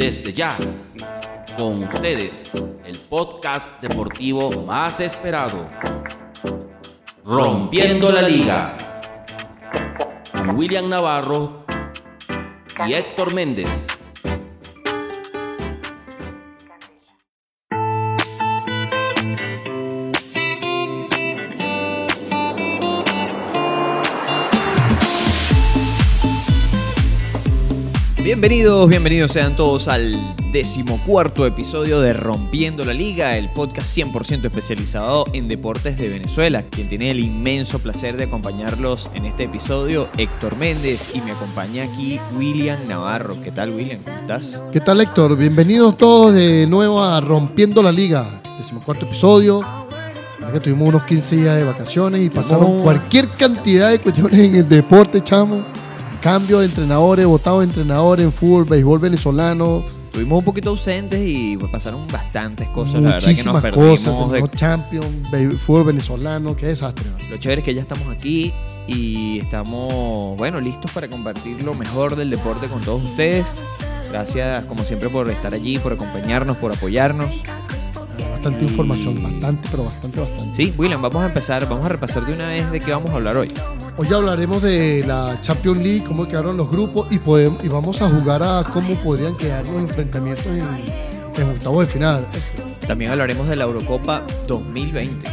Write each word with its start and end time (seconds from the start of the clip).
Desde 0.00 0.32
ya, 0.32 0.56
con 1.58 1.84
ustedes, 1.84 2.46
el 2.86 3.00
podcast 3.00 3.82
deportivo 3.82 4.50
más 4.62 4.98
esperado. 4.98 5.68
Rompiendo 7.22 8.10
la 8.10 8.22
liga. 8.22 8.78
Con 10.32 10.56
William 10.56 10.88
Navarro 10.88 11.66
y 12.86 12.94
Héctor 12.94 13.34
Méndez. 13.34 13.88
Bienvenidos, 28.40 28.88
bienvenidos 28.88 29.32
sean 29.32 29.54
todos 29.54 29.86
al 29.86 30.18
decimocuarto 30.50 31.44
episodio 31.44 32.00
de 32.00 32.14
Rompiendo 32.14 32.86
la 32.86 32.94
Liga, 32.94 33.36
el 33.36 33.50
podcast 33.50 33.94
100% 33.94 34.46
especializado 34.46 35.26
en 35.34 35.46
deportes 35.46 35.98
de 35.98 36.08
Venezuela. 36.08 36.62
Quien 36.62 36.88
tiene 36.88 37.10
el 37.10 37.20
inmenso 37.20 37.80
placer 37.80 38.16
de 38.16 38.24
acompañarlos 38.24 39.10
en 39.12 39.26
este 39.26 39.42
episodio, 39.42 40.08
Héctor 40.16 40.56
Méndez, 40.56 41.14
y 41.14 41.20
me 41.20 41.32
acompaña 41.32 41.84
aquí 41.84 42.18
William 42.34 42.78
Navarro. 42.88 43.36
¿Qué 43.44 43.50
tal, 43.50 43.74
William? 43.74 44.00
¿Cómo 44.02 44.16
estás? 44.16 44.62
¿Qué 44.72 44.80
tal, 44.80 45.02
Héctor? 45.02 45.36
Bienvenidos 45.36 45.98
todos 45.98 46.32
de 46.32 46.66
nuevo 46.66 47.04
a 47.04 47.20
Rompiendo 47.20 47.82
la 47.82 47.92
Liga, 47.92 48.40
decimocuarto 48.56 49.04
episodio. 49.04 49.62
Que 50.50 50.60
tuvimos 50.60 50.88
unos 50.88 51.04
15 51.04 51.36
días 51.36 51.56
de 51.56 51.64
vacaciones 51.64 52.22
y 52.22 52.30
pasaron 52.30 52.80
cualquier 52.80 53.28
cantidad 53.28 53.90
de 53.90 53.98
cuestiones 53.98 54.38
en 54.38 54.54
el 54.56 54.68
deporte, 54.68 55.22
chamo. 55.22 55.62
Cambio 56.22 56.58
de 56.58 56.66
entrenadores, 56.66 57.24
votado 57.24 57.60
de 57.60 57.64
entrenadores 57.66 58.24
en 58.26 58.32
fútbol, 58.32 58.64
béisbol 58.66 58.98
venezolano, 59.00 59.84
Estuvimos 59.88 60.40
un 60.40 60.44
poquito 60.44 60.70
ausentes 60.70 61.20
y 61.24 61.56
pasaron 61.56 62.06
bastantes 62.08 62.68
cosas. 62.70 62.94
La 62.94 63.12
verdad 63.12 63.18
que 63.20 63.26
nos 63.42 63.54
muchísimas 63.54 63.62
perdimos. 63.62 64.00
cosas, 64.00 64.32
de- 64.32 64.50
Champions, 64.50 65.62
fútbol 65.62 65.84
venezolano, 65.84 66.56
qué 66.56 66.66
desastre. 66.66 67.06
Lo 67.30 67.36
chévere 67.38 67.60
es 67.62 67.64
que 67.64 67.72
ya 67.74 67.80
estamos 67.80 68.06
aquí 68.08 68.52
y 68.86 69.38
estamos, 69.38 70.36
bueno, 70.36 70.60
listos 70.60 70.90
para 70.90 71.08
compartir 71.08 71.62
lo 71.64 71.74
mejor 71.74 72.16
del 72.16 72.28
deporte 72.28 72.66
con 72.66 72.82
todos 72.82 73.02
ustedes. 73.04 73.46
Gracias, 74.10 74.64
como 74.64 74.84
siempre, 74.84 75.08
por 75.08 75.30
estar 75.30 75.54
allí, 75.54 75.78
por 75.78 75.92
acompañarnos, 75.92 76.56
por 76.58 76.72
apoyarnos. 76.72 77.30
Bastante 78.30 78.64
información, 78.64 79.22
bastante, 79.22 79.68
pero 79.70 79.84
bastante, 79.84 80.20
bastante. 80.20 80.56
Sí, 80.56 80.74
William, 80.76 81.00
vamos 81.00 81.22
a 81.22 81.26
empezar, 81.26 81.68
vamos 81.68 81.86
a 81.86 81.88
repasar 81.90 82.26
de 82.26 82.32
una 82.32 82.48
vez 82.48 82.70
de 82.70 82.80
qué 82.80 82.90
vamos 82.92 83.10
a 83.10 83.14
hablar 83.14 83.36
hoy. 83.36 83.52
Hoy 83.96 84.12
hablaremos 84.12 84.62
de 84.62 85.04
la 85.06 85.40
Champions 85.42 85.78
League, 85.78 86.04
cómo 86.04 86.26
quedaron 86.26 86.56
los 86.56 86.70
grupos 86.70 87.06
y, 87.10 87.18
podemos, 87.18 87.62
y 87.64 87.68
vamos 87.68 88.00
a 88.02 88.08
jugar 88.08 88.42
a 88.42 88.64
cómo 88.72 88.94
podrían 89.02 89.36
quedar 89.36 89.66
los 89.68 89.76
enfrentamientos 89.76 90.46
en, 90.46 91.42
en 91.42 91.48
octavos 91.50 91.86
de 91.86 91.92
final. 91.92 92.26
También 92.86 93.12
hablaremos 93.12 93.48
de 93.48 93.56
la 93.56 93.64
Eurocopa 93.64 94.22
2020. 94.46 95.28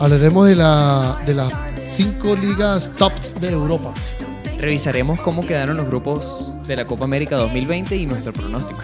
Hablaremos 0.00 0.48
de, 0.48 0.56
la, 0.56 1.22
de 1.26 1.34
las 1.34 1.52
cinco 1.88 2.34
ligas 2.34 2.96
tops 2.96 3.40
de 3.40 3.50
Europa. 3.50 3.92
Revisaremos 4.58 5.20
cómo 5.20 5.46
quedaron 5.46 5.76
los 5.76 5.86
grupos 5.86 6.52
de 6.66 6.76
la 6.76 6.86
Copa 6.86 7.04
América 7.04 7.36
2020 7.36 7.96
y 7.96 8.06
nuestro 8.06 8.32
pronóstico. 8.32 8.80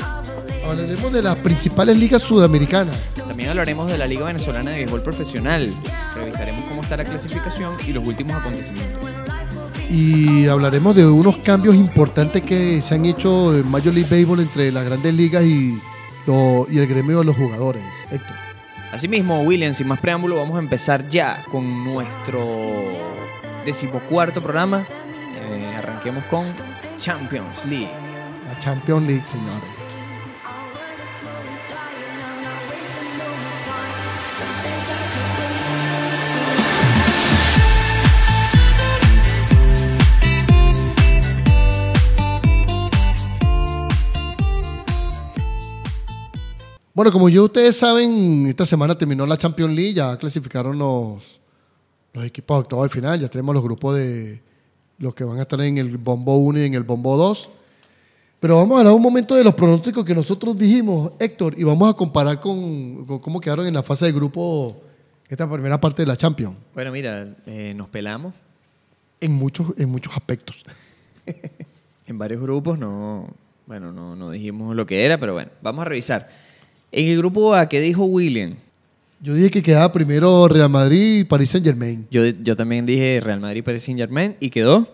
Hablaremos 0.70 1.12
de 1.12 1.22
las 1.22 1.36
principales 1.36 1.96
ligas 1.96 2.22
sudamericanas. 2.22 2.94
También 3.26 3.48
hablaremos 3.50 3.90
de 3.90 3.96
la 3.98 4.06
Liga 4.06 4.26
Venezolana 4.26 4.70
de 4.70 4.76
Béisbol 4.78 5.02
Profesional. 5.02 5.72
Revisaremos 6.14 6.62
cómo 6.64 6.82
está 6.82 6.96
la 6.96 7.04
clasificación 7.04 7.74
y 7.86 7.92
los 7.92 8.06
últimos 8.06 8.36
acontecimientos. 8.36 9.08
Y 9.90 10.46
hablaremos 10.46 10.94
de 10.94 11.06
unos 11.06 11.38
cambios 11.38 11.74
importantes 11.74 12.42
que 12.42 12.82
se 12.82 12.94
han 12.94 13.06
hecho 13.06 13.56
en 13.56 13.66
Major 13.70 13.94
League 13.94 14.08
Baseball 14.10 14.40
entre 14.40 14.70
las 14.70 14.84
grandes 14.84 15.14
ligas 15.14 15.42
y, 15.44 15.80
lo- 16.26 16.66
y 16.70 16.78
el 16.78 16.86
gremio 16.86 17.20
de 17.20 17.24
los 17.24 17.36
jugadores. 17.36 17.82
Héctor. 18.10 18.36
Asimismo, 18.92 19.42
William, 19.42 19.72
sin 19.74 19.86
más 19.88 19.98
preámbulo, 20.00 20.36
vamos 20.36 20.56
a 20.56 20.60
empezar 20.60 21.08
ya 21.08 21.42
con 21.50 21.84
nuestro 21.84 22.46
decimocuarto 23.64 24.40
programa. 24.42 24.82
Eh, 25.36 25.74
arranquemos 25.78 26.24
con 26.24 26.44
Champions 26.98 27.64
League. 27.64 27.88
La 28.52 28.58
Champions 28.60 29.06
League, 29.06 29.24
señores. 29.26 29.68
Bueno, 46.98 47.12
como 47.12 47.28
ya 47.28 47.42
ustedes 47.42 47.76
saben, 47.76 48.48
esta 48.48 48.66
semana 48.66 48.98
terminó 48.98 49.24
la 49.24 49.36
Champions 49.36 49.72
League, 49.72 49.94
ya 49.94 50.16
clasificaron 50.16 50.76
los, 50.76 51.38
los 52.12 52.24
equipos 52.24 52.56
de 52.56 52.60
octavo 52.62 52.82
de 52.82 52.88
final, 52.88 53.20
ya 53.20 53.28
tenemos 53.28 53.54
los 53.54 53.62
grupos 53.62 53.94
de 53.96 54.42
los 54.98 55.14
que 55.14 55.22
van 55.22 55.38
a 55.38 55.42
estar 55.42 55.60
en 55.60 55.78
el 55.78 55.96
bombo 55.96 56.38
1 56.38 56.58
y 56.58 56.64
en 56.64 56.74
el 56.74 56.82
bombo 56.82 57.16
2. 57.16 57.50
Pero 58.40 58.56
vamos 58.56 58.74
a 58.74 58.78
hablar 58.80 58.94
un 58.94 59.02
momento 59.02 59.36
de 59.36 59.44
los 59.44 59.54
pronósticos 59.54 60.04
que 60.04 60.12
nosotros 60.12 60.58
dijimos, 60.58 61.12
Héctor, 61.20 61.54
y 61.56 61.62
vamos 61.62 61.88
a 61.88 61.94
comparar 61.94 62.40
con, 62.40 63.06
con 63.06 63.20
cómo 63.20 63.40
quedaron 63.40 63.68
en 63.68 63.74
la 63.74 63.84
fase 63.84 64.06
de 64.06 64.10
grupo 64.10 64.82
esta 65.28 65.48
primera 65.48 65.80
parte 65.80 66.02
de 66.02 66.06
la 66.06 66.16
Champions, 66.16 66.56
Bueno, 66.74 66.90
mira, 66.90 67.28
eh, 67.46 67.74
nos 67.76 67.88
pelamos 67.90 68.34
en 69.20 69.34
muchos, 69.34 69.72
en 69.78 69.88
muchos 69.88 70.12
aspectos. 70.16 70.64
en 72.08 72.18
varios 72.18 72.40
grupos. 72.40 72.76
No, 72.76 73.28
bueno, 73.68 73.92
no, 73.92 74.16
no 74.16 74.32
dijimos 74.32 74.74
lo 74.74 74.84
que 74.84 75.04
era, 75.04 75.16
pero 75.16 75.34
bueno, 75.34 75.52
vamos 75.62 75.82
a 75.82 75.84
revisar. 75.84 76.47
En 76.90 77.06
el 77.06 77.18
grupo 77.18 77.54
A, 77.54 77.68
¿qué 77.68 77.80
dijo 77.80 78.04
William? 78.04 78.54
Yo 79.20 79.34
dije 79.34 79.50
que 79.50 79.62
quedaba 79.62 79.92
primero 79.92 80.48
Real 80.48 80.70
Madrid 80.70 81.20
y 81.20 81.24
Paris 81.24 81.50
Saint 81.50 81.66
Germain. 81.66 82.06
Yo, 82.10 82.24
yo 82.24 82.56
también 82.56 82.86
dije 82.86 83.20
Real 83.20 83.40
Madrid, 83.40 83.62
Paris 83.62 83.82
Saint 83.82 83.98
Germain 84.00 84.36
y 84.40 84.48
quedó. 84.48 84.86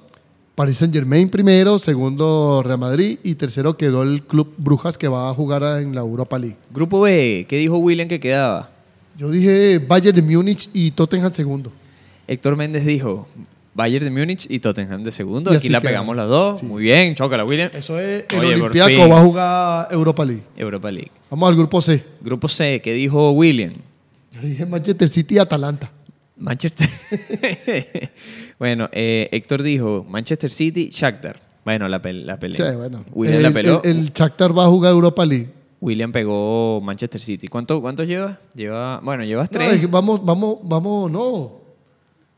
Paris 0.56 0.78
Saint 0.78 0.92
Germain 0.92 1.28
primero, 1.28 1.78
segundo 1.78 2.62
Real 2.64 2.78
Madrid 2.78 3.18
y 3.22 3.34
tercero 3.34 3.76
quedó 3.76 4.02
el 4.02 4.22
Club 4.22 4.54
Brujas 4.56 4.98
que 4.98 5.08
va 5.08 5.30
a 5.30 5.34
jugar 5.34 5.62
en 5.82 5.94
la 5.94 6.00
Europa 6.00 6.38
League. 6.38 6.56
Grupo 6.72 7.00
B, 7.00 7.46
¿qué 7.48 7.58
dijo 7.58 7.78
William 7.78 8.08
que 8.08 8.18
quedaba? 8.18 8.70
Yo 9.16 9.30
dije 9.30 9.78
Bayern 9.78 10.16
de 10.16 10.22
Múnich 10.22 10.68
y 10.72 10.90
Tottenham 10.90 11.32
segundo. 11.32 11.70
Héctor 12.26 12.56
Méndez 12.56 12.84
dijo 12.86 13.28
Bayern 13.74 14.04
de 14.04 14.10
Múnich 14.10 14.46
y 14.48 14.60
Tottenham 14.60 15.02
de 15.02 15.10
segundo. 15.10 15.52
Y 15.52 15.56
Aquí 15.56 15.68
la 15.68 15.80
queda. 15.80 15.90
pegamos 15.90 16.14
las 16.16 16.28
dos. 16.28 16.60
Sí. 16.60 16.66
Muy 16.66 16.82
bien, 16.82 17.14
chócala, 17.14 17.44
William. 17.44 17.70
Eso 17.74 17.98
es, 17.98 18.24
el 18.30 18.38
Oye, 18.38 18.54
Olympiaco 18.54 19.08
va 19.08 19.18
a 19.20 19.22
jugar 19.24 19.88
Europa 19.90 20.24
League. 20.24 20.42
Europa 20.56 20.90
League. 20.90 21.10
Vamos 21.30 21.48
al 21.48 21.56
grupo 21.56 21.82
C. 21.82 22.04
Grupo 22.20 22.48
C, 22.48 22.80
¿qué 22.82 22.92
dijo 22.92 23.32
William? 23.32 23.72
Yo 24.32 24.40
dije 24.42 24.64
Manchester 24.66 25.08
City 25.08 25.34
y 25.34 25.38
Atalanta. 25.38 25.90
Manchester. 26.36 26.88
bueno, 28.58 28.88
eh, 28.92 29.28
Héctor 29.32 29.62
dijo 29.62 30.04
Manchester 30.08 30.50
City, 30.50 30.90
Shakhtar. 30.92 31.40
Bueno, 31.64 31.88
la, 31.88 32.02
pel- 32.02 32.24
la 32.24 32.38
pelea. 32.38 32.70
Sí, 32.70 32.76
bueno. 32.76 33.04
William 33.12 33.36
el, 33.38 33.42
la 33.42 33.50
peló. 33.52 33.82
El, 33.84 33.98
el 33.98 34.12
Shakhtar 34.12 34.56
va 34.56 34.64
a 34.64 34.68
jugar 34.68 34.92
Europa 34.92 35.24
League. 35.24 35.48
William 35.80 36.12
pegó 36.12 36.80
Manchester 36.82 37.20
City. 37.20 37.48
¿Cuánto, 37.48 37.80
¿Cuántos 37.80 38.06
lleva? 38.06 38.38
Lleva, 38.54 39.00
bueno, 39.02 39.24
llevas 39.24 39.50
No, 39.50 39.58
tres. 39.58 39.74
es 39.74 39.80
que 39.80 39.86
vamos, 39.86 40.24
vamos, 40.24 40.58
vamos, 40.62 41.10
no. 41.10 41.63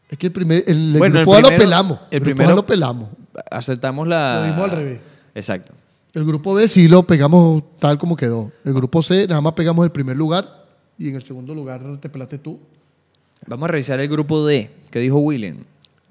Es 0.08 0.18
que 0.18 0.26
el 0.28 0.32
primer, 0.32 0.64
el, 0.66 0.92
el 0.92 0.98
Bueno, 0.98 1.18
el 1.18 1.24
grupo 1.24 1.34
A 1.36 1.40
lo 1.40 1.46
primero- 1.48 1.64
pelamos. 1.64 1.98
el 1.98 2.04
El, 2.16 2.20
grupo 2.20 2.24
primero- 2.36 2.50
A 2.52 2.54
lo 2.56 2.66
pelamos. 2.66 3.08
Acertamos 3.50 4.06
la. 4.06 4.40
Lo 4.40 4.46
dimos 4.46 4.70
al 4.70 4.70
revés. 4.70 5.00
Exacto. 5.34 5.72
El 6.14 6.24
grupo 6.24 6.54
B 6.54 6.66
sí 6.68 6.88
lo 6.88 7.02
pegamos 7.06 7.62
tal 7.78 7.98
como 7.98 8.16
quedó. 8.16 8.50
El 8.64 8.72
grupo 8.72 9.02
C 9.02 9.26
nada 9.26 9.40
más 9.40 9.52
pegamos 9.52 9.84
el 9.84 9.90
primer 9.92 10.16
lugar 10.16 10.64
y 10.98 11.08
en 11.10 11.16
el 11.16 11.22
segundo 11.22 11.54
lugar 11.54 11.82
te 12.00 12.08
pelaste 12.08 12.38
tú. 12.38 12.58
Vamos 13.46 13.64
a 13.68 13.72
revisar 13.72 14.00
el 14.00 14.08
grupo 14.08 14.46
D. 14.46 14.70
¿Qué 14.90 14.98
dijo 15.00 15.18
William? 15.18 15.58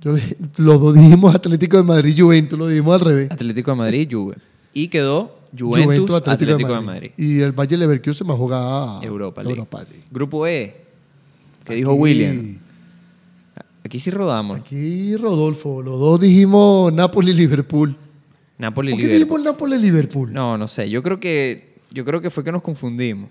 Yo 0.02 0.14
dije- 0.14 0.38
los 0.58 0.80
dos 0.80 0.94
dijimos 0.94 1.34
Atlético 1.34 1.78
de 1.78 1.84
Madrid 1.84 2.16
y 2.16 2.22
Juventus, 2.22 2.60
lo 2.60 2.68
dijimos 2.68 2.94
al 2.94 3.00
revés. 3.08 3.32
Atlético 3.32 3.72
de 3.72 3.78
Madrid, 3.78 4.08
Juve. 4.12 4.36
Y 4.74 4.90
quedó 4.90 5.40
Juventus, 5.58 6.16
Atlético, 6.28 6.56
de, 6.76 6.82
Madrid. 6.82 7.12
Y 7.18 7.40
el 7.40 7.54
Valle 7.54 7.78
Leverkusen 7.78 8.30
va 8.30 8.34
a 8.34 8.38
jugar 8.38 9.04
Europa 9.06 9.42
League. 9.42 9.56
League. 9.90 10.04
Grupo 10.12 10.46
E. 10.46 10.76
¿Qué 11.64 11.74
dijo 11.76 11.94
William? 11.94 12.60
Aquí 13.86 14.00
sí 14.00 14.10
rodamos. 14.10 14.60
Aquí 14.60 15.16
Rodolfo, 15.16 15.82
los 15.82 16.00
dos 16.00 16.20
dijimos 16.20 16.92
Napoli 16.92 17.32
y 17.32 17.36
Liverpool. 17.36 17.96
Napoli 18.58 18.92
¿Por 18.92 19.00
qué 19.00 19.06
Liverpool. 19.08 19.38
dijimos 19.40 19.54
Napoli 19.54 19.76
y 19.76 19.80
Liverpool? 19.80 20.34
No, 20.34 20.58
no 20.58 20.68
sé. 20.68 20.90
Yo 20.90 21.04
creo 21.04 21.20
que 21.20 21.76
yo 21.92 22.04
creo 22.04 22.20
que 22.20 22.30
fue 22.30 22.44
que 22.44 22.52
nos 22.52 22.62
confundimos. 22.64 23.30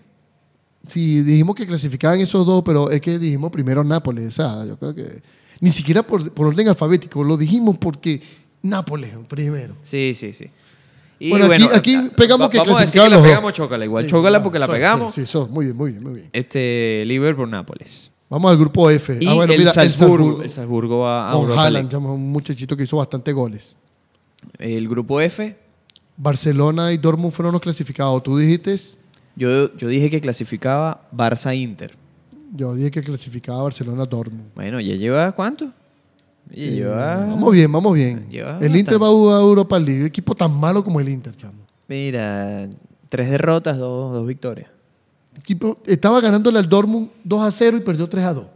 Sí, 0.87 1.23
dijimos 1.23 1.55
que 1.56 1.67
clasificaban 1.67 2.21
esos 2.21 2.47
dos, 2.47 2.62
pero 2.65 2.91
es 2.91 3.01
que 3.01 3.19
dijimos 3.19 3.51
primero 3.51 3.83
Nápoles. 3.83 4.29
O 4.29 4.31
sea, 4.31 4.65
yo 4.65 4.79
creo 4.79 4.95
que 4.95 5.23
ni 5.61 5.71
siquiera 5.71 6.03
por, 6.03 6.31
por 6.33 6.47
orden 6.47 6.69
alfabético, 6.69 7.25
lo 7.25 7.37
dijimos 7.37 7.77
porque 7.79 8.23
Nápoles 8.62 9.11
primero. 9.29 9.75
Sí, 9.83 10.12
sí, 10.15 10.33
sí. 10.33 10.47
Y 11.19 11.31
Bueno, 11.31 11.47
aquí- 11.47 11.69
aquí 11.73 11.95
ah, 11.97 12.11
pegamos 12.17 12.50
que 12.50 12.59
vamos 12.59 12.77
a 12.79 12.81
decir 12.83 13.00
que 13.00 13.09
clasificaban 13.09 13.11
la 13.11 13.17
los 13.17 13.23
dos. 13.25 13.31
pegamos 13.31 13.53
chócala. 13.55 13.85
Igual 13.85 14.05
Sí, 14.05 14.11
chócala 14.11 14.43
porque 14.43 14.59
la 14.59 14.67
sí, 14.67 14.73
pegamos. 14.73 15.15
Sí, 15.15 15.21
sí, 15.21 15.25
eso, 15.25 15.49
muy 15.49 15.65
bien, 15.67 15.77
muy 15.77 15.91
bien, 15.93 16.03
muy 16.03 16.15
bien. 16.15 16.29
Este 16.33 17.03
Liverpool 17.07 17.50
Nápoles. 17.50 18.11
Vamos 18.35 18.51
al 18.51 18.59
grupo 18.59 18.91
F. 18.91 19.17
Y 19.21 19.27
ah, 19.29 19.35
bueno, 19.35 19.53
el, 19.53 19.59
mira, 19.61 19.73
Salzburgo, 19.73 20.43
el 20.43 20.51
Salzburgo 20.51 20.99
va 20.99 21.31
a 21.31 21.35
Europa 21.35 21.63
Haaland, 21.63 21.93
League. 21.93 22.07
un 22.09 22.33
muchachito 22.33 22.77
que 22.77 22.83
hizo 22.83 22.97
bastante 22.97 23.33
goles. 23.33 23.77
El 24.59 24.89
grupo 24.89 25.21
F, 25.21 25.57
Barcelona 26.17 26.91
y 26.93 26.97
Dortmund 26.99 27.33
fueron 27.33 27.53
los 27.53 27.61
clasificados. 27.63 28.21
Tú 28.25 28.37
dijiste, 28.37 28.77
Yo, 29.37 29.73
yo 29.77 29.87
dije 29.87 30.11
que 30.11 30.21
clasificaba 30.21 31.09
Barça-Inter. 31.17 31.93
yo 32.57 32.75
dije 32.75 32.91
que 32.91 33.03
clasificaba 33.03 33.63
Barcelona 33.63 34.05
Dortmund. 34.05 34.49
Bueno, 34.57 34.81
¿ya 34.81 34.97
lleva 34.97 35.31
cuánto? 35.31 35.67
Ya 36.51 36.57
Eh, 36.57 36.71
lleva... 36.73 37.17
Vamos 37.27 37.53
bien, 37.53 37.71
vamos 37.71 37.95
bien. 37.95 38.27
Lleva 38.29 38.59
el 38.61 38.75
Inter 38.75 39.01
va 39.01 39.07
a 39.07 39.11
jugar 39.11 39.41
Europa 39.43 39.79
League. 39.79 40.07
Equipo 40.07 40.35
tan 40.35 40.53
malo 40.59 40.83
como 40.83 40.99
el 40.99 41.09
Inter, 41.09 41.37
chamo. 41.37 41.65
Mira, 41.87 42.69
tres 43.09 43.31
derrotas, 43.31 43.79
dos, 43.79 44.13
dos 44.13 44.27
victorias. 44.27 44.69
Equipo, 45.44 45.76
estaba 45.85 46.23
ganándole 46.23 46.58
al 46.58 46.67
Dortmund 46.67 47.11
2 47.23 47.43
a 47.43 47.52
0 47.52 47.76
y 47.76 47.81
perdió 47.81 48.08
3 48.08 48.25
a 48.25 48.32
2. 48.32 48.46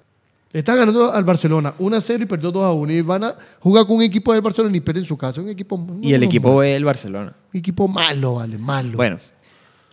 Le 0.53 0.61
está 0.61 0.75
ganando 0.75 1.13
al 1.13 1.23
Barcelona 1.23 1.75
1 1.79 1.97
a 1.97 2.01
0 2.01 2.23
y 2.23 2.27
perdió 2.27 2.51
2 2.51 2.65
a 2.65 2.73
1. 2.73 2.93
Y 2.95 3.03
van 3.03 3.25
a 3.25 3.37
jugar 3.61 3.87
con 3.87 3.97
un 3.97 4.03
equipo 4.03 4.33
del 4.33 4.41
Barcelona 4.41 4.75
y 4.75 4.81
pierden 4.81 5.03
en 5.03 5.07
su 5.07 5.19
casa. 5.19 5.43
Un 5.43 5.51
equipo, 5.51 5.79
Y 6.01 6.15
el 6.15 6.23
no, 6.23 6.27
equipo 6.27 6.49
malo. 6.49 6.61
B, 6.61 6.75
el 6.75 6.85
Barcelona. 6.87 7.35
Un 7.53 7.59
equipo 7.59 7.87
malo, 7.89 8.37
vale, 8.37 8.57
malo. 8.57 8.97
Bueno, 8.97 9.19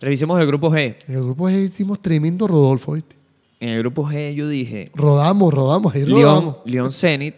revisemos 0.00 0.40
el 0.40 0.46
grupo 0.46 0.70
G. 0.70 0.96
En 1.06 1.16
el 1.16 1.22
grupo 1.22 1.50
G 1.50 1.64
hicimos 1.64 2.00
tremendo 2.00 2.46
Rodolfo. 2.46 2.92
¿viste? 2.92 3.14
En 3.60 3.68
el 3.68 3.80
grupo 3.80 4.08
G 4.08 4.32
yo 4.32 4.48
dije 4.48 4.90
Rodamos, 4.94 5.52
rodamos, 5.52 5.94
ahí 5.94 6.06
León, 6.06 6.22
rodamos. 6.22 6.56
León 6.64 6.92
Zenit 6.92 7.36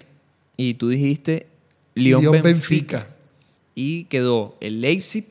y 0.56 0.74
tú 0.74 0.88
dijiste 0.88 1.48
León, 1.96 2.22
León 2.22 2.42
Benfica. 2.42 2.98
Benfica. 2.98 3.16
Y 3.74 4.04
quedó 4.04 4.56
el 4.60 4.80
Leipzig 4.80 5.26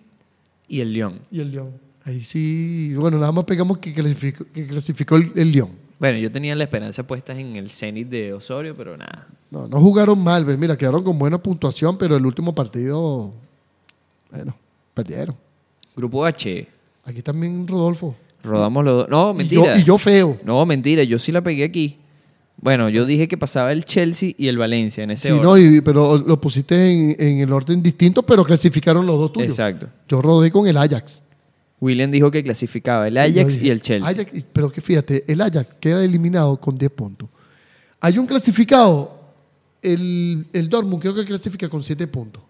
y 0.68 0.82
el 0.82 0.92
León. 0.92 1.20
Y 1.32 1.40
el 1.40 1.52
León. 1.54 1.87
Ahí 2.08 2.24
sí, 2.24 2.94
bueno, 2.96 3.18
nada 3.20 3.34
más 3.34 3.44
pegamos 3.44 3.80
que 3.80 3.94
clasificó, 3.94 4.46
que 4.54 4.66
clasificó 4.66 5.18
el, 5.18 5.32
el 5.36 5.52
León. 5.52 5.72
Bueno, 6.00 6.18
yo 6.20 6.32
tenía 6.32 6.56
la 6.56 6.64
esperanza 6.64 7.06
puesta 7.06 7.38
en 7.38 7.58
el 7.58 7.70
Zenit 7.70 8.08
de 8.08 8.32
Osorio, 8.34 8.74
pero 8.78 8.96
nada. 8.96 9.28
No, 9.52 9.68
no 9.68 9.82
jugaron 9.82 10.18
mal, 10.24 10.46
¿ves? 10.46 10.58
mira, 10.58 10.78
quedaron 10.78 11.04
con 11.04 11.20
buena 11.20 11.38
puntuación, 11.42 11.98
pero 11.98 12.16
el 12.16 12.26
último 12.26 12.56
partido, 12.56 13.34
bueno, 14.32 14.56
perdieron. 14.94 15.36
Grupo 15.96 16.24
H, 16.26 16.68
Aquí 17.04 17.22
también 17.22 17.68
Rodolfo. 17.68 18.16
rodamos 18.44 18.86
los 18.86 18.94
dos. 19.02 19.10
No, 19.10 19.32
Y 19.32 19.38
mentira. 19.38 19.76
yo, 19.76 19.82
y 19.82 19.84
yo 19.84 19.98
feo. 19.98 20.38
No, 20.46 20.66
mentira, 20.66 21.04
yo 21.04 21.18
sí 21.20 21.32
la 21.34 21.42
pegué 21.42 21.64
aquí. 21.66 21.98
Bueno, 22.62 22.88
yo 22.90 23.06
dije 23.06 23.28
que 23.28 23.38
pasaba 23.38 23.72
el 23.72 23.84
Chelsea 23.86 24.32
y 24.38 24.48
el 24.48 24.58
Valencia 24.58 25.04
en 25.04 25.12
ese 25.12 25.28
Sí, 25.30 25.34
orden. 25.34 25.44
no, 25.44 25.58
y- 25.58 25.82
pero 25.82 26.18
lo 26.18 26.40
pusiste 26.40 26.76
en, 26.92 27.16
en 27.20 27.40
el 27.40 27.52
orden 27.52 27.82
distinto, 27.84 28.24
pero 28.24 28.44
clasificaron 28.46 29.06
los 29.06 29.18
dos 29.20 29.34
tuyos. 29.34 29.50
Exacto. 29.50 29.88
Yo 30.08 30.22
rodé 30.22 30.52
con 30.52 30.68
el 30.68 30.78
Ajax. 30.78 31.22
William 31.80 32.10
dijo 32.10 32.32
que 32.32 32.44
clasificaba 32.44 33.08
el 33.08 33.18
Ajax 33.18 33.60
y 33.60 33.70
el 33.70 33.82
Chelsea. 33.82 34.10
Ajax, 34.10 34.46
pero 34.52 34.72
que 34.72 34.82
fíjate, 34.82 35.24
el 35.28 35.42
Ajax 35.42 35.76
queda 35.80 36.04
eliminado 36.04 36.60
con 36.60 36.76
10 36.76 36.92
puntos. 36.92 37.30
Hay 38.00 38.18
un 38.18 38.26
clasificado, 38.26 39.20
el, 39.82 40.48
el 40.54 40.70
Dortmund 40.70 41.02
creo 41.02 41.14
que 41.14 41.24
clasifica 41.24 41.70
con 41.70 41.84
7 41.84 42.08
puntos, 42.08 42.44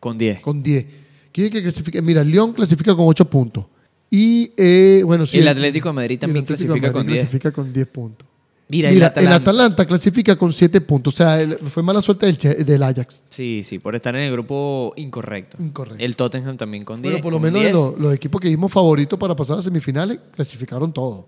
Con 0.00 0.18
10. 0.18 0.40
con 0.40 0.62
10. 0.62 0.86
¿Quién 1.32 1.46
es 1.46 1.52
que 1.52 1.62
clasifica? 1.62 2.02
Mira, 2.02 2.22
el 2.22 2.30
León 2.30 2.52
clasifica 2.52 2.94
con 2.94 3.06
8 3.08 3.24
puntos. 3.30 3.66
Y, 4.10 4.52
eh, 4.56 5.02
bueno, 5.04 5.24
sí, 5.26 5.38
El 5.38 5.48
Atlético 5.48 5.88
de 5.88 5.94
Madrid 5.94 6.18
también 6.18 6.44
de 6.44 6.48
clasifica 6.48 6.92
con 6.92 7.02
Madrid 7.02 7.14
10. 7.14 7.20
clasifica 7.24 7.52
con 7.52 7.72
10 7.72 7.86
puntos. 7.86 8.28
Mira, 8.72 8.90
Mira, 8.90 9.12
el 9.16 9.28
Atalanta. 9.28 9.86
clasifica 9.86 10.34
con 10.34 10.50
7 10.50 10.80
puntos. 10.80 11.12
O 11.12 11.16
sea, 11.18 11.38
el- 11.40 11.58
fue 11.58 11.82
mala 11.82 12.00
suerte 12.00 12.32
del, 12.64 12.82
Ajax. 12.82 13.20
Sí, 13.28 13.60
sí, 13.64 13.78
por 13.78 13.94
estar 13.94 14.16
en 14.16 14.22
el 14.22 14.32
grupo 14.32 14.94
incorrecto. 14.96 15.58
Incorrecto. 15.62 16.02
El 16.02 16.16
Tottenham 16.16 16.56
también 16.56 16.82
con 16.82 17.02
10. 17.02 17.12
Bueno, 17.12 17.22
por 17.22 17.32
lo 17.34 17.38
menos 17.38 17.60
10. 17.60 17.72
los, 17.74 17.98
los 17.98 18.14
equipos 18.14 18.40
que 18.40 18.48
vimos 18.48 18.72
favoritos 18.72 19.18
para 19.18 19.36
pasar 19.36 19.58
a 19.58 19.62
semifinales 19.62 20.18
clasificaron 20.34 20.90
todos. 20.90 21.26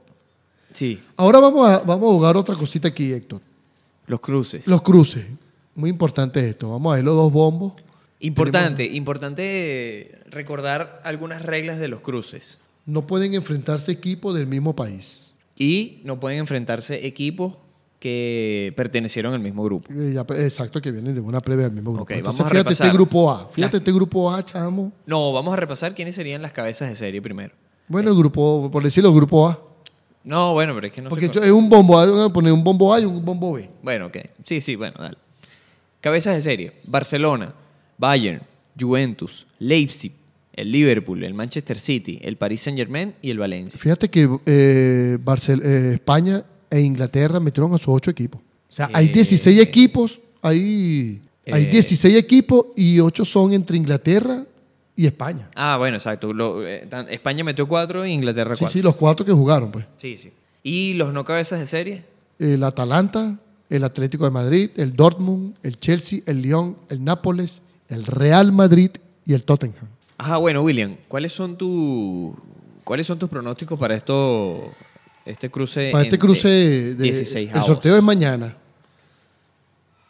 Sí, 0.72 0.98
Ahora 1.16 1.38
vamos 1.38 1.68
a, 1.68 1.78
vamos 1.80 2.08
a 2.08 2.12
jugar 2.14 2.36
otra 2.38 2.54
cosita 2.56 2.88
aquí, 2.88 3.12
Héctor. 3.12 3.40
los 4.06 4.20
cruces. 4.20 4.66
Los 4.66 4.80
cruces. 4.82 5.26
Muy 5.74 5.90
importante 5.90 6.48
esto. 6.48 6.70
Vamos 6.70 6.92
a 6.92 6.96
ver 6.96 7.04
los 7.04 7.14
dos 7.14 7.30
bombos. 7.30 7.74
Importante, 8.20 8.86
importante 8.86 10.18
recordar 10.30 11.02
algunas 11.04 11.42
reglas 11.42 11.78
de 11.78 11.88
los 11.88 12.00
cruces. 12.00 12.58
No 12.86 13.06
pueden 13.06 13.34
enfrentarse 13.34 13.92
equipos 13.92 14.34
del 14.34 14.46
mismo 14.46 14.74
país. 14.74 15.23
Y 15.56 16.00
no 16.04 16.18
pueden 16.20 16.38
enfrentarse 16.40 17.06
equipos 17.06 17.56
que 18.00 18.72
pertenecieron 18.76 19.32
al 19.34 19.40
mismo 19.40 19.62
grupo. 19.64 19.88
Eh, 19.92 20.22
pues, 20.26 20.40
exacto, 20.40 20.80
que 20.82 20.90
vienen 20.90 21.14
de 21.14 21.20
una 21.20 21.40
previa 21.40 21.64
del 21.66 21.72
mismo 21.74 21.92
grupo. 21.92 22.02
Ok, 22.04 22.10
Entonces, 22.10 22.38
vamos 22.38 22.50
a 22.50 22.54
fíjate 22.54 22.68
repasar. 22.70 22.86
este 22.86 22.96
grupo 22.96 23.30
A. 23.30 23.48
Fíjate 23.48 23.76
este 23.78 23.92
grupo 23.92 24.32
A, 24.32 24.44
chamo. 24.44 24.92
No, 25.06 25.32
vamos 25.32 25.52
a 25.52 25.56
repasar 25.56 25.94
quiénes 25.94 26.14
serían 26.14 26.42
las 26.42 26.52
cabezas 26.52 26.90
de 26.90 26.96
serie 26.96 27.22
primero. 27.22 27.54
Bueno, 27.88 28.10
el 28.10 28.16
grupo, 28.16 28.70
por 28.70 28.82
decirlo, 28.82 29.10
el 29.10 29.14
grupo 29.16 29.48
A. 29.48 29.58
No, 30.24 30.52
bueno, 30.54 30.74
pero 30.74 30.86
es 30.86 30.92
que 30.92 31.02
no 31.02 31.08
Porque 31.10 31.28
sé. 31.32 31.38
es 31.44 31.50
un 31.50 31.68
bombo 31.68 31.98
A, 31.98 32.26
a 32.26 32.28
poner 32.30 32.52
un 32.52 32.64
bombo 32.64 32.92
A 32.94 33.00
y 33.00 33.04
un 33.04 33.24
bombo 33.24 33.52
B. 33.54 33.70
Bueno, 33.82 34.06
ok. 34.06 34.16
Sí, 34.44 34.60
sí, 34.60 34.74
bueno, 34.76 34.96
dale. 34.98 35.16
Cabezas 36.00 36.34
de 36.34 36.42
serie. 36.42 36.72
Barcelona, 36.84 37.54
Bayern, 37.96 38.42
Juventus, 38.78 39.46
Leipzig, 39.58 40.12
el 40.54 40.70
Liverpool, 40.72 41.22
el 41.24 41.34
Manchester 41.34 41.78
City, 41.78 42.18
el 42.22 42.36
Paris 42.36 42.62
Saint 42.62 42.78
Germain 42.78 43.14
y 43.20 43.30
el 43.30 43.38
Valencia. 43.38 43.78
Fíjate 43.78 44.08
que 44.08 44.22
eh, 44.46 45.18
eh, 45.18 45.90
España 45.94 46.44
e 46.70 46.80
Inglaterra 46.80 47.40
metieron 47.40 47.74
a 47.74 47.78
sus 47.78 47.88
ocho 47.88 48.10
equipos. 48.10 48.40
O 48.70 48.72
sea, 48.72 48.88
hay 48.92 49.06
Eh, 49.06 49.12
16 49.12 49.60
equipos, 49.60 50.20
hay, 50.42 51.20
hay 51.46 51.64
eh, 51.64 51.70
16 51.70 52.14
equipos 52.16 52.66
y 52.76 52.98
8 53.00 53.24
son 53.24 53.52
entre 53.52 53.76
Inglaterra 53.76 54.44
y 54.96 55.06
España. 55.06 55.48
Ah, 55.54 55.76
bueno, 55.78 55.96
exacto. 55.96 56.32
Lo- 56.32 56.66
eh, 56.66 56.88
España 57.10 57.42
metió 57.44 57.66
cuatro 57.68 58.04
e 58.04 58.10
Inglaterra 58.10 58.54
Sí, 58.56 58.60
cuatro. 58.60 58.72
sí, 58.72 58.82
los 58.82 58.96
cuatro 58.96 59.24
que 59.26 59.32
jugaron, 59.32 59.70
pues. 59.72 59.84
Sí, 59.96 60.16
sí. 60.16 60.30
¿Y 60.62 60.94
los 60.94 61.12
no 61.12 61.24
cabezas 61.24 61.60
de 61.60 61.66
serie? 61.66 62.04
El 62.38 62.62
Atalanta, 62.64 63.38
el 63.70 63.84
Atlético 63.84 64.24
de 64.24 64.30
Madrid, 64.30 64.70
el 64.76 64.94
Dortmund, 64.94 65.54
el 65.62 65.78
Chelsea, 65.78 66.20
el 66.26 66.42
Lyon, 66.42 66.76
el 66.88 67.02
Nápoles, 67.04 67.60
el 67.88 68.04
Real 68.06 68.52
Madrid 68.52 68.90
y 69.26 69.34
el 69.34 69.44
Tottenham. 69.44 69.88
Ah, 70.18 70.36
bueno, 70.36 70.62
William, 70.62 70.96
¿cuáles 71.08 71.32
son 71.32 71.56
tu, 71.56 72.36
cuáles 72.84 73.06
son 73.06 73.18
tus 73.18 73.28
pronósticos 73.28 73.78
para 73.78 73.96
esto, 73.96 74.72
este 75.24 75.50
cruce? 75.50 75.90
Para 75.90 76.04
este 76.04 76.18
cruce, 76.18 76.48
de 76.48 76.94
de, 76.94 77.02
16 77.04 77.50
el 77.54 77.62
sorteo 77.62 77.96
es 77.96 78.02
mañana. 78.02 78.56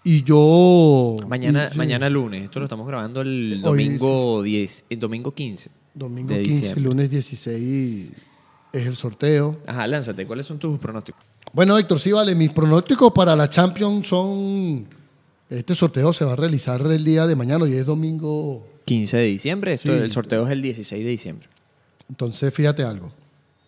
Y 0.07 0.23
yo... 0.23 1.17
Mañana, 1.27 1.69
y- 1.69 1.73
sí, 1.73 1.79
mañana 1.79 2.11
lunes. 2.11 2.45
Esto 2.45 2.59
lo 2.59 2.67
estamos 2.67 2.87
grabando 2.87 3.23
el 3.23 3.55
Hoy, 3.55 3.61
domingo 3.63 4.43
10, 4.43 4.85
el 4.91 4.99
domingo 4.99 5.33
15. 5.33 5.71
Domingo 5.95 6.35
de 6.35 6.43
15, 6.43 6.59
diciembre. 6.59 6.85
lunes 6.85 7.11
16 7.11 8.11
es 8.73 8.87
el 8.87 8.97
sorteo. 8.97 9.57
Ajá, 9.67 9.87
lánzate. 9.87 10.27
¿Cuáles 10.27 10.45
son 10.45 10.59
tus 10.59 10.79
pronósticos? 10.79 11.23
Bueno, 11.55 11.79
Héctor, 11.79 12.01
sí, 12.01 12.13
vale. 12.13 12.35
Mis 12.35 12.53
pronósticos 12.53 13.13
para 13.13 13.35
la 13.35 13.49
Champions 13.49 14.07
son... 14.07 14.87
Este 15.49 15.75
sorteo 15.75 16.13
se 16.13 16.27
va 16.27 16.33
a 16.33 16.37
realizar 16.37 16.83
el 16.83 17.03
día 17.05 17.27
de 17.27 17.35
mañana. 17.37 17.65
Hoy 17.65 17.75
es 17.75 17.87
domingo 17.87 18.67
15 18.85 19.17
de 19.17 19.25
diciembre. 19.25 19.75
Esto, 19.75 19.93
Sí. 19.93 19.99
El 20.03 20.11
sorteo 20.11 20.45
es 20.47 20.53
el 20.53 20.63
16 20.63 21.05
de 21.05 21.11
diciembre. 21.11 21.49
Entonces, 22.09 22.53
fíjate 22.53 22.83
algo. 22.83 23.11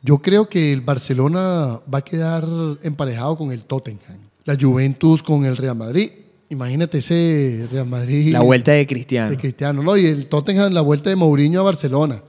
Yo 0.02 0.18
creo 0.18 0.48
que 0.48 0.72
el 0.72 0.82
Barcelona 0.82 1.80
va 1.92 1.98
a 1.98 2.04
quedar 2.04 2.44
emparejado 2.82 3.36
con 3.36 3.50
el 3.50 3.64
Tottenham. 3.64 4.18
La 4.44 4.56
Juventus 4.60 5.22
con 5.22 5.44
el 5.44 5.56
Real 5.56 5.76
Madrid. 5.76 6.10
Imagínate 6.48 6.98
ese 6.98 7.66
Real 7.72 7.86
Madrid. 7.86 8.32
La 8.32 8.42
vuelta 8.42 8.72
de 8.72 8.86
Cristiano. 8.86 9.30
de 9.30 9.36
Cristiano, 9.36 9.82
¿no? 9.82 9.96
Y 9.96 10.06
el 10.06 10.26
Tottenham, 10.26 10.72
la 10.72 10.82
vuelta 10.82 11.10
de 11.10 11.16
Mourinho 11.16 11.60
a 11.60 11.64
Barcelona. 11.64 12.22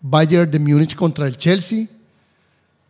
Bayern 0.00 0.50
de 0.50 0.58
Múnich 0.58 0.94
contra 0.94 1.26
el 1.26 1.36
Chelsea. 1.38 1.86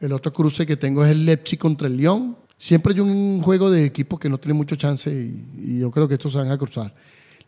El 0.00 0.12
otro 0.12 0.32
cruce 0.32 0.66
que 0.66 0.76
tengo 0.76 1.04
es 1.04 1.10
el 1.12 1.24
Leipzig 1.24 1.58
contra 1.58 1.86
el 1.86 1.96
Lyon. 1.96 2.36
Siempre 2.58 2.92
hay 2.94 3.00
un 3.00 3.40
juego 3.42 3.70
de 3.70 3.84
equipos 3.84 4.18
que 4.18 4.28
no 4.28 4.38
tiene 4.38 4.54
mucho 4.54 4.74
chance 4.76 5.10
y, 5.10 5.44
y 5.58 5.78
yo 5.80 5.90
creo 5.90 6.08
que 6.08 6.14
estos 6.14 6.32
se 6.32 6.38
van 6.38 6.50
a 6.50 6.58
cruzar. 6.58 6.92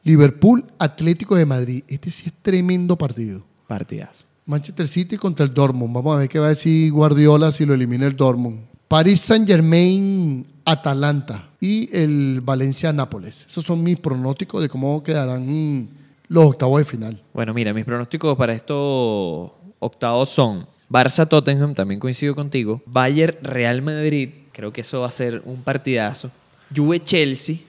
Liverpool, 0.05 0.64
Atlético 0.78 1.35
de 1.35 1.47
Madrid. 1.47 1.85
Este 1.88 2.11
sí 2.11 2.25
es 2.26 2.33
tremendo 2.43 2.97
partido. 2.97 3.43
Partidazo. 3.67 4.25
Manchester 4.47 4.88
City 4.88 5.17
contra 5.19 5.45
el 5.45 5.52
Dortmund. 5.52 5.95
Vamos 5.95 6.17
a 6.17 6.21
ver 6.21 6.28
qué 6.28 6.38
va 6.38 6.47
a 6.47 6.50
decir 6.50 6.90
Guardiola 6.90 7.52
si 7.52 7.67
lo 7.67 7.75
elimina 7.75 8.07
el 8.07 8.17
Dortmund. 8.17 8.61
Paris 8.88 9.21
Saint 9.21 9.47
Germain, 9.47 10.47
Atalanta 10.64 11.50
y 11.61 11.95
el 11.95 12.40
Valencia 12.40 12.90
Nápoles. 12.93 13.45
Esos 13.47 13.67
son 13.67 13.83
mis 13.83 13.99
pronósticos 13.99 14.62
de 14.62 14.71
cómo 14.71 15.02
quedarán 15.02 15.88
los 16.28 16.47
octavos 16.47 16.78
de 16.78 16.85
final. 16.87 17.23
Bueno, 17.35 17.52
mira, 17.52 17.75
mis 17.75 17.85
pronósticos 17.85 18.35
para 18.37 18.55
estos 18.55 19.50
octavos 19.78 20.31
son 20.31 20.67
Barça-Tottenham, 20.88 21.75
también 21.75 22.00
coincido 22.00 22.35
contigo. 22.35 22.81
Bayern-Real 22.87 23.83
Madrid, 23.83 24.31
creo 24.52 24.73
que 24.73 24.81
eso 24.81 25.00
va 25.00 25.09
a 25.09 25.11
ser 25.11 25.43
un 25.45 25.62
partidazo. 25.62 26.31
Juve-Chelsea, 26.75 27.57
yo 27.57 27.62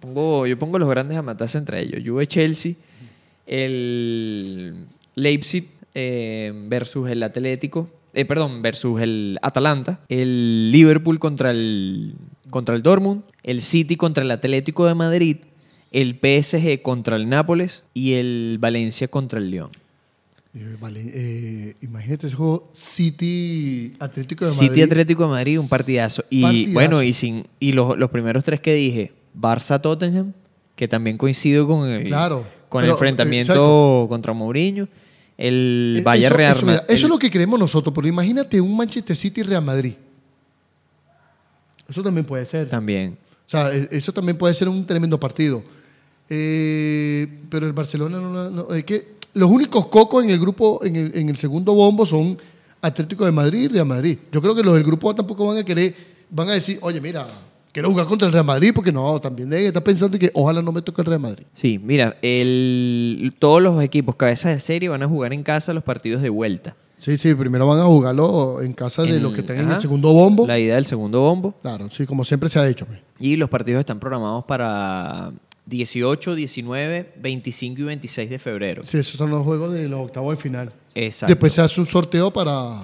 pongo, 0.00 0.46
yo 0.46 0.58
pongo 0.58 0.78
los 0.78 0.88
grandes 0.88 1.16
a 1.16 1.22
matarse 1.22 1.58
entre 1.58 1.80
ellos. 1.80 2.02
Juve-Chelsea, 2.04 2.74
el 3.46 4.86
Leipzig 5.14 5.68
eh, 5.94 6.52
versus 6.68 7.08
el 7.10 7.22
Atlético, 7.22 7.90
eh, 8.14 8.24
perdón, 8.24 8.62
versus 8.62 9.00
el 9.00 9.38
Atalanta, 9.42 10.00
el 10.08 10.70
Liverpool 10.70 11.18
contra 11.18 11.50
el, 11.50 12.14
contra 12.50 12.74
el 12.74 12.82
Dortmund, 12.82 13.22
el 13.42 13.62
City 13.62 13.96
contra 13.96 14.22
el 14.24 14.30
Atlético 14.30 14.86
de 14.86 14.94
Madrid, 14.94 15.36
el 15.92 16.18
PSG 16.20 16.82
contra 16.82 17.16
el 17.16 17.28
Nápoles 17.28 17.84
y 17.94 18.14
el 18.14 18.58
Valencia 18.60 19.08
contra 19.08 19.38
el 19.38 19.50
León. 19.50 19.70
Eh, 20.54 20.76
vale, 20.80 21.02
eh, 21.14 21.74
imagínate 21.82 22.26
ese 22.26 22.36
juego 22.36 22.70
City 22.74 23.94
Atlético 23.98 24.44
de 24.46 24.50
Madrid. 24.50 24.68
City 24.68 24.82
Atlético 24.82 25.22
de 25.24 25.28
Madrid, 25.28 25.60
un 25.60 25.68
partidazo. 25.68 26.24
Y 26.30 26.42
Partidazo. 26.42 26.72
bueno, 26.74 27.02
y 27.02 27.12
sin 27.12 27.46
y 27.60 27.72
los, 27.72 27.98
los 27.98 28.10
primeros 28.10 28.44
tres 28.44 28.60
que 28.60 28.74
dije, 28.74 29.12
Barça 29.40 29.80
Tottenham, 29.80 30.32
que 30.74 30.88
también 30.88 31.16
coincido 31.18 31.66
con 31.66 31.88
el, 31.88 32.04
Claro. 32.04 32.44
con 32.68 32.80
Pero, 32.80 32.92
el 32.92 32.96
enfrentamiento 32.96 33.52
exacto. 33.52 34.06
contra 34.08 34.32
Mourinho. 34.32 34.88
El 35.36 35.96
Eh, 35.98 36.02
Bayern 36.02 36.32
eso, 36.34 36.36
Real 36.36 36.64
Madrid. 36.64 36.80
eso 36.88 37.06
es 37.06 37.10
lo 37.10 37.18
que 37.18 37.30
creemos 37.30 37.58
nosotros, 37.60 37.94
pero 37.94 38.08
imagínate 38.08 38.60
un 38.60 38.76
Manchester 38.76 39.14
City 39.16 39.42
Real 39.42 39.62
Madrid. 39.64 39.94
Eso 41.88 42.02
también 42.02 42.26
puede 42.26 42.44
ser. 42.44 42.68
También. 42.68 43.16
O 43.46 43.50
sea, 43.50 43.72
e- 43.74 43.88
eso 43.92 44.12
también 44.12 44.36
puede 44.36 44.52
ser 44.54 44.68
un 44.68 44.84
tremendo 44.84 45.18
partido. 45.18 45.62
Eh, 46.28 47.26
pero 47.48 47.66
el 47.66 47.72
Barcelona 47.72 48.18
no, 48.20 48.30
no- 48.30 48.50
no- 48.50 48.74
es 48.74 48.84
que 48.84 49.16
los 49.34 49.48
únicos 49.50 49.86
cocos 49.86 50.22
en 50.24 50.30
el 50.30 50.38
grupo, 50.38 50.80
en 50.84 50.96
el, 50.96 51.12
en 51.14 51.28
el 51.30 51.36
segundo 51.36 51.72
bombo 51.72 52.04
son 52.04 52.36
Atlético 52.82 53.24
de 53.24 53.32
Madrid 53.32 53.62
y 53.64 53.68
Real 53.68 53.86
Madrid. 53.86 54.18
Yo 54.30 54.42
creo 54.42 54.54
que 54.54 54.62
los 54.62 54.74
del 54.74 54.84
grupo 54.84 55.10
A 55.10 55.14
tampoco 55.14 55.46
van 55.46 55.58
a 55.58 55.64
querer, 55.64 55.94
van 56.30 56.48
a 56.50 56.52
decir, 56.52 56.78
oye, 56.82 57.00
mira, 57.00 57.26
quiero 57.72 57.90
jugar 57.90 58.06
contra 58.06 58.26
el 58.26 58.32
Real 58.32 58.44
Madrid, 58.44 58.72
porque 58.74 58.92
no, 58.92 59.20
también 59.20 59.50
deben 59.50 59.66
estar 59.66 59.82
pensando 59.82 60.18
que 60.18 60.30
ojalá 60.34 60.62
no 60.62 60.72
me 60.72 60.82
toque 60.82 61.02
el 61.02 61.06
Real 61.06 61.20
Madrid. 61.20 61.44
Sí, 61.52 61.78
mira, 61.82 62.16
el, 62.22 63.34
todos 63.38 63.62
los 63.62 63.82
equipos 63.82 64.16
cabezas 64.16 64.54
de 64.54 64.60
serie 64.60 64.88
van 64.88 65.02
a 65.02 65.08
jugar 65.08 65.32
en 65.32 65.42
casa 65.42 65.72
los 65.72 65.84
partidos 65.84 66.22
de 66.22 66.30
vuelta. 66.30 66.76
Sí, 66.98 67.16
sí, 67.16 67.34
primero 67.34 67.66
van 67.66 67.78
a 67.78 67.84
jugarlo 67.84 68.60
en 68.60 68.72
casa 68.72 69.02
de 69.04 69.20
los 69.20 69.32
que 69.32 69.40
en 69.52 69.60
ajá, 69.60 69.76
el 69.76 69.80
segundo 69.80 70.12
bombo. 70.12 70.46
La 70.46 70.58
idea 70.58 70.74
del 70.74 70.84
segundo 70.84 71.20
bombo. 71.20 71.54
Claro, 71.62 71.88
sí, 71.90 72.06
como 72.06 72.24
siempre 72.24 72.48
se 72.48 72.58
ha 72.58 72.68
hecho. 72.68 72.86
pues. 72.86 72.98
Y 73.20 73.36
los 73.36 73.48
partidos 73.48 73.80
están 73.80 74.00
programados 74.00 74.44
para 74.44 75.32
18, 75.66 76.34
19, 76.34 77.12
25 77.16 77.80
y 77.80 77.84
26 77.84 78.30
de 78.30 78.38
febrero. 78.40 78.82
Sí, 78.84 78.98
esos 78.98 79.16
son 79.16 79.30
los 79.30 79.44
juegos 79.44 79.72
de 79.72 79.88
los 79.88 80.00
octavos 80.00 80.36
de 80.36 80.42
final. 80.42 80.72
Exacto. 80.94 81.32
Después 81.32 81.52
se 81.52 81.60
hace 81.60 81.80
un 81.80 81.86
sorteo 81.86 82.32
para, 82.32 82.80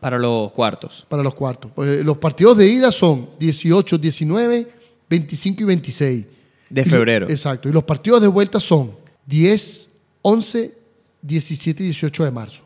para 0.00 0.18
los 0.18 0.52
cuartos. 0.52 1.06
para 1.08 1.22
los 1.22 1.34
cuartos. 1.34 1.70
Pues, 1.74 2.04
los 2.04 2.18
partidos 2.18 2.56
de 2.58 2.66
ida 2.68 2.90
son 2.92 3.30
18, 3.38 3.98
19, 3.98 4.68
25 5.10 5.62
y 5.62 5.64
26. 5.64 6.24
De 6.70 6.82
Y 6.82 6.84
febrero. 6.84 7.26
exacto. 7.28 7.68
Y 7.68 7.72
los 7.72 7.84
partidos 7.84 8.20
de 8.20 8.28
vuelta 8.28 8.60
son 8.60 8.92
10, 9.26 9.88
11, 10.22 10.74
17 11.22 11.82
y 11.82 11.86
18 11.86 12.24
de 12.24 12.30
marzo. 12.30 12.62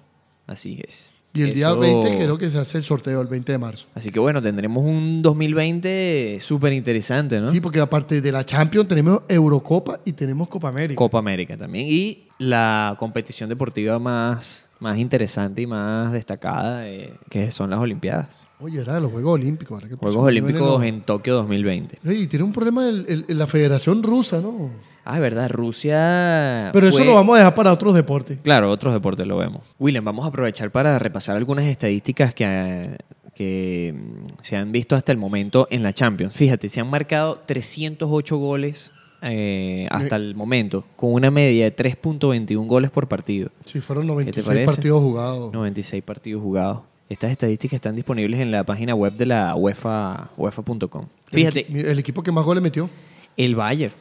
Así 0.46 0.80
es. 0.86 1.08
Y 1.34 1.40
el 1.42 1.54
día 1.54 1.68
Eso- 1.70 1.78
20 1.78 2.16
creo 2.16 2.36
que 2.36 2.50
se 2.50 2.58
hace 2.58 2.76
el 2.76 2.84
sorteo, 2.84 3.20
el 3.22 3.26
20 3.28 3.52
de 3.52 3.58
marzo. 3.58 3.86
Así 3.94 4.10
que 4.10 4.18
bueno, 4.20 4.42
tendremos 4.42 4.84
un 4.84 5.22
2020 5.22 6.38
súper 6.42 6.74
interesante, 6.74 7.40
¿no? 7.40 7.50
Sí, 7.50 7.60
porque 7.60 7.80
aparte 7.80 8.20
de 8.20 8.32
la 8.32 8.44
Champions 8.44 8.86
tenemos 8.88 9.22
Eurocopa 9.28 10.00
y 10.04 10.12
tenemos 10.12 10.48
Copa 10.48 10.68
América. 10.68 10.96
Copa 10.98 11.18
América 11.20 11.56
también. 11.56 11.86
Y 11.88 12.28
la 12.38 12.96
competición 12.98 13.48
deportiva 13.48 13.98
más, 13.98 14.68
más 14.82 14.98
interesante 14.98 15.62
y 15.62 15.66
más 15.66 16.12
destacada, 16.12 16.88
eh, 16.88 17.14
que 17.30 17.50
son 17.52 17.70
las 17.70 17.78
Olimpiadas. 17.78 18.46
Oye, 18.58 18.80
era 18.80 18.94
de 18.94 19.00
los 19.00 19.12
Juegos 19.12 19.34
Olímpicos. 19.34 19.82
el 19.82 19.96
Juegos 19.96 20.24
Olímpicos 20.26 20.82
en 20.84 21.00
Tokio 21.02 21.34
2020. 21.36 21.98
los- 22.02 22.12
Ey, 22.14 22.26
tiene 22.26 22.44
un 22.44 22.52
problema 22.52 22.86
el- 22.88 23.24
la 23.28 23.46
Federación 23.46 24.02
Rusa, 24.02 24.40
¿no? 24.40 24.70
Ah, 25.04 25.16
es 25.16 25.20
verdad, 25.20 25.50
Rusia. 25.50 26.70
Pero 26.72 26.88
eso 26.88 27.04
lo 27.04 27.14
vamos 27.14 27.34
a 27.34 27.38
dejar 27.38 27.54
para 27.54 27.72
otros 27.72 27.94
deportes. 27.94 28.38
Claro, 28.42 28.70
otros 28.70 28.92
deportes 28.92 29.26
lo 29.26 29.36
vemos. 29.38 29.62
William, 29.78 30.04
vamos 30.04 30.24
a 30.24 30.28
aprovechar 30.28 30.70
para 30.70 30.98
repasar 30.98 31.36
algunas 31.36 31.64
estadísticas 31.64 32.34
que, 32.34 32.44
eh, 32.46 32.96
que 33.34 33.94
mm, 33.96 34.42
se 34.42 34.56
han 34.56 34.70
visto 34.72 34.94
hasta 34.94 35.10
el 35.12 35.18
momento 35.18 35.66
en 35.70 35.82
la 35.82 35.92
Champions. 35.92 36.34
Fíjate, 36.34 36.68
se 36.68 36.80
han 36.80 36.88
marcado 36.90 37.40
308 37.46 38.36
goles 38.36 38.92
eh, 39.22 39.86
hasta 39.90 40.16
el 40.16 40.34
momento, 40.34 40.84
con 40.96 41.12
una 41.12 41.30
media 41.30 41.64
de 41.64 41.74
3.21 41.76 42.66
goles 42.66 42.90
por 42.90 43.08
partido. 43.08 43.50
Sí, 43.64 43.80
fueron 43.80 44.04
te 44.06 44.12
96 44.12 44.46
parece? 44.46 44.66
partidos 44.66 45.00
jugados. 45.00 45.52
96 45.52 46.02
partidos 46.02 46.42
jugados. 46.42 46.80
Estas 47.08 47.30
estadísticas 47.30 47.74
están 47.76 47.94
disponibles 47.94 48.40
en 48.40 48.50
la 48.50 48.64
página 48.64 48.94
web 48.94 49.12
de 49.14 49.26
la 49.26 49.54
UEFA, 49.54 50.30
UEFA.com. 50.36 51.06
Fíjate, 51.30 51.66
el 51.70 51.98
equipo 51.98 52.22
que 52.22 52.32
más 52.32 52.44
goles 52.44 52.62
metió. 52.62 52.88
el 53.36 53.54
Bayern. 53.54 53.92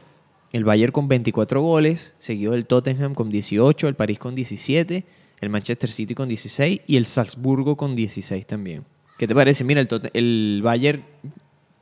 El 0.53 0.63
Bayern 0.65 0.91
con 0.91 1.07
24 1.07 1.61
goles, 1.61 2.15
seguido 2.19 2.51
del 2.53 2.65
Tottenham 2.65 3.13
con 3.13 3.29
18, 3.29 3.87
el 3.87 3.95
París 3.95 4.19
con 4.19 4.35
17, 4.35 5.05
el 5.39 5.49
Manchester 5.49 5.89
City 5.89 6.13
con 6.13 6.27
16 6.27 6.81
y 6.87 6.97
el 6.97 7.05
Salzburgo 7.05 7.77
con 7.77 7.95
16 7.95 8.45
también. 8.45 8.83
¿Qué 9.17 9.27
te 9.27 9.35
parece? 9.35 9.63
Mira, 9.63 9.79
el, 9.81 9.87
Tot- 9.87 10.09
el 10.13 10.61
Bayern 10.63 11.03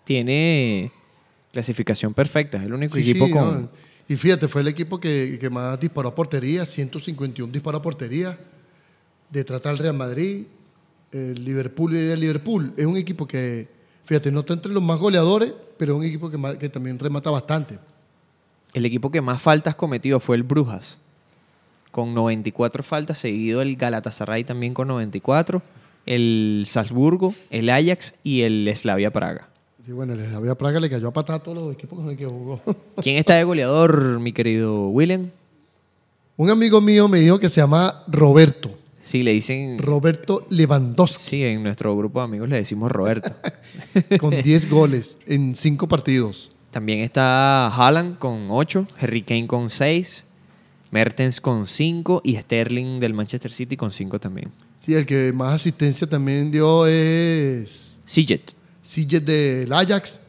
tiene 0.03 0.91
clasificación 1.51 2.13
perfecta. 2.13 2.57
Es 2.57 2.63
el 2.65 2.73
único 2.73 2.95
Sí, 2.95 3.01
equipo 3.01 3.25
sí, 3.27 3.31
con... 3.31 3.61
¿no? 3.63 3.69
Y 4.07 4.15
fíjate, 4.15 4.47
fue 4.47 4.61
el 4.61 4.67
equipo 4.67 4.99
que, 4.99 5.37
que 5.39 5.49
más 5.51 5.79
disparó 5.79 6.09
a 6.09 6.15
portería, 6.15 6.65
151 6.65 7.51
disparó 7.53 7.77
a 7.77 7.81
portería. 7.81 8.37
Detrás 9.29 9.61
del 9.61 9.77
Real 9.77 9.93
Madrid, 9.95 10.45
el 11.11 11.45
Liverpool 11.45 11.95
y 11.95 11.99
el 12.09 12.19
Liverpool. 12.19 12.73
Es 12.75 12.85
un 12.87 12.97
equipo 12.97 13.27
que, 13.27 13.67
fíjate, 14.05 14.31
no 14.31 14.39
está 14.39 14.53
entre 14.53 14.71
los 14.71 14.81
más 14.81 14.97
goleadores, 14.97 15.53
pero 15.77 15.93
es 15.93 15.99
un 15.99 16.05
equipo 16.05 16.31
que, 16.31 16.37
más- 16.37 16.55
que 16.55 16.69
también 16.69 16.97
remata 16.97 17.29
bastante. 17.29 17.77
El 18.73 18.85
equipo 18.85 19.11
que 19.11 19.21
más 19.21 19.39
faltas 19.41 19.75
cometió 19.75 20.19
fue 20.19 20.35
el 20.35 20.43
Brujas, 20.43 20.97
con 21.91 22.13
94 22.15 22.81
faltas, 22.81 23.19
seguido 23.19 23.61
el 23.61 23.75
Galatasaray 23.75 24.43
también 24.43 24.73
con 24.73 24.87
94, 24.87 25.61
el 26.07 26.63
Salzburgo, 26.65 27.35
el 27.51 27.69
Ajax 27.69 28.15
y 28.23 28.41
el 28.41 28.71
Slavia 28.75 29.11
Praga. 29.11 29.48
Sí, 29.89 29.93
bueno, 29.93 30.13
el 30.13 30.23
Slavia 30.23 30.53
Praga 30.53 30.79
le 30.79 30.87
cayó 30.87 31.07
a 31.07 31.11
patada 31.11 31.39
a 31.39 31.41
todos 31.41 31.57
los 31.57 31.73
equipos 31.73 31.97
con 31.97 32.05
los 32.05 32.15
que 32.15 32.23
jugó. 32.23 32.61
¿Quién 33.01 33.17
está 33.17 33.33
de 33.33 33.43
goleador, 33.43 34.19
mi 34.19 34.31
querido 34.31 34.85
William? 34.89 35.31
un 36.37 36.51
amigo 36.51 36.79
mío 36.79 37.07
me 37.07 37.17
dijo 37.17 37.39
que 37.39 37.49
se 37.49 37.59
llama 37.59 38.03
Roberto. 38.07 38.69
Sí, 39.01 39.23
le 39.23 39.31
dicen... 39.31 39.79
Roberto 39.79 40.45
Lewandowski, 40.51 41.23
Sí, 41.23 41.43
en 41.43 41.63
nuestro 41.63 41.97
grupo 41.97 42.19
de 42.19 42.25
amigos 42.25 42.49
le 42.49 42.57
decimos 42.57 42.91
Roberto. 42.91 43.33
con 44.19 44.29
10 44.29 44.69
goles 44.69 45.17
en 45.25 45.55
5 45.55 45.87
partidos. 45.87 46.51
También 46.69 46.99
está 46.99 47.69
Haaland 47.69 48.19
con 48.19 48.45
8, 48.51 48.89
Harry 48.99 49.23
Kane 49.23 49.47
con 49.47 49.71
6, 49.71 50.23
Mertens 50.91 51.41
con 51.41 51.65
5 51.65 52.21
y 52.23 52.35
Sterling 52.35 52.99
del 52.99 53.15
Manchester 53.15 53.51
City 53.51 53.75
con 53.75 53.89
5 53.89 54.19
también. 54.19 54.51
Sí, 54.85 54.93
el 54.93 55.07
que 55.07 55.33
más 55.33 55.55
asistencia 55.55 56.07
también 56.07 56.51
dio 56.51 56.85
es 56.85 57.89
Siget. 58.03 58.59
Siget 58.89 59.23
del 59.23 59.71
Ajax, 59.71 60.19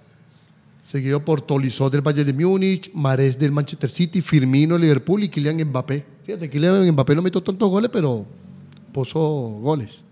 seguido 0.85 1.25
por 1.25 1.41
Tolisso 1.41 1.89
del 1.89 2.03
Bayern 2.03 2.27
de 2.27 2.45
Múnich, 2.45 2.91
Mares 2.93 3.39
del 3.39 3.53
Manchester 3.53 3.89
City, 3.89 4.21
Firmino 4.21 4.75
del 4.75 4.83
Liverpool 4.83 5.25
y 5.25 5.31
Kylian 5.31 5.57
Mbappé. 5.65 6.05
Fíjate, 6.27 6.51
Kylian 6.51 6.93
Mbappé 6.93 7.15
no 7.15 7.23
metió 7.23 7.43
tantos 7.43 7.71
goles, 7.71 7.89
pero 7.91 8.27
puso 8.93 9.19
goles. 9.19 10.03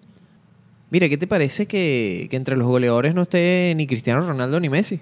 Mira, 0.88 1.11
¿qué 1.11 1.19
te 1.19 1.26
parece 1.26 1.67
que, 1.67 2.26
que 2.31 2.37
entre 2.37 2.57
los 2.57 2.67
goleadores 2.67 3.14
no 3.14 3.21
esté 3.21 3.75
ni 3.76 3.87
Cristiano 3.87 4.23
Ronaldo 4.23 4.59
ni 4.59 4.71
Messi? 4.71 4.99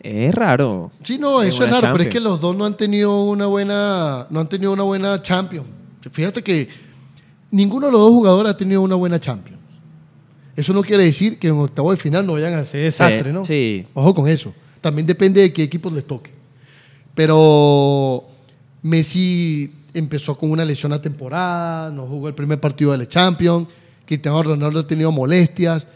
Es 0.00 0.34
raro. 0.34 0.90
Sí, 1.02 1.18
no, 1.18 1.42
eso 1.42 1.62
es 1.62 1.70
raro, 1.70 1.88
pero 1.92 2.04
es 2.04 2.08
que 2.08 2.20
los 2.20 2.40
dos 2.40 2.56
no 2.56 2.64
han 2.64 2.74
tenido 2.74 3.24
una 3.24 3.44
buena, 3.44 4.26
no 4.30 4.40
han 4.40 4.48
tenido 4.48 4.72
una 4.72 4.84
buena 4.84 5.20
Champions. 5.20 5.66
Fíjate 6.10 6.42
que 6.42 6.70
ninguno 7.50 7.88
de 7.88 7.92
los 7.92 8.00
dos 8.00 8.12
jugadores 8.12 8.52
ha 8.52 8.56
tenido 8.56 8.80
una 8.80 8.94
buena 8.94 9.20
Champions. 9.20 9.57
Eso 10.58 10.72
no 10.72 10.82
quiere 10.82 11.04
decir 11.04 11.38
que 11.38 11.46
en 11.46 11.54
octavo 11.54 11.92
de 11.92 11.96
final 11.96 12.26
no 12.26 12.32
vayan 12.32 12.54
a 12.54 12.64
ser 12.64 12.82
desastre, 12.82 13.32
¿no? 13.32 13.44
Sí. 13.44 13.86
Ojo 13.94 14.12
con 14.12 14.26
eso. 14.26 14.52
También 14.80 15.06
depende 15.06 15.40
de 15.40 15.52
qué 15.52 15.62
equipos 15.62 15.92
les 15.92 16.04
toque. 16.04 16.32
Pero 17.14 18.24
Messi 18.82 19.72
empezó 19.94 20.36
con 20.36 20.50
una 20.50 20.64
lesión 20.64 20.92
a 20.92 21.00
temporada, 21.00 21.92
no 21.92 22.06
jugó 22.06 22.26
el 22.26 22.34
primer 22.34 22.58
partido 22.58 22.90
de 22.90 22.98
la 22.98 23.06
Champions, 23.06 23.68
Cristiano 24.04 24.42
Ronaldo 24.42 24.80
ha 24.80 24.86
tenido 24.86 25.12
molestias. 25.12 25.86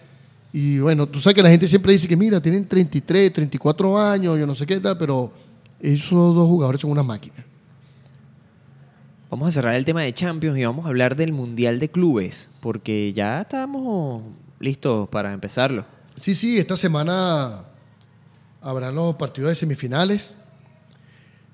Y 0.53 0.79
bueno, 0.79 1.09
tú 1.09 1.19
sabes 1.19 1.35
que 1.35 1.43
la 1.43 1.51
gente 1.51 1.67
siempre 1.67 1.95
dice 1.95 2.07
que 2.07 2.17
mira, 2.17 2.41
tienen 2.41 2.65
33, 2.69 3.33
34 3.33 3.99
años, 3.99 4.39
yo 4.39 4.47
no 4.47 4.55
sé 4.55 4.65
qué 4.65 4.79
tal, 4.79 4.97
pero 4.97 5.33
esos 5.81 6.37
dos 6.37 6.49
jugadores 6.49 6.81
son 6.81 6.93
una 6.93 7.03
máquina. 7.03 7.45
Vamos 9.29 9.49
a 9.49 9.51
cerrar 9.51 9.75
el 9.75 9.85
tema 9.85 10.03
de 10.03 10.15
Champions 10.15 10.57
y 10.57 10.65
vamos 10.65 10.85
a 10.85 10.89
hablar 10.91 11.17
del 11.17 11.33
Mundial 11.33 11.81
de 11.81 11.89
Clubes, 11.89 12.49
porque 12.61 13.13
ya 13.13 13.41
estamos 13.41 14.23
listos 14.63 15.09
para 15.11 15.33
empezarlo. 15.35 15.85
Sí, 16.17 16.35
sí, 16.35 16.57
esta 16.59 16.77
semana 16.79 17.65
habrán 18.63 18.95
los 18.95 19.17
partidos 19.17 19.51
de 19.51 19.57
semifinales. 19.57 20.37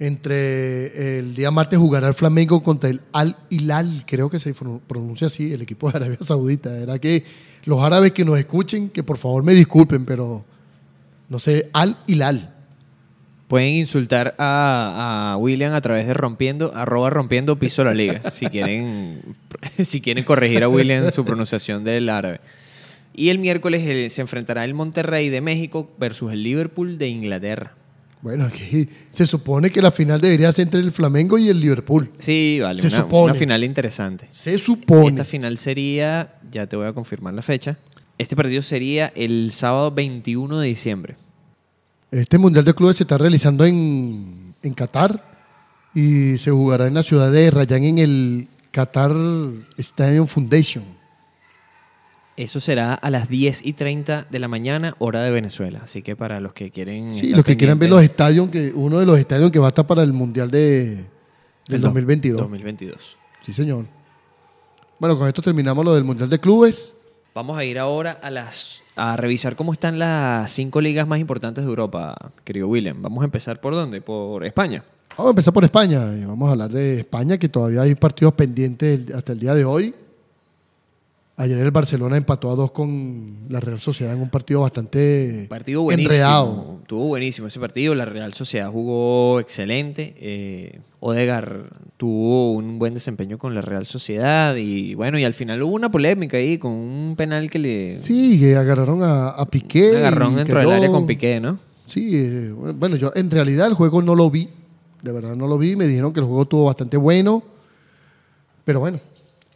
Entre 0.00 1.19
el 1.19 1.35
día 1.35 1.50
martes 1.50 1.77
jugará 1.79 2.07
el 2.07 2.15
Flamengo 2.15 2.62
contra 2.62 2.88
el 2.88 3.00
Al 3.12 3.37
Hilal, 3.50 4.05
creo 4.07 4.31
que 4.31 4.38
se 4.38 4.55
pron- 4.55 4.81
pronuncia 4.87 5.27
así, 5.27 5.53
el 5.53 5.62
equipo 5.62 5.91
de 5.91 5.97
Arabia 5.97 6.19
Saudita. 6.21 6.77
Era 6.79 7.00
que 7.00 7.25
los 7.65 7.83
árabes 7.83 8.12
que 8.12 8.25
nos 8.25 8.38
escuchen, 8.38 8.91
que 8.91 9.03
por 9.03 9.19
favor 9.19 9.43
me 9.43 9.55
disculpen, 9.55 10.05
pero 10.05 10.45
no 11.29 11.38
sé, 11.41 11.69
Al 11.73 11.99
Hilal. 12.07 12.55
Pueden 13.49 13.71
insultar 13.75 14.37
a, 14.38 15.33
a 15.33 15.37
William 15.38 15.73
a 15.75 15.81
través 15.81 16.07
de 16.07 16.15
rompiendo, 16.15 16.71
arroba 16.77 17.11
rompiendo 17.11 17.57
piso 17.57 17.83
la 17.83 17.95
liga, 17.95 18.31
si 18.31 18.47
quieren, 18.47 19.23
si 19.85 20.00
quieren 20.00 20.23
corregir 20.23 20.62
a 20.62 20.69
William 20.69 21.11
su 21.11 21.25
pronunciación 21.25 21.83
del 21.83 22.09
árabe. 22.09 22.41
Y 23.18 23.30
el 23.30 23.38
miércoles 23.40 23.82
eh, 23.84 24.10
se 24.10 24.20
enfrentará 24.20 24.64
el 24.64 24.75
Monterrey 24.75 25.28
de 25.28 25.40
México 25.40 25.90
versus 25.98 26.32
el 26.32 26.42
Liverpool 26.44 26.98
de 26.98 27.08
Inglaterra. 27.08 27.75
Bueno, 28.22 28.44
aquí 28.44 28.88
se 29.10 29.26
supone 29.26 29.70
que 29.70 29.82
la 29.82 29.90
final 29.90 30.20
debería 30.20 30.52
ser 30.52 30.64
entre 30.64 30.78
el 30.80 30.92
Flamengo 30.92 31.37
y 31.37 31.48
el 31.48 31.58
Liverpool. 31.58 32.10
Sí, 32.18 32.58
vale, 32.62 32.80
Se 32.80 32.87
una, 32.88 32.96
supone. 32.98 33.25
una 33.25 33.34
final 33.34 33.64
interesante. 33.64 34.28
Se 34.30 34.56
supone. 34.58 35.08
Esta 35.08 35.25
final 35.25 35.58
sería, 35.58 36.37
ya 36.50 36.66
te 36.68 36.76
voy 36.76 36.87
a 36.87 36.92
confirmar 36.92 37.34
la 37.34 37.42
fecha, 37.42 37.76
este 38.18 38.37
partido 38.37 38.62
sería 38.62 39.12
el 39.16 39.50
sábado 39.50 39.90
21 39.92 40.60
de 40.60 40.68
diciembre. 40.68 41.16
Este 42.12 42.38
Mundial 42.38 42.64
de 42.64 42.75
Clubes 42.75 42.96
se 42.98 43.02
está 43.04 43.18
realizando 43.18 43.64
en, 43.64 44.54
en 44.62 44.75
Qatar. 44.75 45.25
y 45.94 46.38
se 46.38 46.50
jugará 46.52 46.87
en 46.87 46.94
la 46.94 47.02
ciudad 47.02 47.30
de 47.32 47.50
Rayán 47.50 47.82
en 47.84 47.98
el 47.98 48.48
Qatar 48.70 49.12
Stadium 49.76 50.26
Foundation. 50.26 50.98
Eso 52.38 52.61
será 52.61 52.95
a 52.95 53.11
las 53.11 53.28
10 53.28 53.66
y 53.66 53.73
30 53.73 54.28
de 54.30 54.38
la 54.38 54.47
mañana, 54.47 54.95
hora 55.00 55.23
de 55.23 55.33
Venezuela. 55.33 55.80
Así 55.83 56.02
que 56.02 56.14
para 56.14 56.38
los 56.38 56.52
que 56.52 56.71
quieren. 56.71 57.12
Sí, 57.12 57.30
los 57.30 57.45
que 57.45 57.57
quieran 57.57 57.80
ver 57.80 57.90
los 57.90 58.00
estadios, 58.00 58.49
que 58.49 58.71
uno 58.73 59.00
de 59.00 59.07
los 59.07 59.18
estadios 59.18 59.50
que 59.50 59.59
va 59.59 59.66
a 59.66 59.68
estar 59.71 59.88
para 59.88 60.04
el 60.04 60.12
Mundial 60.12 60.49
de, 60.49 60.85
del 60.87 61.04
del 61.66 61.80
2022. 61.80 62.40
2022. 62.40 63.18
Sí, 63.45 63.52
señor. 63.52 63.87
Bueno, 65.00 65.18
con 65.18 65.26
esto 65.26 65.42
terminamos 65.42 65.85
lo 65.85 65.92
del 65.97 66.04
Mundial 66.04 66.28
de 66.28 66.38
Clubes. 66.38 66.95
Vamos 67.35 67.59
a 67.59 67.64
ir 67.64 67.76
ahora 67.76 68.21
a 68.23 68.30
las 68.30 68.85
a 68.95 69.16
revisar 69.16 69.57
cómo 69.57 69.73
están 69.73 69.99
las 69.99 70.49
cinco 70.52 70.80
ligas 70.80 71.09
más 71.09 71.18
importantes 71.18 71.64
de 71.64 71.68
Europa, 71.68 72.14
querido 72.45 72.68
William. 72.68 73.02
Vamos 73.02 73.23
a 73.23 73.25
empezar 73.25 73.61
por 73.61 73.75
dónde? 73.75 74.00
Por 74.00 74.45
España. 74.45 74.85
Vamos 75.16 75.26
a 75.26 75.30
empezar 75.30 75.52
por 75.52 75.64
España. 75.64 76.04
Vamos 76.25 76.49
a 76.49 76.52
hablar 76.52 76.71
de 76.71 77.00
España, 77.00 77.37
que 77.37 77.49
todavía 77.49 77.83
hay 77.83 77.97
partidos 77.97 78.35
pendientes 78.35 79.12
hasta 79.12 79.33
el 79.33 79.40
día 79.40 79.54
de 79.54 79.64
hoy. 79.64 79.92
Ayer 81.40 81.57
el 81.59 81.71
Barcelona 81.71 82.16
empató 82.16 82.50
a 82.50 82.57
dos 82.57 82.73
con 82.73 83.47
la 83.49 83.61
Real 83.61 83.78
Sociedad 83.78 84.12
en 84.12 84.21
un 84.21 84.28
partido 84.28 84.62
bastante 84.62 85.47
Partido 85.49 85.83
buenísimo. 85.83 86.12
enredado. 86.12 86.78
Estuvo 86.83 87.04
buenísimo 87.04 87.47
ese 87.47 87.61
partido. 87.61 87.95
La 87.95 88.07
Real 88.07 88.35
Sociedad 88.35 88.68
jugó 88.73 89.38
excelente. 89.38 90.14
Eh, 90.18 90.80
Odegar 90.99 91.71
tuvo 91.97 92.50
un 92.54 92.80
buen 92.80 92.92
desempeño 92.95 93.38
con 93.38 93.54
la 93.54 93.61
Real 93.61 93.87
Sociedad. 93.87 94.57
Y 94.57 94.95
bueno, 94.95 95.16
y 95.16 95.23
al 95.23 95.33
final 95.33 95.62
hubo 95.62 95.75
una 95.76 95.92
polémica 95.92 96.38
ahí 96.38 96.59
con 96.59 96.73
un 96.73 97.14
penal 97.16 97.49
que 97.50 97.61
le. 97.61 97.99
Sí, 98.00 98.40
que 98.40 98.57
agarraron 98.57 99.04
a, 99.04 99.28
a 99.28 99.47
Piqué. 99.47 99.90
y 99.90 99.92
dentro 99.92 100.28
del 100.33 100.47
quedó- 100.47 100.73
área 100.73 100.90
con 100.90 101.07
Piqué, 101.07 101.38
¿no? 101.38 101.61
Sí, 101.87 102.11
eh, 102.16 102.52
bueno, 102.52 102.97
yo 102.97 103.12
en 103.14 103.30
realidad 103.30 103.68
el 103.68 103.75
juego 103.75 104.02
no 104.02 104.16
lo 104.16 104.28
vi. 104.28 104.49
De 105.02 105.12
verdad 105.12 105.37
no 105.37 105.47
lo 105.47 105.57
vi. 105.57 105.76
Me 105.76 105.87
dijeron 105.87 106.12
que 106.12 106.18
el 106.18 106.26
juego 106.26 106.42
estuvo 106.42 106.64
bastante 106.64 106.97
bueno. 106.97 107.45
Pero 108.64 108.80
bueno. 108.80 108.99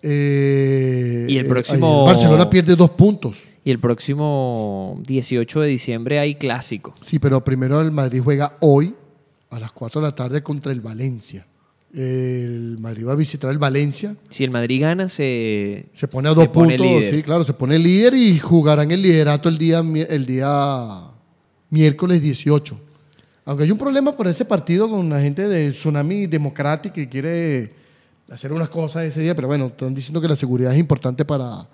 Eh, 0.03 1.27
Y 1.29 1.39
el 1.39 1.47
eh, 1.47 1.49
próximo- 1.49 2.03
ayer 2.07 2.15
Barcelona 2.15 2.51
pierde 2.51 2.77
dos 2.77 2.91
puntos. 2.91 3.45
Y 3.65 3.71
el 3.71 3.79
próximo 3.79 5.01
18 5.07 5.61
de 5.61 5.69
diciembre 5.69 6.19
hay 6.19 6.35
clásico. 6.35 6.95
Sí, 7.01 7.19
pero 7.19 7.45
primero 7.45 7.81
el 7.81 7.93
Madrid 7.93 8.21
juega 8.23 8.57
hoy 8.61 8.95
a 9.51 9.61
las 9.61 9.71
4 9.73 10.01
de 10.01 10.07
la 10.09 10.15
tarde 10.15 10.43
contra 10.43 10.73
el 10.73 10.81
Valencia. 10.81 11.47
El 11.95 12.79
Madrid 12.81 13.07
va 13.07 13.13
a 13.13 13.17
visitar 13.17 13.51
el 13.51 13.59
Valencia. 13.59 14.17
Si 14.31 14.43
el 14.45 14.51
Madrid 14.51 14.81
gana, 14.81 15.09
se, 15.09 15.87
Se 15.95 16.09
pone 16.09 16.29
a 16.29 16.35
dos 16.35 16.49
pone 16.49 16.77
puntos. 16.77 16.87
líder. 17.01 17.15
Sí, 17.15 17.23
claro, 17.23 17.45
se 17.45 17.53
pone 17.53 17.79
líder 17.79 18.15
y 18.15 18.39
jugarán 18.39 18.91
el 18.91 19.03
liderato 19.03 19.49
el 19.49 19.59
día, 19.59 19.85
el 20.09 20.25
día 20.27 20.89
miércoles 21.71 22.23
18. 22.23 22.81
Aunque 23.45 23.65
hay 23.65 23.71
un 23.71 23.79
problema 23.79 24.17
por 24.17 24.27
ese 24.27 24.45
partido 24.45 24.89
con 24.89 25.09
la 25.11 25.21
gente 25.21 25.47
del 25.49 25.73
Tsunami 25.73 26.27
Democratic 26.27 26.93
que 26.95 27.09
quiere 27.09 27.73
hacer 28.33 28.53
unas 28.53 28.69
cosas 28.69 29.05
ese 29.05 29.21
día, 29.21 29.35
pero 29.35 29.49
bueno, 29.49 29.67
están 29.67 29.95
diciendo 29.95 30.21
que 30.21 30.29
la 30.29 30.37
seguridad 30.37 30.73
es 30.73 30.79
importante 30.79 31.25
para, 31.25 31.67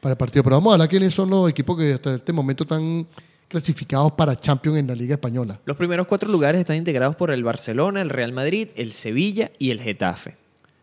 para 0.00 0.12
el 0.12 0.16
partido. 0.16 0.42
Pero 0.42 0.56
vamos 0.56 0.70
a 0.70 0.74
hablar 0.74 0.88
quiénes 0.88 1.12
son 1.14 1.28
los 1.30 1.48
equipos 1.50 1.76
que 1.78 1.92
hasta 1.94 2.14
este 2.14 2.32
momento 2.32 2.64
están 2.64 3.06
clasificados 3.48 4.12
para 4.12 4.34
Champions 4.34 4.78
en 4.78 4.86
la 4.88 4.94
Liga 4.94 5.14
Española. 5.14 5.60
Los 5.64 5.76
primeros 5.76 6.06
cuatro 6.06 6.30
lugares 6.30 6.60
están 6.60 6.76
integrados 6.76 7.14
por 7.16 7.30
el 7.30 7.44
Barcelona, 7.44 8.00
el 8.02 8.10
Real 8.10 8.32
Madrid, 8.32 8.68
el 8.76 8.92
Sevilla 8.92 9.50
y 9.58 9.70
el 9.70 9.80
Getafe. 9.80 10.36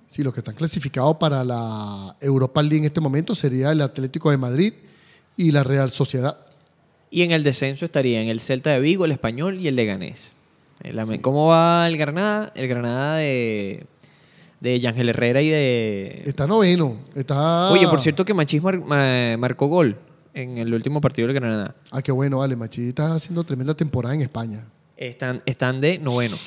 Sí, 0.10 0.24
los 0.24 0.34
que 0.34 0.42
están 0.42 0.56
clasificados 0.56 1.18
para 1.18 1.44
la 1.44 2.16
Europa 2.22 2.62
League 2.62 2.78
en 2.78 2.86
este 2.86 3.02
momento 3.02 3.34
sería 3.36 3.72
el 3.72 3.82
Atlético 3.82 4.30
de 4.30 4.38
Madrid 4.38 4.74
y 5.36 5.52
la 5.52 5.64
Real 5.64 5.90
Sociedad. 5.90 6.38
Y 7.10 7.24
en 7.24 7.32
el 7.32 7.44
descenso 7.44 7.86
estarían 7.86 8.28
el 8.28 8.40
Celta 8.40 8.70
de 8.72 8.80
Vigo, 8.80 9.06
el 9.06 9.12
Español 9.12 9.60
y 9.60 9.68
el 9.68 9.76
Leganés. 9.76 10.32
El 10.84 11.00
Ame- 11.00 11.20
¿Cómo 11.22 11.48
va 11.48 11.88
el 11.88 11.98
Granada? 11.98 12.52
El 12.56 12.68
Granada 12.68 13.18
de, 13.18 13.86
de 14.64 14.80
Yángel 14.80 15.10
Herrera 15.10 15.42
y 15.42 15.50
de... 15.50 16.24
Está 16.26 16.48
noveno. 16.48 16.96
Está... 17.14 17.70
Oye, 17.70 17.86
por 17.88 18.00
cierto 18.00 18.24
que 18.24 18.34
Machís 18.34 18.64
mar- 18.64 18.80
ma- 18.80 19.36
marcó 19.38 19.68
gol 19.68 19.98
en 20.34 20.58
el 20.58 20.74
último 20.74 21.02
partido 21.02 21.28
del 21.28 21.36
Granada. 21.36 21.76
Ah, 21.92 22.02
qué 22.02 22.14
bueno, 22.14 22.38
vale. 22.40 22.56
Machi 22.56 22.88
está 22.88 23.14
haciendo 23.14 23.44
tremenda 23.44 23.74
temporada 23.76 24.16
en 24.16 24.22
España. 24.22 24.64
Están, 24.96 25.40
están 25.46 25.82
de 25.82 26.00
noveno. 26.00 26.38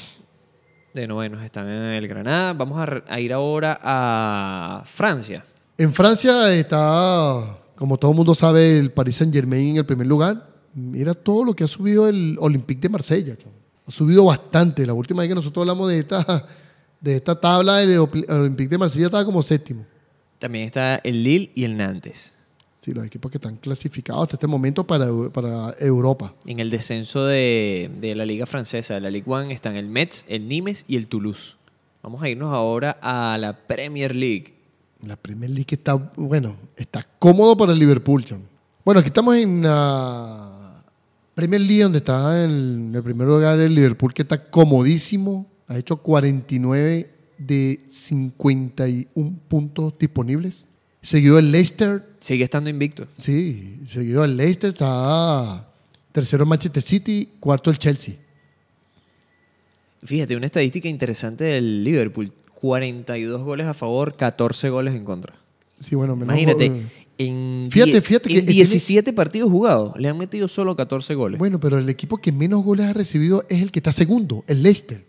De 0.94 1.06
novenos 1.06 1.42
están 1.42 1.68
en 1.68 1.82
el 1.92 2.08
Granada. 2.08 2.54
Vamos 2.54 2.78
a, 2.78 2.86
re- 2.86 3.04
a 3.06 3.20
ir 3.20 3.34
ahora 3.34 3.78
a 3.82 4.82
Francia. 4.86 5.44
En 5.76 5.92
Francia 5.92 6.50
está, 6.54 7.58
como 7.74 7.98
todo 7.98 8.12
el 8.12 8.16
mundo 8.16 8.34
sabe, 8.34 8.78
el 8.78 8.90
Paris 8.92 9.16
Saint 9.16 9.34
Germain 9.34 9.68
en 9.72 9.76
el 9.76 9.84
primer 9.84 10.06
lugar. 10.06 10.48
Mira 10.74 11.12
todo 11.12 11.44
lo 11.44 11.52
que 11.54 11.64
ha 11.64 11.68
subido 11.68 12.08
el 12.08 12.38
Olympique 12.40 12.80
de 12.80 12.88
Marsella. 12.88 13.36
chamo. 13.36 13.52
Ha 13.86 13.90
subido 13.90 14.24
bastante. 14.24 14.86
La 14.86 14.94
última 14.94 15.20
vez 15.20 15.28
que 15.28 15.34
nosotros 15.34 15.62
hablamos 15.62 15.88
de 15.88 15.98
esta, 15.98 16.46
de 17.06 17.16
esta 17.16 17.38
tabla, 17.38 17.82
el 17.82 17.98
Olympique 17.98 18.68
de 18.68 18.78
Marsella 18.78 19.06
estaba 19.06 19.24
como 19.24 19.40
séptimo. 19.40 19.86
También 20.38 20.66
está 20.66 20.96
el 20.96 21.22
Lille 21.22 21.52
y 21.54 21.64
el 21.64 21.76
Nantes. 21.76 22.32
Sí, 22.80 22.92
los 22.92 23.04
equipos 23.06 23.30
que 23.30 23.38
están 23.38 23.56
clasificados 23.56 24.24
hasta 24.24 24.36
este 24.36 24.46
momento 24.46 24.84
para, 24.84 25.06
para 25.32 25.74
Europa. 25.78 26.34
En 26.46 26.58
el 26.58 26.68
descenso 26.68 27.24
de, 27.24 27.90
de 28.00 28.14
la 28.14 28.26
Liga 28.26 28.44
Francesa, 28.44 28.94
de 28.94 29.00
la 29.00 29.10
Ligue 29.10 29.24
1, 29.26 29.50
están 29.50 29.76
el 29.76 29.86
Metz, 29.86 30.24
el 30.28 30.48
Nimes 30.48 30.84
y 30.88 30.96
el 30.96 31.06
Toulouse. 31.06 31.56
Vamos 32.02 32.22
a 32.22 32.28
irnos 32.28 32.52
ahora 32.52 32.98
a 33.00 33.38
la 33.38 33.56
Premier 33.56 34.14
League. 34.14 34.54
La 35.04 35.16
Premier 35.16 35.50
League 35.50 35.66
está, 35.70 35.94
bueno, 35.94 36.56
está 36.76 37.06
cómodo 37.18 37.56
para 37.56 37.72
el 37.72 37.78
Liverpool. 37.78 38.24
chamo. 38.24 38.42
Bueno, 38.84 39.00
aquí 39.00 39.08
estamos 39.08 39.36
en 39.36 39.62
la 39.62 40.82
Premier 41.34 41.60
League, 41.60 41.82
donde 41.82 41.98
está 41.98 42.44
en 42.44 42.92
el 42.94 43.02
primer 43.02 43.26
lugar 43.26 43.58
el 43.58 43.74
Liverpool, 43.74 44.12
que 44.12 44.22
está 44.22 44.50
comodísimo. 44.50 45.46
Ha 45.68 45.76
hecho 45.78 45.96
49 45.96 47.10
de 47.38 47.80
51 47.88 49.38
puntos 49.48 49.94
disponibles. 49.98 50.64
Seguido 51.02 51.38
el 51.38 51.52
Leicester, 51.52 52.04
Sigue 52.20 52.44
estando 52.44 52.68
invicto. 52.70 53.06
sí, 53.18 53.78
seguido 53.88 54.24
el 54.24 54.36
Leicester, 54.36 54.70
está 54.70 55.68
tercero 56.12 56.42
el 56.44 56.48
Manchester 56.48 56.82
City, 56.82 57.28
cuarto 57.38 57.70
el 57.70 57.78
Chelsea. 57.78 58.14
Fíjate, 60.02 60.36
una 60.36 60.46
estadística 60.46 60.88
interesante 60.88 61.44
del 61.44 61.84
Liverpool. 61.84 62.32
42 62.54 63.42
goles 63.42 63.66
a 63.66 63.74
favor, 63.74 64.16
14 64.16 64.70
goles 64.70 64.94
en 64.94 65.04
contra. 65.04 65.34
Sí, 65.78 65.94
bueno, 65.94 66.16
menos 66.16 66.34
Imagínate, 66.34 66.68
gol. 66.70 66.90
en, 67.18 67.68
Fíjate, 67.70 68.00
fíjate 68.00 68.28
en 68.30 68.34
que 68.36 68.40
tiene- 68.42 68.52
17 68.54 69.12
partidos 69.12 69.50
jugados 69.50 69.92
le 69.98 70.08
han 70.08 70.16
metido 70.16 70.48
solo 70.48 70.74
14 70.74 71.14
goles. 71.14 71.38
Bueno, 71.38 71.60
pero 71.60 71.78
el 71.78 71.88
equipo 71.88 72.16
que 72.18 72.32
menos 72.32 72.62
goles 72.64 72.86
ha 72.86 72.92
recibido 72.94 73.44
es 73.50 73.60
el 73.62 73.70
que 73.70 73.78
está 73.80 73.92
segundo, 73.92 74.42
el 74.46 74.62
Leicester. 74.62 75.04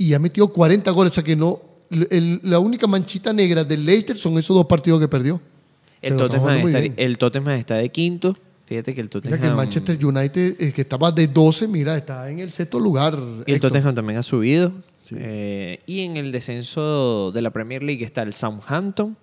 Y 0.00 0.14
ha 0.14 0.18
metido 0.18 0.48
40 0.48 0.90
goles, 0.92 1.12
o 1.12 1.14
sea 1.16 1.24
que 1.24 1.36
no. 1.36 1.60
el- 1.90 2.40
la 2.44 2.58
única 2.58 2.86
manchita 2.86 3.32
negra 3.32 3.64
del 3.64 3.84
Leicester 3.84 4.16
son 4.16 4.38
esos 4.38 4.56
dos 4.56 4.64
partidos 4.66 4.98
que 5.00 5.08
perdió. 5.08 5.40
el, 6.00 6.16
Tottenham 6.16 6.66
está, 6.66 6.78
el 7.02 7.18
Tottenham 7.18 7.58
está 7.58 7.74
de 7.74 7.88
quinto. 7.90 8.34
Fíjate 8.64 8.94
que 8.94 9.00
el 9.02 9.10
Tottenham... 9.10 9.32
Mira 9.38 9.42
que 9.42 9.50
el 9.50 9.56
Manchester 9.56 10.06
United, 10.06 10.56
eh, 10.62 10.72
que 10.72 10.80
estaba 10.82 11.10
de 11.12 11.26
12, 11.26 11.66
mira, 11.68 11.96
está 11.98 12.30
en 12.30 12.38
el 12.38 12.50
sexto 12.52 12.78
lugar. 12.80 13.14
Y 13.14 13.50
el 13.50 13.56
Héctor. 13.56 13.72
Tottenham 13.72 13.94
también 13.94 14.18
ha 14.18 14.22
subido. 14.22 14.72
Sí. 15.02 15.16
Eh, 15.18 15.80
y 15.86 16.00
en 16.00 16.16
el 16.16 16.30
descenso 16.32 17.32
de 17.34 17.42
la 17.42 17.50
Premier 17.50 17.82
League 17.82 18.04
está 18.04 18.22
el 18.22 18.32
Southampton, 18.32 19.16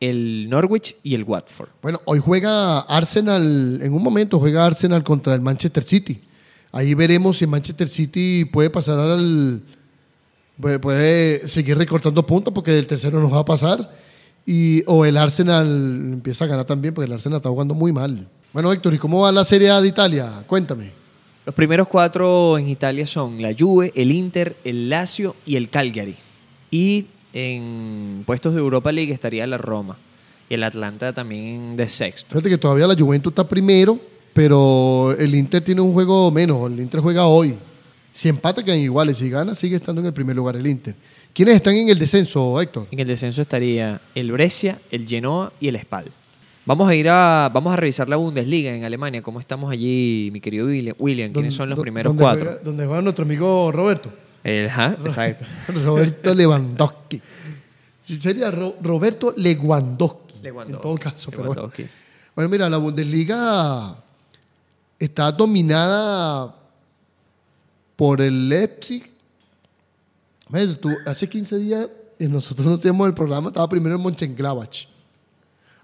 el 0.00 0.48
Norwich 0.50 0.96
y 1.02 1.14
el 1.14 1.22
Watford. 1.24 1.68
Bueno, 1.82 2.00
hoy 2.06 2.18
juega 2.18 2.80
Arsenal, 2.80 3.78
en 3.82 3.92
un 3.92 4.02
momento 4.02 4.38
juega 4.38 4.64
Arsenal 4.66 5.04
contra 5.04 5.34
el 5.34 5.40
Manchester 5.40 5.84
City. 5.84 6.20
Ahí 6.72 6.94
veremos 6.94 7.38
si 7.38 7.44
el 7.44 7.50
Manchester 7.50 7.88
City 7.88 8.44
puede 8.44 8.68
pasar 8.70 8.98
al. 8.98 9.62
Puede, 10.60 10.78
puede 10.78 11.48
seguir 11.48 11.76
recortando 11.76 12.24
puntos 12.24 12.52
porque 12.52 12.78
el 12.78 12.86
tercero 12.86 13.20
nos 13.20 13.32
va 13.32 13.40
a 13.40 13.44
pasar. 13.44 13.90
Y, 14.46 14.84
o 14.86 15.04
el 15.04 15.16
Arsenal 15.16 15.66
empieza 15.66 16.44
a 16.44 16.48
ganar 16.48 16.64
también 16.64 16.94
porque 16.94 17.06
el 17.06 17.12
Arsenal 17.12 17.38
está 17.38 17.48
jugando 17.48 17.74
muy 17.74 17.92
mal. 17.92 18.28
Bueno, 18.52 18.72
Héctor, 18.72 18.94
¿y 18.94 18.98
cómo 18.98 19.22
va 19.22 19.32
la 19.32 19.44
Serie 19.44 19.70
A 19.70 19.80
de 19.80 19.88
Italia? 19.88 20.44
Cuéntame. 20.46 20.92
Los 21.44 21.54
primeros 21.54 21.88
cuatro 21.88 22.56
en 22.58 22.68
Italia 22.68 23.06
son 23.06 23.42
la 23.42 23.54
Juve, 23.56 23.92
el 23.94 24.10
Inter, 24.10 24.56
el 24.64 24.88
Lazio 24.88 25.36
y 25.44 25.56
el 25.56 25.68
Cagliari. 25.68 26.16
Y 26.70 27.06
en 27.32 28.22
puestos 28.24 28.54
de 28.54 28.60
Europa 28.60 28.90
League 28.92 29.12
estaría 29.12 29.46
la 29.46 29.58
Roma. 29.58 29.96
Y 30.48 30.54
el 30.54 30.62
Atlanta 30.62 31.12
también 31.12 31.76
de 31.76 31.88
sexto. 31.88 32.30
Fíjate 32.30 32.48
que 32.48 32.58
todavía 32.58 32.86
la 32.86 32.96
Juventus 32.96 33.30
está 33.30 33.46
primero, 33.46 33.98
pero 34.32 35.14
el 35.18 35.34
Inter 35.34 35.62
tiene 35.62 35.80
un 35.80 35.92
juego 35.92 36.30
menos. 36.30 36.70
El 36.70 36.80
Inter 36.80 37.00
juega 37.00 37.26
hoy. 37.26 37.56
Si 38.16 38.30
empata, 38.30 38.62
quedan 38.64 38.78
iguales. 38.78 39.18
Si 39.18 39.28
gana, 39.28 39.54
sigue 39.54 39.76
estando 39.76 40.00
en 40.00 40.06
el 40.06 40.14
primer 40.14 40.34
lugar 40.34 40.56
el 40.56 40.66
Inter. 40.66 40.94
¿Quiénes 41.34 41.56
están 41.56 41.74
en 41.74 41.90
el 41.90 41.98
descenso, 41.98 42.58
Héctor? 42.62 42.86
En 42.90 42.98
el 43.00 43.06
descenso 43.06 43.42
estaría 43.42 44.00
el 44.14 44.32
Brescia, 44.32 44.78
el 44.90 45.06
Genoa 45.06 45.52
y 45.60 45.68
el 45.68 45.78
Spal. 45.78 46.10
Vamos 46.64 46.88
a 46.88 46.94
ir 46.94 47.10
a 47.10 47.50
vamos 47.52 47.74
a 47.74 47.76
revisar 47.76 48.08
la 48.08 48.16
Bundesliga 48.16 48.74
en 48.74 48.84
Alemania. 48.84 49.20
¿Cómo 49.20 49.38
estamos 49.38 49.70
allí, 49.70 50.30
mi 50.32 50.40
querido 50.40 50.66
William? 50.98 51.30
¿quiénes 51.30 51.52
son 51.52 51.68
los 51.68 51.76
¿Dó- 51.78 51.82
primeros 51.82 52.14
cuatro? 52.16 52.44
Juega, 52.46 52.60
donde 52.64 52.86
juega 52.86 53.02
nuestro 53.02 53.24
amigo 53.26 53.70
Roberto. 53.70 54.10
El- 54.42 54.66
ajá, 54.70 54.96
exacto. 55.04 55.44
Roberto 55.84 56.34
Lewandowski. 56.34 57.20
Sería 58.18 58.50
Ro- 58.50 58.76
Roberto 58.80 59.34
Lewandowski. 59.36 60.36
Lewandowski. 60.42 60.74
En 60.76 60.80
todo 60.82 60.96
caso. 60.96 61.30
pero 61.30 61.42
bueno. 61.44 61.54
Lewandowski. 61.54 61.84
Bueno, 62.34 62.48
mira, 62.48 62.70
la 62.70 62.78
Bundesliga 62.78 63.94
está 64.98 65.30
dominada 65.32 66.54
por 67.96 68.20
el 68.20 68.48
Leipzig, 68.48 69.10
tú, 70.80 70.90
hace 71.06 71.28
15 71.28 71.58
días 71.58 71.88
nosotros 72.18 72.66
no 72.66 72.74
hacíamos 72.74 73.06
el 73.08 73.14
programa, 73.14 73.48
estaba 73.48 73.68
primero 73.68 73.96
el 73.96 74.02
Mönchengladbach. 74.02 74.86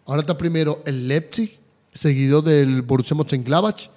Ahora 0.06 0.20
está 0.20 0.36
primero 0.36 0.82
el 0.84 1.08
Leipzig, 1.08 1.58
seguido 1.92 2.42
del 2.42 2.82
Borussia 2.82 3.16
Mönchengladbach. 3.16 3.88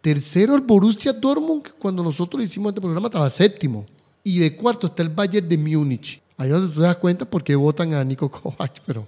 Tercero 0.00 0.54
el 0.54 0.62
Borussia 0.62 1.12
Dortmund, 1.12 1.62
que 1.62 1.72
cuando 1.72 2.02
nosotros 2.02 2.42
hicimos 2.42 2.70
este 2.70 2.80
programa 2.80 3.08
estaba 3.08 3.28
séptimo. 3.28 3.84
Y 4.24 4.38
de 4.38 4.56
cuarto 4.56 4.86
está 4.86 5.02
el 5.02 5.10
Bayern 5.10 5.48
de 5.48 5.58
Múnich. 5.58 6.20
Ahí 6.36 6.48
es 6.48 6.54
donde 6.54 6.68
tú 6.68 6.80
te 6.80 6.86
das 6.86 6.96
cuenta 6.96 7.24
por 7.24 7.44
qué 7.44 7.54
votan 7.54 7.94
a 7.94 8.02
Nico 8.02 8.30
Kovac, 8.30 8.80
pero 8.86 9.06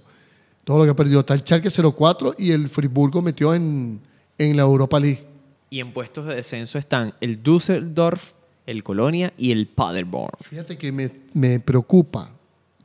todo 0.63 0.79
lo 0.79 0.83
que 0.85 0.91
ha 0.91 0.95
perdido. 0.95 1.21
Está 1.21 1.33
el 1.33 1.41
Schalke 1.41 1.69
04 1.69 2.35
y 2.37 2.51
el 2.51 2.69
Friburgo 2.69 3.21
metió 3.21 3.53
en, 3.53 3.99
en 4.37 4.55
la 4.55 4.63
Europa 4.63 4.99
League. 4.99 5.32
Y 5.73 5.79
en 5.79 5.91
puestos 5.91 6.27
de 6.27 6.35
descenso 6.35 6.77
están 6.77 7.15
el 7.19 7.41
Düsseldorf, 7.41 8.33
el 8.67 8.83
Colonia 8.83 9.33
y 9.39 9.49
el 9.51 9.65
Paderborn. 9.67 10.37
Fíjate 10.41 10.77
que 10.77 10.91
me, 10.91 11.09
me 11.33 11.59
preocupa 11.59 12.29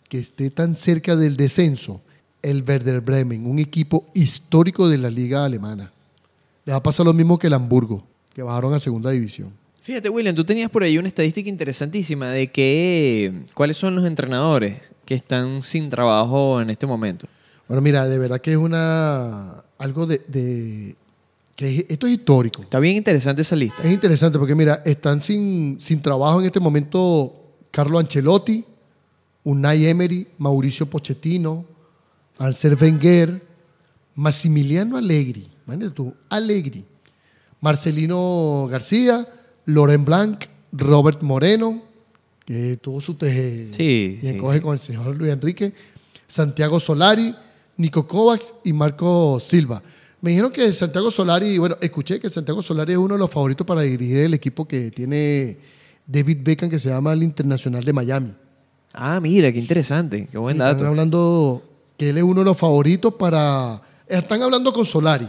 que 0.08 0.18
esté 0.18 0.48
tan 0.48 0.74
cerca 0.74 1.14
del 1.14 1.36
descenso 1.36 2.00
el 2.40 2.64
Werder 2.66 3.02
Bremen, 3.02 3.44
un 3.46 3.58
equipo 3.58 4.06
histórico 4.14 4.88
de 4.88 4.96
la 4.96 5.10
liga 5.10 5.44
alemana. 5.44 5.92
Le 6.64 6.72
va 6.72 6.78
a 6.78 6.82
pasar 6.82 7.04
lo 7.04 7.12
mismo 7.12 7.38
que 7.38 7.48
el 7.48 7.52
Hamburgo, 7.52 8.06
que 8.32 8.42
bajaron 8.42 8.72
a 8.72 8.78
segunda 8.78 9.10
división. 9.10 9.52
Fíjate, 9.82 10.08
William, 10.08 10.34
tú 10.34 10.44
tenías 10.46 10.70
por 10.70 10.82
ahí 10.82 10.96
una 10.96 11.08
estadística 11.08 11.50
interesantísima 11.50 12.30
de 12.30 12.50
que 12.50 13.42
cuáles 13.52 13.76
son 13.76 13.96
los 13.96 14.06
entrenadores 14.06 14.94
que 15.04 15.14
están 15.14 15.62
sin 15.62 15.90
trabajo 15.90 16.58
en 16.62 16.70
este 16.70 16.86
momento. 16.86 17.26
Bueno, 17.66 17.82
mira, 17.82 18.08
de 18.08 18.16
verdad 18.16 18.40
que 18.40 18.52
es 18.52 18.56
una 18.56 19.62
algo 19.76 20.06
de, 20.06 20.22
de- 20.26 20.96
que 21.58 21.86
esto 21.88 22.06
es 22.06 22.12
histórico. 22.12 22.62
Está 22.62 22.78
bien 22.78 22.94
interesante 22.94 23.42
esa 23.42 23.56
lista. 23.56 23.82
Es 23.82 23.90
interesante 23.90 24.38
porque 24.38 24.54
mira, 24.54 24.80
están 24.84 25.20
sin, 25.20 25.78
sin 25.80 26.00
trabajo 26.00 26.38
en 26.38 26.46
este 26.46 26.60
momento 26.60 27.34
Carlo 27.72 27.98
Ancelotti, 27.98 28.64
Unai 29.42 29.86
Emery, 29.86 30.28
Mauricio 30.38 30.86
Pochettino, 30.86 31.64
Arsène 32.38 32.76
Wenger, 32.80 33.42
Massimiliano 34.14 34.96
Allegri, 34.96 35.48
imagínate 35.66 35.96
tú, 35.96 36.14
Allegri, 36.28 36.84
Marcelino 37.60 38.68
García, 38.70 39.26
Loren 39.64 40.04
Blanc, 40.04 40.44
Robert 40.70 41.22
Moreno, 41.22 41.82
que 42.46 42.76
tuvo 42.76 43.00
su 43.00 43.14
teje 43.14 43.70
Sí, 43.72 44.14
y 44.16 44.20
sí, 44.20 44.28
encoge 44.28 44.58
sí. 44.58 44.62
con 44.62 44.72
el 44.74 44.78
señor 44.78 45.16
Luis 45.16 45.32
Enrique, 45.32 45.74
Santiago 46.28 46.78
Solari, 46.78 47.34
Nico 47.76 48.06
Kovac 48.06 48.42
y 48.62 48.72
Marco 48.72 49.40
Silva. 49.40 49.82
Me 50.20 50.30
dijeron 50.30 50.50
que 50.50 50.72
Santiago 50.72 51.10
Solari, 51.10 51.58
bueno, 51.58 51.76
escuché 51.80 52.18
que 52.18 52.28
Santiago 52.28 52.60
Solari 52.60 52.92
es 52.92 52.98
uno 52.98 53.14
de 53.14 53.20
los 53.20 53.30
favoritos 53.30 53.66
para 53.66 53.82
dirigir 53.82 54.18
el 54.18 54.34
equipo 54.34 54.66
que 54.66 54.90
tiene 54.90 55.56
David 56.06 56.38
Beckham, 56.42 56.68
que 56.68 56.78
se 56.78 56.88
llama 56.88 57.12
el 57.12 57.22
Internacional 57.22 57.84
de 57.84 57.92
Miami. 57.92 58.32
Ah, 58.92 59.20
mira, 59.20 59.52
qué 59.52 59.58
interesante, 59.60 60.26
qué 60.30 60.38
buen 60.38 60.56
Sí, 60.56 60.62
Están 60.62 60.76
dato. 60.76 60.88
hablando 60.88 61.62
que 61.96 62.10
él 62.10 62.18
es 62.18 62.24
uno 62.24 62.40
de 62.40 62.44
los 62.46 62.56
favoritos 62.56 63.14
para... 63.14 63.80
Están 64.08 64.42
hablando 64.42 64.72
con 64.72 64.84
Solari, 64.84 65.28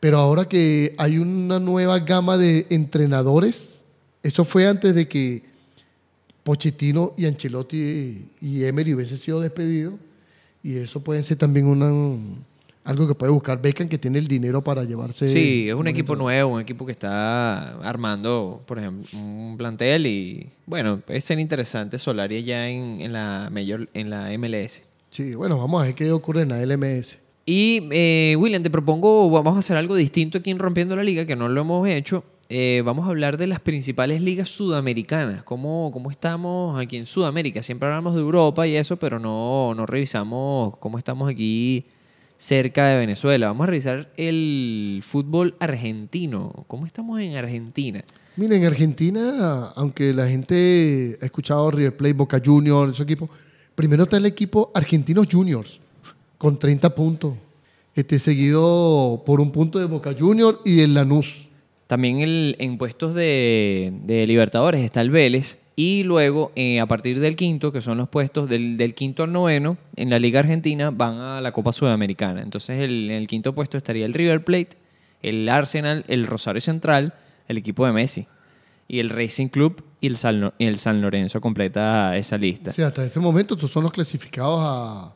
pero 0.00 0.18
ahora 0.18 0.48
que 0.48 0.94
hay 0.98 1.18
una 1.18 1.60
nueva 1.60 1.98
gama 2.00 2.36
de 2.36 2.66
entrenadores, 2.70 3.84
eso 4.22 4.44
fue 4.44 4.66
antes 4.66 4.94
de 4.94 5.06
que 5.06 5.42
Pochettino 6.42 7.12
y 7.16 7.26
Ancelotti 7.26 8.28
y 8.40 8.64
Emery 8.64 8.94
hubiesen 8.94 9.18
sido 9.18 9.40
despedidos, 9.40 9.94
y 10.62 10.76
eso 10.78 11.00
puede 11.00 11.22
ser 11.22 11.36
también 11.36 11.66
una, 11.66 11.90
algo 12.84 13.08
que 13.08 13.14
puede 13.14 13.32
buscar 13.32 13.60
Beckham, 13.60 13.88
que 13.88 13.98
tiene 13.98 14.18
el 14.18 14.28
dinero 14.28 14.62
para 14.62 14.84
llevarse... 14.84 15.28
Sí, 15.28 15.68
es 15.68 15.74
un 15.74 15.88
equipo 15.88 16.14
nuevo, 16.16 16.52
un 16.52 16.60
equipo 16.60 16.84
que 16.84 16.92
está 16.92 17.78
armando, 17.80 18.62
por 18.66 18.78
ejemplo, 18.78 19.18
un 19.18 19.56
plantel 19.56 20.06
y 20.06 20.50
bueno, 20.66 21.00
puede 21.00 21.20
ser 21.22 21.40
interesante 21.40 21.98
Solari 21.98 22.44
ya 22.44 22.68
en, 22.68 23.00
en 23.00 23.14
la 23.14 23.48
mayor, 23.50 23.88
en 23.94 24.10
la 24.10 24.30
MLS. 24.38 24.82
Sí, 25.10 25.34
bueno, 25.34 25.56
vamos 25.58 25.82
a 25.82 25.86
ver 25.86 25.94
qué 25.94 26.12
ocurre 26.12 26.42
en 26.42 26.50
la 26.50 26.64
LMS. 26.64 27.18
Y 27.46 27.88
eh, 27.90 28.36
William, 28.38 28.62
te 28.62 28.70
propongo, 28.70 29.30
vamos 29.30 29.56
a 29.56 29.58
hacer 29.60 29.76
algo 29.76 29.94
distinto 29.94 30.38
aquí 30.38 30.50
en 30.50 30.58
Rompiendo 30.58 30.94
la 30.96 31.04
Liga, 31.04 31.26
que 31.26 31.36
no 31.36 31.48
lo 31.48 31.60
hemos 31.62 31.88
hecho. 31.88 32.24
Eh, 32.50 32.82
vamos 32.84 33.06
a 33.06 33.10
hablar 33.10 33.38
de 33.38 33.46
las 33.46 33.60
principales 33.60 34.20
ligas 34.20 34.50
sudamericanas. 34.50 35.42
¿Cómo, 35.44 35.90
¿Cómo 35.92 36.10
estamos 36.10 36.78
aquí 36.78 36.98
en 36.98 37.06
Sudamérica? 37.06 37.62
Siempre 37.62 37.88
hablamos 37.88 38.14
de 38.14 38.20
Europa 38.20 38.66
y 38.66 38.76
eso, 38.76 38.96
pero 38.96 39.18
no, 39.18 39.74
no 39.74 39.86
revisamos 39.86 40.76
cómo 40.78 40.98
estamos 40.98 41.30
aquí 41.30 41.86
cerca 42.48 42.88
de 42.88 42.96
Venezuela. 42.98 43.46
Vamos 43.46 43.64
a 43.64 43.70
revisar 43.70 44.10
el 44.18 45.00
fútbol 45.02 45.54
argentino. 45.60 46.64
¿Cómo 46.68 46.84
estamos 46.84 47.18
en 47.20 47.36
Argentina? 47.36 48.04
Miren, 48.36 48.60
en 48.60 48.66
Argentina, 48.66 49.72
aunque 49.76 50.12
la 50.12 50.28
gente 50.28 51.18
ha 51.22 51.24
escuchado 51.24 51.70
River 51.70 51.96
Plate, 51.96 52.12
Boca 52.12 52.42
Juniors, 52.44 52.92
esos 52.92 53.04
equipos, 53.04 53.30
primero 53.74 54.02
está 54.02 54.18
el 54.18 54.26
equipo 54.26 54.70
Argentinos 54.74 55.26
Juniors, 55.30 55.80
con 56.36 56.58
30 56.58 56.94
puntos. 56.94 57.34
Este, 57.94 58.18
seguido 58.18 59.22
por 59.24 59.40
un 59.40 59.50
punto 59.50 59.78
de 59.78 59.86
Boca 59.86 60.14
Juniors 60.18 60.58
y 60.66 60.80
el 60.80 60.92
Lanús. 60.94 61.48
También 61.86 62.18
el- 62.18 62.56
en 62.58 62.76
puestos 62.76 63.14
de, 63.14 63.92
de 64.04 64.26
Libertadores 64.26 64.82
está 64.82 65.00
el 65.00 65.10
Vélez. 65.10 65.56
Y 65.76 66.04
luego, 66.04 66.52
eh, 66.54 66.78
a 66.80 66.86
partir 66.86 67.18
del 67.18 67.34
quinto, 67.34 67.72
que 67.72 67.80
son 67.80 67.98
los 67.98 68.08
puestos 68.08 68.48
del, 68.48 68.76
del 68.76 68.94
quinto 68.94 69.24
al 69.24 69.32
noveno, 69.32 69.76
en 69.96 70.08
la 70.10 70.18
Liga 70.20 70.38
Argentina 70.40 70.90
van 70.90 71.18
a 71.18 71.40
la 71.40 71.50
Copa 71.52 71.72
Sudamericana. 71.72 72.42
Entonces, 72.42 72.78
el- 72.80 73.10
en 73.10 73.16
el 73.16 73.26
quinto 73.26 73.54
puesto 73.54 73.76
estaría 73.76 74.06
el 74.06 74.14
River 74.14 74.44
Plate, 74.44 74.70
el 75.22 75.48
Arsenal, 75.48 76.04
el 76.06 76.26
Rosario 76.26 76.60
Central, 76.60 77.14
el 77.48 77.58
equipo 77.58 77.84
de 77.86 77.92
Messi. 77.92 78.26
Y 78.86 79.00
el 79.00 79.08
Racing 79.08 79.48
Club 79.48 79.82
y 80.00 80.06
el 80.06 80.16
San, 80.16 80.52
el 80.58 81.00
Lorenzo 81.00 81.40
completa 81.40 82.16
esa 82.16 82.36
lista. 82.38 82.70
Sea, 82.72 82.88
hasta 82.88 83.04
este 83.04 83.18
momento 83.18 83.54
estos 83.54 83.70
son 83.70 83.82
los 83.82 83.92
clasificados 83.92 84.60
a 84.62 85.12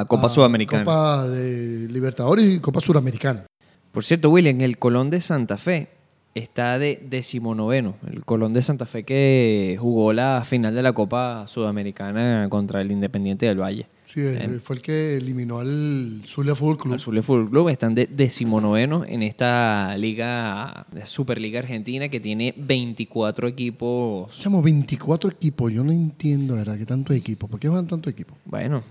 A 0.00 0.04
Copa 0.08 0.26
a 0.26 0.30
Sudamericana. 0.30 0.84
Copa 0.84 1.26
de 1.28 1.88
Libertadores 1.90 2.46
y 2.48 2.60
Copa 2.60 2.80
Suramericana. 2.80 3.44
Por 3.90 4.04
cierto, 4.04 4.30
William, 4.30 4.60
el 4.60 4.78
Colón 4.78 5.10
de 5.10 5.20
Santa 5.20 5.58
Fe 5.58 5.88
está 6.34 6.78
de 6.78 7.02
decimonoveno. 7.08 7.96
El 8.10 8.24
Colón 8.24 8.52
de 8.52 8.62
Santa 8.62 8.86
Fe 8.86 9.04
que 9.04 9.76
jugó 9.78 10.12
la 10.12 10.42
final 10.44 10.74
de 10.74 10.82
la 10.82 10.92
Copa 10.92 11.46
Sudamericana 11.46 12.46
contra 12.48 12.80
el 12.80 12.90
Independiente 12.90 13.46
del 13.46 13.60
Valle. 13.60 13.86
Sí, 14.06 14.20
él 14.20 14.60
fue 14.60 14.76
el 14.76 14.82
que 14.82 15.16
eliminó 15.16 15.60
al 15.60 16.22
Zulia 16.26 16.54
Fútbol 16.54 16.76
Club. 16.76 16.94
El 16.94 17.00
Zulia 17.00 17.22
Fútbol 17.22 17.48
Club 17.48 17.68
están 17.70 17.94
de 17.94 18.06
decimonoveno 18.06 19.06
en 19.06 19.22
esta 19.22 19.96
liga, 19.96 20.86
Superliga 21.04 21.60
Argentina, 21.60 22.10
que 22.10 22.20
tiene 22.20 22.52
24 22.58 23.48
equipos. 23.48 24.30
Somos 24.34 24.62
24 24.62 25.30
equipos. 25.30 25.72
Yo 25.72 25.82
no 25.82 25.92
entiendo, 25.92 26.56
¿verdad? 26.56 26.76
¿Qué 26.76 26.84
tantos 26.84 27.16
equipos? 27.16 27.48
¿Por 27.48 27.58
qué 27.58 27.70
van 27.70 27.86
tantos 27.86 28.12
equipos? 28.12 28.36
Bueno, 28.44 28.82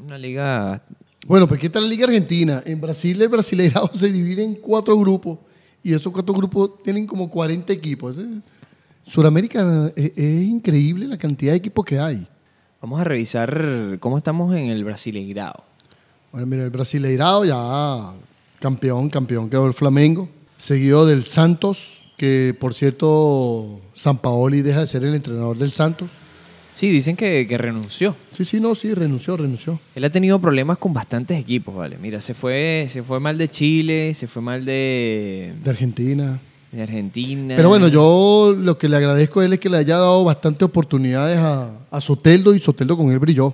una 0.00 0.16
liga... 0.16 0.80
Bueno, 1.26 1.48
pues 1.48 1.60
¿qué 1.60 1.68
tal 1.68 1.82
la 1.82 1.88
Liga 1.88 2.06
Argentina? 2.06 2.62
En 2.64 2.80
Brasil 2.80 3.20
el 3.20 3.28
Brasileirao 3.28 3.90
se 3.92 4.12
divide 4.12 4.44
en 4.44 4.54
cuatro 4.54 4.96
grupos 4.96 5.38
y 5.82 5.94
esos 5.94 6.12
cuatro 6.12 6.34
grupos 6.34 6.82
tienen 6.82 7.06
como 7.06 7.30
40 7.30 7.72
equipos. 7.72 8.16
¿eh? 8.18 8.40
Suramérica 9.06 9.90
es, 9.96 10.12
es 10.16 10.42
increíble 10.42 11.06
la 11.06 11.18
cantidad 11.18 11.52
de 11.52 11.58
equipos 11.58 11.84
que 11.84 11.98
hay. 11.98 12.26
Vamos 12.80 13.00
a 13.00 13.04
revisar 13.04 13.98
cómo 13.98 14.18
estamos 14.18 14.54
en 14.54 14.70
el 14.70 14.84
Brasileirao. 14.84 15.64
Bueno, 16.30 16.46
mira, 16.46 16.64
el 16.64 16.70
Brasileirao 16.70 17.44
ya 17.44 18.12
campeón, 18.60 19.08
campeón 19.08 19.48
quedó 19.48 19.66
el 19.66 19.74
Flamengo, 19.74 20.28
seguido 20.58 21.06
del 21.06 21.24
Santos, 21.24 22.12
que 22.16 22.56
por 22.58 22.74
cierto, 22.74 23.80
San 23.94 24.18
Paoli 24.18 24.62
deja 24.62 24.80
de 24.80 24.86
ser 24.86 25.04
el 25.04 25.14
entrenador 25.14 25.56
del 25.56 25.70
Santos. 25.70 26.08
Sí, 26.78 26.90
dicen 26.90 27.16
que, 27.16 27.44
que 27.48 27.58
renunció. 27.58 28.14
Sí, 28.30 28.44
sí, 28.44 28.60
no, 28.60 28.72
sí, 28.76 28.94
renunció, 28.94 29.36
renunció. 29.36 29.80
Él 29.96 30.04
ha 30.04 30.10
tenido 30.10 30.38
problemas 30.38 30.78
con 30.78 30.94
bastantes 30.94 31.36
equipos, 31.36 31.74
¿vale? 31.74 31.98
Mira, 32.00 32.20
se 32.20 32.34
fue, 32.34 32.86
se 32.88 33.02
fue 33.02 33.18
mal 33.18 33.36
de 33.36 33.48
Chile, 33.48 34.14
se 34.14 34.28
fue 34.28 34.40
mal 34.42 34.64
de, 34.64 35.54
De 35.64 35.70
Argentina. 35.70 36.38
de 36.70 36.80
Argentina. 36.80 37.54
Pero 37.56 37.68
bueno, 37.68 37.88
yo 37.88 38.54
lo 38.56 38.78
que 38.78 38.88
le 38.88 38.96
agradezco 38.96 39.40
a 39.40 39.44
él 39.44 39.54
es 39.54 39.58
que 39.58 39.68
le 39.68 39.78
haya 39.78 39.96
dado 39.96 40.22
bastantes 40.22 40.62
oportunidades 40.62 41.40
a, 41.40 41.68
a 41.90 42.00
Soteldo 42.00 42.54
y 42.54 42.60
Soteldo 42.60 42.96
con 42.96 43.10
él 43.10 43.18
brilló. 43.18 43.52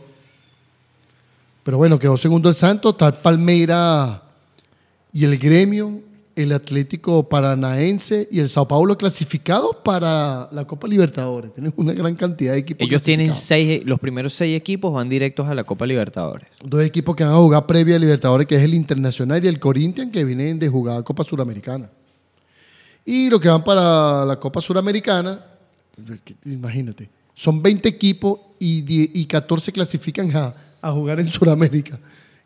Pero 1.62 1.78
bueno, 1.78 1.98
quedó 1.98 2.18
segundo 2.18 2.50
el 2.50 2.54
Santos, 2.54 2.94
el 3.00 3.14
Palmeira 3.14 4.22
y 5.14 5.24
el 5.24 5.38
Gremio, 5.38 5.98
el 6.36 6.52
Atlético 6.52 7.28
Paranaense 7.28 8.28
y 8.30 8.40
el 8.40 8.48
Sao 8.48 8.66
Paulo 8.66 8.98
clasificados 8.98 9.76
para 9.84 10.48
la 10.52 10.66
Copa 10.66 10.88
Libertadores. 10.88 11.52
Tienen 11.54 11.72
una 11.76 11.92
gran 11.92 12.14
cantidad 12.16 12.52
de 12.52 12.58
equipos. 12.58 12.86
Ellos 12.86 13.02
tienen 13.02 13.34
seis, 13.34 13.84
los 13.84 14.00
primeros 14.00 14.34
seis 14.34 14.56
equipos 14.56 14.92
van 14.92 15.08
directos 15.08 15.48
a 15.48 15.54
la 15.54 15.64
Copa 15.64 15.86
Libertadores. 15.86 16.48
Dos 16.62 16.82
equipos 16.82 17.14
que 17.14 17.24
van 17.24 17.34
a 17.34 17.36
jugar 17.36 17.66
previa 17.66 17.96
a 17.96 17.98
Libertadores, 17.98 18.46
que 18.46 18.56
es 18.56 18.62
el 18.62 18.74
Internacional 18.74 19.44
y 19.44 19.48
el 19.48 19.60
Corinthians, 19.60 20.10
que 20.10 20.24
vienen 20.24 20.58
de 20.58 20.68
jugar 20.68 21.04
Copa 21.04 21.24
Suramericana. 21.24 21.90
Y 23.04 23.28
los 23.30 23.40
que 23.40 23.48
van 23.48 23.62
para 23.62 24.24
la 24.24 24.40
Copa 24.40 24.60
Suramericana, 24.60 25.44
imagínate, 26.46 27.10
son 27.34 27.62
20 27.62 27.88
equipos 27.88 28.40
y, 28.58 29.20
y 29.20 29.26
14 29.26 29.72
clasifican 29.72 30.34
a, 30.36 30.54
a 30.80 30.92
jugar 30.92 31.20
en 31.20 31.28
Sudamérica. 31.28 31.98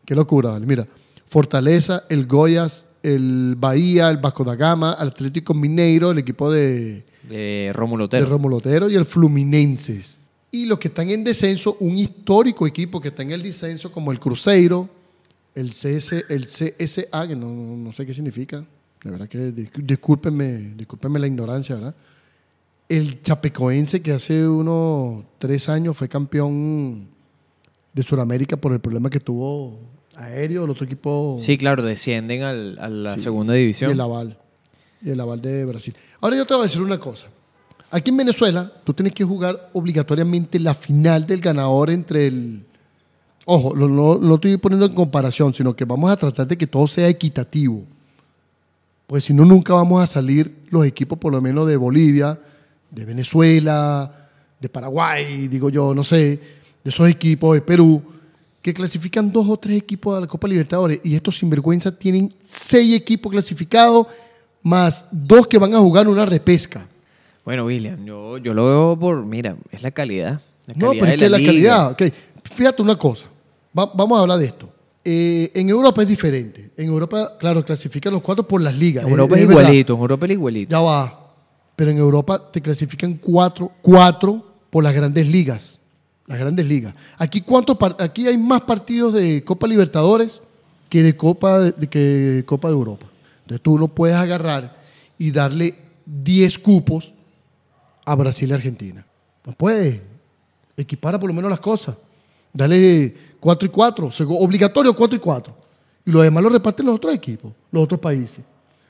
Qué 0.04 0.14
locura, 0.14 0.50
¿vale? 0.50 0.66
Mira, 0.66 0.86
Fortaleza, 1.26 2.04
el 2.08 2.26
Goyas, 2.26 2.86
el 3.02 3.54
Bahía, 3.58 4.10
el 4.10 4.18
Vasco 4.18 4.44
da 4.44 4.54
Gama, 4.56 4.92
Atlético 4.98 5.54
Mineiro, 5.54 6.10
el 6.10 6.18
equipo 6.18 6.50
de, 6.50 7.04
De 7.28 7.70
Rómulo 7.74 8.02
de 8.08 8.16
Otero. 8.18 8.26
Romulo 8.26 8.56
Otero 8.56 8.90
y 8.90 8.94
el 8.96 9.04
Fluminenses. 9.04 10.16
Y 10.50 10.64
los 10.66 10.78
que 10.78 10.88
están 10.88 11.10
en 11.10 11.24
descenso, 11.24 11.76
un 11.80 11.96
histórico 11.96 12.66
equipo 12.66 13.00
que 13.00 13.08
está 13.08 13.22
en 13.22 13.32
el 13.32 13.42
descenso, 13.42 13.92
como 13.92 14.12
el 14.12 14.18
Cruzeiro, 14.18 14.88
el, 15.54 15.72
CS, 15.72 16.12
el 16.28 16.46
CSA, 16.46 17.28
que 17.28 17.36
no, 17.36 17.48
no 17.76 17.92
sé 17.92 18.06
qué 18.06 18.14
significa. 18.14 18.64
De 19.04 19.10
verdad 19.10 19.28
que 19.28 19.52
dis- 19.54 19.70
discúlpenme, 19.84 20.72
discúlpenme 20.76 21.18
la 21.18 21.26
ignorancia, 21.26 21.74
¿verdad? 21.74 21.94
El 22.88 23.22
Chapecoense, 23.22 24.00
que 24.00 24.12
hace 24.12 24.48
unos 24.48 25.24
tres 25.38 25.68
años 25.68 25.96
fue 25.96 26.08
campeón 26.08 27.08
de 27.92 28.02
Sudamérica 28.02 28.56
por 28.56 28.72
el 28.72 28.80
problema 28.80 29.10
que 29.10 29.20
tuvo 29.20 29.78
aéreo, 30.18 30.64
el 30.64 30.70
otro 30.70 30.84
equipo. 30.84 31.38
Sí, 31.40 31.56
claro, 31.56 31.82
descienden 31.82 32.42
al- 32.42 32.78
a 32.80 32.88
la 32.88 33.14
Sí. 33.14 33.20
segunda 33.20 33.56
Y 33.56 33.60
división. 33.60 33.90
el 33.92 34.00
aval. 34.00 34.36
Y 35.02 35.10
el 35.10 35.20
aval 35.20 35.40
de 35.40 35.64
Brasil. 35.64 35.94
Ahora 36.20 36.36
yo 36.36 36.44
te 36.44 36.54
voy 36.54 36.62
a 36.62 36.66
decir 36.66 36.82
una 36.82 36.98
cosa. 36.98 37.28
Aquí 37.90 38.10
en 38.10 38.16
Venezuela, 38.18 38.70
tú 38.84 38.92
tienes 38.92 39.14
que 39.14 39.24
jugar 39.24 39.70
obligatoriamente 39.72 40.58
la 40.58 40.74
final 40.74 41.26
del 41.26 41.40
ganador 41.40 41.88
entre 41.90 42.26
el. 42.26 42.64
Ojo, 43.46 43.74
lo- 43.74 43.88
no 43.88 44.18
lo 44.18 44.34
estoy 44.34 44.56
poniendo 44.58 44.84
en 44.86 44.92
comparación, 44.94 45.54
sino 45.54 45.74
que 45.74 45.84
vamos 45.86 46.10
a 46.10 46.16
tratar 46.16 46.46
de 46.46 46.58
que 46.58 46.66
todo 46.66 46.86
sea 46.86 47.08
equitativo. 47.08 47.84
Pues 49.06 49.24
si 49.24 49.32
no, 49.32 49.44
nunca 49.46 49.72
vamos 49.72 50.02
a 50.02 50.06
salir 50.06 50.54
los 50.70 50.84
equipos, 50.84 51.18
por 51.18 51.32
lo 51.32 51.40
menos 51.40 51.66
de 51.66 51.76
Bolivia, 51.78 52.38
de 52.90 53.04
Venezuela, 53.06 54.28
de 54.60 54.68
Paraguay, 54.68 55.48
digo 55.48 55.70
yo, 55.70 55.94
no 55.94 56.04
sé, 56.04 56.38
de 56.84 56.90
esos 56.90 57.08
equipos 57.08 57.54
de 57.54 57.62
Perú, 57.62 58.02
que 58.62 58.74
clasifican 58.74 59.30
dos 59.32 59.46
o 59.48 59.56
tres 59.56 59.78
equipos 59.78 60.16
a 60.16 60.20
la 60.20 60.26
Copa 60.26 60.48
Libertadores. 60.48 61.00
Y 61.04 61.14
estos 61.14 61.38
sinvergüenza 61.38 61.96
tienen 61.96 62.34
seis 62.44 62.94
equipos 62.94 63.30
clasificados, 63.32 64.06
más 64.62 65.06
dos 65.10 65.46
que 65.46 65.58
van 65.58 65.74
a 65.74 65.78
jugar 65.78 66.08
una 66.08 66.26
repesca. 66.26 66.86
Bueno, 67.44 67.64
William, 67.66 68.04
yo, 68.04 68.36
yo 68.38 68.52
lo 68.52 68.64
veo 68.66 68.98
por, 68.98 69.24
mira, 69.24 69.56
es 69.70 69.82
la 69.82 69.90
calidad. 69.90 70.40
La 70.66 70.74
No, 70.74 70.88
calidad 70.88 71.00
pero 71.00 71.06
de 71.06 71.12
es 71.14 71.18
que 71.20 71.28
la 71.30 71.38
liga. 71.38 71.52
calidad. 71.52 71.92
ok. 71.92 72.02
Fíjate 72.44 72.82
una 72.82 72.96
cosa. 72.98 73.26
Va- 73.78 73.90
vamos 73.94 74.18
a 74.18 74.22
hablar 74.22 74.38
de 74.38 74.46
esto. 74.46 74.68
Eh, 75.04 75.50
en 75.54 75.70
Europa 75.70 76.02
es 76.02 76.08
diferente. 76.08 76.70
En 76.76 76.88
Europa, 76.88 77.38
claro, 77.38 77.64
clasifican 77.64 78.12
los 78.12 78.20
cuatro 78.22 78.46
por 78.46 78.60
las 78.60 78.76
ligas. 78.76 79.04
En 79.04 79.10
Europa 79.10 79.36
es, 79.36 79.44
es, 79.44 79.50
igualito, 79.50 79.94
en 79.94 80.00
Europa 80.00 80.26
es 80.26 80.32
igualito. 80.32 80.70
Ya 80.70 80.80
va. 80.80 81.32
Pero 81.76 81.90
en 81.92 81.98
Europa 81.98 82.50
te 82.50 82.60
clasifican 82.60 83.14
cuatro, 83.14 83.72
cuatro 83.80 84.44
por 84.68 84.84
las 84.84 84.92
grandes 84.94 85.26
ligas. 85.28 85.77
Las 86.28 86.38
grandes 86.38 86.66
ligas. 86.66 86.94
Aquí, 87.16 87.40
¿cuántos 87.40 87.76
par- 87.76 87.96
aquí 87.98 88.26
hay 88.28 88.38
más 88.38 88.60
partidos 88.62 89.14
de 89.14 89.42
Copa 89.42 89.66
Libertadores 89.66 90.40
que 90.88 91.02
de 91.02 91.16
Copa 91.16 91.58
de, 91.60 91.86
que 91.88 92.44
Copa 92.46 92.68
de 92.68 92.74
Europa. 92.74 93.06
Entonces 93.42 93.62
tú 93.62 93.78
no 93.78 93.88
puedes 93.88 94.16
agarrar 94.16 94.76
y 95.18 95.30
darle 95.30 95.74
10 96.06 96.58
cupos 96.58 97.12
a 98.04 98.14
Brasil 98.14 98.50
y 98.50 98.52
Argentina. 98.52 99.04
No 99.44 99.52
puedes. 99.52 100.00
Equipara 100.76 101.18
por 101.18 101.28
lo 101.28 101.34
menos 101.34 101.50
las 101.50 101.60
cosas. 101.60 101.96
Dale 102.52 103.14
4 103.40 103.66
y 103.66 103.70
4. 103.70 104.10
Obligatorio 104.28 104.94
4 104.94 105.16
y 105.16 105.18
4. 105.18 105.56
Y 106.06 106.10
lo 106.10 106.20
demás 106.22 106.42
lo 106.42 106.48
reparten 106.50 106.86
los 106.86 106.94
otros 106.96 107.14
equipos, 107.14 107.52
los 107.70 107.82
otros 107.84 108.00
países. 108.00 108.40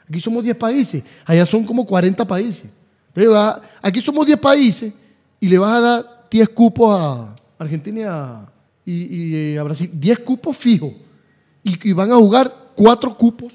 Aquí 0.09 0.21
somos 0.21 0.43
10 0.45 0.57
países. 0.57 1.03
Allá 1.25 1.45
son 1.47 1.65
como 1.65 1.85
40 1.87 2.27
países. 2.27 2.71
Aquí 3.83 4.01
somos 4.01 4.27
10 4.27 4.39
países 4.39 4.93
y 5.41 5.49
le 5.49 5.59
vas 5.59 5.73
a 5.73 5.81
dar 5.81 6.18
10 6.31 6.49
cupos 6.51 6.91
a 6.99 7.35
Argentina 7.59 8.01
y 8.01 8.03
a, 8.05 8.47
y- 8.85 8.93
y, 9.17 9.35
eh, 9.55 9.59
a 9.59 9.63
Brasil. 9.63 9.91
10 9.93 10.19
cupos 10.21 10.57
fijos. 10.57 10.93
Y, 11.63 11.89
y 11.91 11.93
van 11.93 12.11
a 12.13 12.17
jugar 12.17 12.53
4 12.75 13.17
cupos 13.17 13.53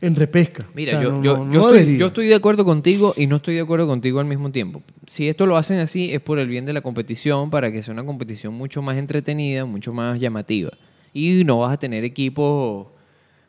en 0.00 0.14
repesca. 0.16 0.66
Mira, 0.74 0.98
O 0.98 1.00
sea, 1.00 1.02
yo, 1.02 1.12
no- 1.16 1.22
yo, 1.22 1.36
no- 1.38 1.50
yo 1.52 1.60
no 1.60 1.68
estoy, 1.74 1.96
yo 1.98 2.06
estoy 2.08 2.26
de 2.26 2.34
acuerdo 2.34 2.64
contigo 2.64 3.14
y 3.16 3.26
no 3.26 3.36
estoy 3.36 3.54
de 3.54 3.60
acuerdo 3.62 3.86
contigo 3.86 4.20
al 4.20 4.26
mismo 4.26 4.50
tiempo. 4.50 4.82
Si 5.06 5.28
esto 5.28 5.46
lo 5.46 5.56
hacen 5.56 5.78
así 5.78 6.12
es 6.12 6.20
por 6.20 6.38
el 6.38 6.48
bien 6.48 6.66
de 6.66 6.72
la 6.72 6.82
competición, 6.82 7.50
para 7.50 7.72
que 7.72 7.82
sea 7.82 7.92
una 7.94 8.04
competición 8.04 8.52
mucho 8.54 8.82
más 8.82 8.96
entretenida, 8.98 9.64
mucho 9.64 9.92
más 9.92 10.20
llamativa. 10.20 10.70
Y 11.12 11.44
no 11.44 11.60
vas 11.60 11.72
a 11.72 11.76
tener 11.78 12.04
equipos, 12.04 12.88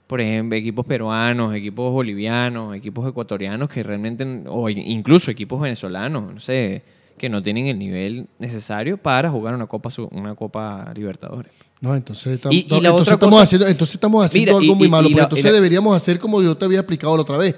por 0.08 0.22
ejemplo, 0.22 0.56
equipos 0.58 0.86
peruanos, 0.86 1.54
equipos 1.56 1.92
bolivianos, 1.92 2.76
equipos 2.76 3.08
ecuatorianos 3.10 3.68
que 3.70 3.84
realmente, 3.84 4.24
o 4.48 4.70
incluso 4.70 5.32
equipos 5.32 5.60
venezolanos, 5.60 6.32
no 6.34 6.40
sé, 6.40 6.84
que 7.18 7.30
no 7.30 7.42
tienen 7.42 7.68
el 7.68 7.80
nivel 7.80 8.28
necesario 8.40 8.98
para 8.98 9.30
jugar 9.32 9.56
una 9.56 9.68
Copa, 9.68 9.90
una 10.12 10.36
Copa 10.36 10.92
Libertadores. 10.96 11.52
No, 11.82 11.96
entonces, 11.96 12.42
tam- 12.42 12.52
Y- 12.52 12.68
y 12.70 12.76
entonces 12.76 13.14
estamos 13.14 13.42
haciendo, 13.42 13.68
entonces 13.68 13.96
estamos 13.96 14.26
haciendo 14.26 14.54
Mira, 14.54 14.62
algo 14.64 14.76
muy 14.76 14.88
y- 14.88 14.90
malo. 14.90 15.08
y 15.08 15.12
porque 15.12 15.16
la- 15.18 15.22
y 15.22 15.26
entonces 15.26 15.46
la- 15.46 15.52
deberíamos 15.52 15.96
hacer 15.96 16.20
como 16.20 16.42
yo 16.42 16.56
te 16.58 16.66
había 16.66 16.80
explicado 16.80 17.16
la 17.16 17.22
otra 17.22 17.38
vez. 17.38 17.56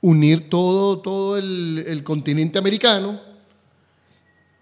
Unir 0.00 0.48
todo, 0.50 0.98
todo 0.98 1.36
el, 1.38 1.84
el 1.86 2.02
continente 2.02 2.58
americano, 2.58 3.20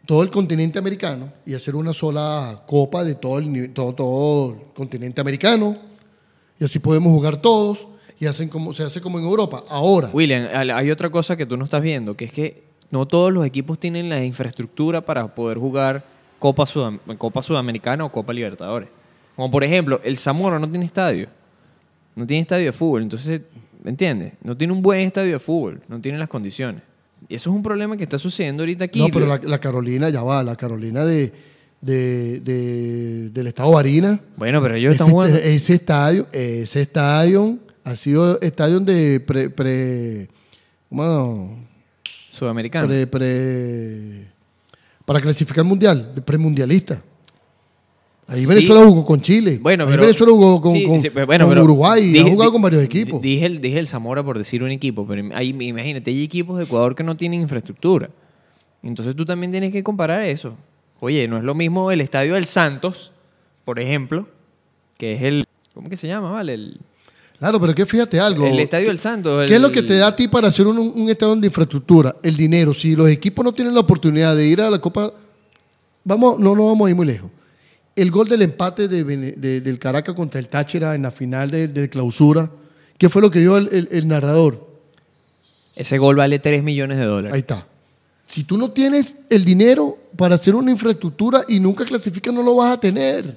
todo 0.06 0.22
el 0.22 0.30
continente 0.30 0.78
americano, 0.78 1.32
y 1.46 1.54
hacer 1.54 1.76
una 1.76 1.92
sola 1.92 2.62
copa 2.66 3.04
de 3.04 3.14
todo 3.14 3.38
el, 3.38 3.72
todo, 3.72 3.94
todo 3.94 4.50
el 4.52 4.56
continente 4.74 5.20
americano. 5.20 5.76
Y 6.58 6.64
así 6.64 6.78
podemos 6.78 7.12
jugar 7.12 7.36
todos. 7.40 7.86
Y 8.18 8.26
hacen 8.26 8.50
como, 8.50 8.74
se 8.74 8.82
hace 8.82 9.00
como 9.00 9.18
en 9.18 9.24
Europa. 9.24 9.64
Ahora, 9.70 10.10
William, 10.12 10.46
hay 10.52 10.90
otra 10.90 11.08
cosa 11.08 11.38
que 11.38 11.46
tú 11.46 11.56
no 11.56 11.64
estás 11.64 11.80
viendo, 11.80 12.16
que 12.18 12.26
es 12.26 12.32
que 12.32 12.64
no 12.90 13.06
todos 13.06 13.32
los 13.32 13.44
equipos 13.46 13.78
tienen 13.78 14.08
la 14.08 14.24
infraestructura 14.24 15.00
para 15.04 15.34
poder 15.34 15.58
jugar 15.58 16.04
Copa, 16.38 16.64
Sudam- 16.64 16.98
Copa 17.18 17.42
Sudamericana 17.42 18.04
o 18.04 18.10
Copa 18.12 18.32
Libertadores. 18.32 18.88
Como 19.36 19.50
por 19.50 19.62
ejemplo, 19.64 20.00
el 20.04 20.18
Zamora 20.18 20.58
no 20.58 20.68
tiene 20.68 20.84
estadio. 20.86 21.28
No 22.16 22.26
tiene 22.26 22.42
estadio 22.42 22.66
de 22.66 22.72
fútbol. 22.72 23.02
Entonces, 23.02 23.42
¿me 23.82 23.90
entiendes? 23.90 24.32
No 24.42 24.56
tiene 24.56 24.72
un 24.72 24.82
buen 24.82 25.00
estadio 25.00 25.32
de 25.32 25.38
fútbol. 25.38 25.80
No 25.88 26.00
tiene 26.00 26.18
las 26.18 26.28
condiciones. 26.28 26.82
Y 27.28 27.34
eso 27.36 27.50
es 27.50 27.56
un 27.56 27.62
problema 27.62 27.96
que 27.96 28.02
está 28.04 28.18
sucediendo 28.18 28.62
ahorita 28.62 28.84
aquí. 28.86 28.98
no, 28.98 29.08
pero 29.12 29.26
la, 29.26 29.40
la 29.42 29.58
Carolina, 29.58 30.08
ya 30.10 30.22
va, 30.22 30.42
la 30.42 30.56
Carolina 30.56 31.04
de, 31.04 31.32
de- 31.80 32.40
de- 32.40 33.28
del 33.30 33.46
estado 33.46 33.70
Barina. 33.72 34.18
Bueno, 34.36 34.60
pero 34.62 34.74
ellos 34.74 34.94
ese, 34.94 35.02
están 35.02 35.12
jugando... 35.12 35.36
ese 35.36 35.74
estadio, 35.74 36.26
ese 36.32 36.82
estadio 36.82 37.58
ha 37.84 37.96
sido 37.96 38.40
estadio 38.40 38.80
de 38.80 39.20
pre, 39.20 39.50
pre 39.50 40.28
bueno, 40.90 41.56
Sudamericano. 42.30 42.86
pre, 42.86 43.06
pre- 43.06 44.26
para 45.04 45.20
clasificar 45.20 45.64
mundial, 45.64 46.12
premundialista. 46.24 47.02
Ahí 48.26 48.42
Sí. 48.42 48.46
Venezuela 48.46 48.84
jugó 48.86 49.04
con 49.04 49.20
Chile. 49.20 49.58
Bueno, 49.60 49.84
Ahí 49.84 49.90
pero, 49.90 50.02
Venezuela 50.02 50.32
jugó 50.32 50.60
con, 50.62 50.72
sí, 50.72 50.86
con- 50.86 51.00
sí, 51.00 51.08
bueno, 51.08 51.44
con 51.44 51.48
pero 51.48 51.64
Uruguay. 51.64 52.12
dije- 52.12 52.28
ha 52.28 52.30
jugado 52.32 52.52
con 52.52 52.62
varios 52.62 52.84
equipos. 52.84 53.20
Dije 53.20 53.46
el, 53.46 53.60
dije 53.60 53.78
el 53.80 53.88
Zamora 53.88 54.22
por 54.22 54.38
decir 54.38 54.62
un 54.62 54.70
equipo, 54.70 55.04
pero 55.06 55.20
imagínate, 55.20 56.10
hay 56.12 56.22
equipos 56.22 56.56
de 56.58 56.64
Ecuador 56.64 56.94
que 56.94 57.02
no 57.02 57.16
tienen 57.16 57.40
infraestructura. 57.40 58.08
Entonces 58.84 59.16
tú 59.16 59.24
también 59.24 59.50
tienes 59.50 59.72
que 59.72 59.82
comparar 59.82 60.22
eso. 60.22 60.54
Oye, 61.00 61.26
no 61.26 61.38
es 61.38 61.42
lo 61.44 61.54
mismo 61.56 61.90
el 61.90 62.00
estadio 62.00 62.34
del 62.34 62.46
Santos, 62.46 63.10
por 63.64 63.80
ejemplo, 63.80 64.28
que 64.96 65.14
es 65.14 65.22
el. 65.22 65.44
¿Cómo 65.74 65.88
que 65.90 65.96
se 65.96 66.06
llama? 66.06 66.30
Vale, 66.30 66.54
el, 66.54 66.80
Claro, 67.40 67.58
pero 67.60 67.74
que 67.74 67.84
fíjate 67.86 68.20
algo. 68.20 68.46
el 68.46 68.60
estadio 68.60 68.88
del 68.88 68.98
Santos. 68.98 69.48
¿Qué 69.48 69.54
es 69.56 69.60
lo 69.60 69.72
que 69.72 69.82
te 69.82 69.96
da 69.96 70.08
a 70.08 70.14
ti 70.16 70.28
para 70.28 70.46
hacer 70.48 70.66
un, 70.66 70.78
un 70.78 71.08
estadio 71.10 71.34
de 71.36 71.46
infraestructura? 71.46 72.14
El 72.22 72.36
dinero. 72.36 72.72
Si 72.74 72.94
los 72.94 73.08
equipos 73.08 73.42
no 73.44 73.52
tienen 73.52 73.72
la 73.74 73.80
oportunidad 73.80 74.36
de 74.36 74.46
ir 74.46 74.60
a 74.60 74.68
la 74.70 74.78
Copa, 74.78 75.10
vamos, 76.04 76.38
no 76.38 76.54
nos 76.54 76.66
vamos 76.66 76.86
a 76.86 76.90
ir 76.90 76.96
muy 76.96 77.06
lejos. 77.06 77.30
El 77.96 78.10
gol 78.10 78.28
del 78.28 78.42
empate 78.42 78.86
de 78.88 79.04
Vene- 79.04 79.34
de- 79.36 79.60
del 79.62 79.78
Caracas 79.78 80.14
contra 80.14 80.38
el 80.38 80.48
Táchira 80.48 80.94
en 80.94 81.02
la 81.02 81.10
final 81.10 81.50
de, 81.50 81.66
de 81.68 81.88
clausura, 81.88 82.50
¿qué 82.98 83.08
fue 83.08 83.20
lo 83.22 83.30
que 83.30 83.40
dio 83.40 83.56
el, 83.56 83.68
el- 83.72 83.88
el 83.90 84.06
narrador? 84.06 84.68
Ese 85.76 85.96
gol 85.98 86.16
vale 86.16 86.38
3 86.38 86.62
millones 86.62 86.98
de 86.98 87.04
dólares. 87.04 87.32
Ahí 87.34 87.40
está. 87.40 87.66
Si 88.26 88.44
tú 88.44 88.56
no 88.58 88.70
tienes 88.70 89.14
el 89.30 89.44
dinero 89.44 89.96
para 90.16 90.34
hacer 90.34 90.54
una 90.54 90.70
infraestructura 90.70 91.42
y 91.48 91.58
nunca 91.58 91.84
clasificas, 91.84 92.32
no 92.34 92.42
lo 92.42 92.54
vas 92.56 92.74
a 92.74 92.78
tener. 92.80 93.36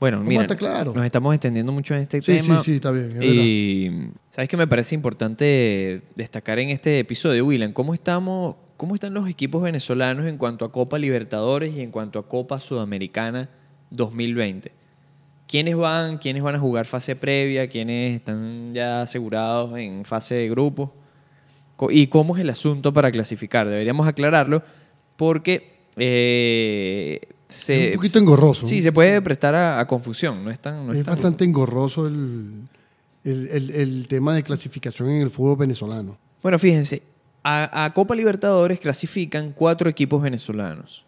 Bueno, 0.00 0.20
mira, 0.20 0.46
claro. 0.46 0.92
nos 0.94 1.04
estamos 1.04 1.34
extendiendo 1.34 1.72
mucho 1.72 1.94
en 1.94 2.02
este 2.02 2.22
Sí, 2.22 2.36
tema. 2.38 2.58
sí, 2.58 2.64
sí, 2.70 2.76
está 2.76 2.92
bien, 2.92 3.20
es 3.20 3.24
y 3.24 4.10
sabes 4.30 4.48
que 4.48 4.56
me 4.56 4.66
parece 4.68 4.94
importante 4.94 6.02
destacar 6.14 6.58
en 6.60 6.70
este 6.70 7.00
episodio, 7.00 7.44
William, 7.46 7.72
cómo 7.72 7.94
estamos, 7.94 8.54
cómo 8.76 8.94
están 8.94 9.12
los 9.12 9.28
equipos 9.28 9.60
venezolanos 9.62 10.26
en 10.26 10.38
cuanto 10.38 10.64
a 10.64 10.70
Copa 10.70 10.98
Libertadores 10.98 11.74
y 11.74 11.80
en 11.80 11.90
cuanto 11.90 12.20
a 12.20 12.28
Copa 12.28 12.60
Sudamericana 12.60 13.48
2020. 13.90 14.70
¿Quiénes 15.48 15.76
van? 15.76 16.18
¿Quiénes 16.18 16.42
van 16.42 16.54
a 16.54 16.58
jugar 16.60 16.84
fase 16.86 17.16
previa? 17.16 17.66
¿Quiénes 17.68 18.14
están 18.14 18.74
ya 18.74 19.02
asegurados 19.02 19.76
en 19.78 20.04
fase 20.04 20.34
de 20.36 20.48
grupo? 20.48 20.94
¿Y 21.90 22.08
cómo 22.08 22.36
es 22.36 22.42
el 22.42 22.50
asunto 22.50 22.92
para 22.92 23.10
clasificar? 23.10 23.68
Deberíamos 23.68 24.06
aclararlo 24.06 24.62
porque 25.16 25.78
eh, 25.96 27.20
se, 27.48 27.86
Es 27.88 27.90
un 27.92 27.96
poquito 27.96 28.18
engorroso. 28.18 28.66
Sí, 28.66 28.82
se 28.82 28.92
puede 28.92 29.20
prestar 29.22 29.54
a, 29.54 29.80
a 29.80 29.86
confusión. 29.86 30.44
No 30.44 30.50
es 30.50 30.58
tan. 30.58 30.86
no 30.86 30.92
es 30.92 30.98
es 31.00 31.04
tan- 31.04 31.14
bastante 31.14 31.44
engorroso 31.44 32.06
el, 32.06 32.68
el- 33.24 33.48
el- 33.48 33.70
el 33.70 34.06
tema 34.08 34.34
de 34.34 34.42
clasificación 34.42 35.08
en 35.10 35.22
el 35.22 35.30
fútbol 35.30 35.56
venezolano. 35.56 36.18
Bueno, 36.42 36.58
fíjense, 36.58 37.02
a, 37.42 37.84
a 37.84 37.92
Copa 37.94 38.14
Libertadores 38.14 38.78
clasifican 38.80 39.52
cuatro 39.52 39.88
equipos 39.90 40.20
venezolanos, 40.22 41.04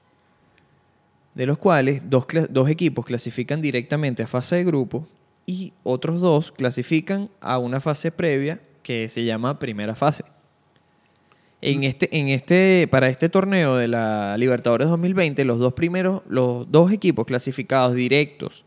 de 1.35 1.47
los 1.47 1.59
cuales 1.59 2.03
dos, 2.09 2.27
dos 2.51 2.69
equipos 2.71 3.05
clasifican 3.07 3.61
directamente 3.61 4.23
a 4.23 4.27
fase 4.27 4.57
de 4.57 4.65
grupo 4.65 5.07
y 5.47 5.73
otros 5.83 6.21
dos 6.21 6.51
clasifican 6.53 7.29
a 7.41 7.59
una 7.59 7.81
fase 7.81 8.11
previa 8.13 8.61
que 8.83 9.09
se 9.09 9.25
llama 9.25 9.59
primera 9.59 9.95
fase. 9.95 10.25
En 11.63 11.85
este, 11.85 12.09
en 12.19 12.29
este, 12.29 12.89
para 12.91 13.09
este 13.11 13.29
torneo 13.29 13.77
de 13.77 13.87
la 13.87 14.37
Libertadores 14.39 14.89
2020, 14.89 15.45
los 15.45 15.59
dos 15.59 15.75
primeros, 15.75 16.23
los 16.29 16.71
dos 16.71 16.91
equipos 16.91 17.27
clasificados 17.27 17.95
directos, 17.95 18.65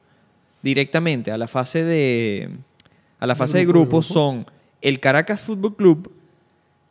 directamente 0.62 1.32
a 1.32 1.38
la 1.38 1.48
fase 1.48 1.84
de, 1.84 2.50
a 3.20 3.26
la 3.26 3.36
fase 3.36 3.58
de 3.58 3.66
grupo, 3.66 3.80
de 3.80 3.86
grupos 3.86 4.08
grupo. 4.08 4.20
son 4.20 4.46
el 4.82 5.00
Caracas 5.00 5.42
Fútbol 5.42 5.76
Club 5.76 6.12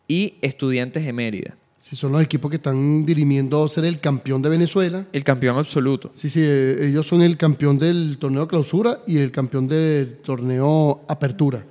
y 0.09 0.35
Estudiantes 0.43 1.05
de 1.05 1.13
Mérida, 1.13 1.57
Si 1.81 1.95
son 1.95 2.13
los 2.13 2.23
equipos 2.23 2.51
que 2.51 2.57
están 2.57 3.07
dirimiendo 3.07 3.69
ser 3.69 3.85
el 3.85 4.01
campeón 4.01 4.43
de 4.43 4.49
Venezuela. 4.49 5.07
el 5.13 5.23
campeón 5.23 5.57
absoluto. 5.57 6.13
Sí, 6.19 6.31
sí, 6.31 6.41
eh, 6.43 6.89
ellos 6.89 7.07
son 7.07 7.23
el 7.23 7.37
campeón 7.37 7.79
del 7.79 8.19
torneo 8.19 8.49
clausura 8.49 9.01
y 9.07 9.19
el 9.19 9.31
campeón 9.31 9.69
del 9.69 10.17
torneo 10.17 11.03
apertura. 11.07 11.65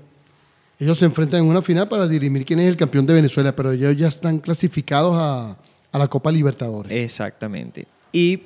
Ellos 0.82 0.98
se 0.98 1.06
enfrentan 1.06 1.42
en 1.42 1.46
una 1.46 1.62
final 1.62 1.88
para 1.88 2.08
dirimir 2.08 2.44
quién 2.44 2.60
es 2.60 2.68
el 2.68 2.76
campeón 2.76 3.06
de 3.06 3.14
Venezuela, 3.14 3.56
pero 3.56 3.72
ellos 3.72 3.96
ya 3.96 4.08
están 4.08 4.40
clasificados 4.40 5.16
a, 5.16 5.56
a 5.92 5.98
la 6.00 6.08
Copa 6.08 6.32
Libertadores. 6.32 6.92
Exactamente. 6.92 7.86
Y 8.12 8.42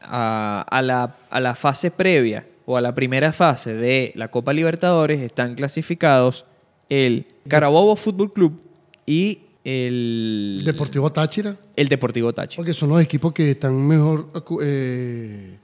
a, 0.00 0.64
a 0.70 0.80
la, 0.80 1.18
a 1.28 1.38
la 1.38 1.54
fase 1.54 1.90
previa 1.90 2.46
o 2.64 2.78
a 2.78 2.80
la 2.80 2.94
primera 2.94 3.30
fase 3.30 3.74
de 3.74 4.12
la 4.14 4.28
Copa 4.28 4.54
Libertadores 4.54 5.20
están 5.20 5.54
clasificados 5.54 6.46
el 6.88 7.26
Carabobo 7.46 7.94
Fútbol 7.94 8.32
Club 8.32 8.58
y 9.04 9.40
el 9.62 10.62
Deportivo 10.64 11.12
Táchira, 11.12 11.56
el 11.76 11.88
Deportivo 11.88 12.32
Táchira. 12.32 12.56
porque 12.62 12.72
son 12.72 12.88
los 12.88 13.02
equipos 13.02 13.34
que 13.34 13.50
están 13.50 13.86
mejor, 13.86 14.28
eh, 14.62 15.58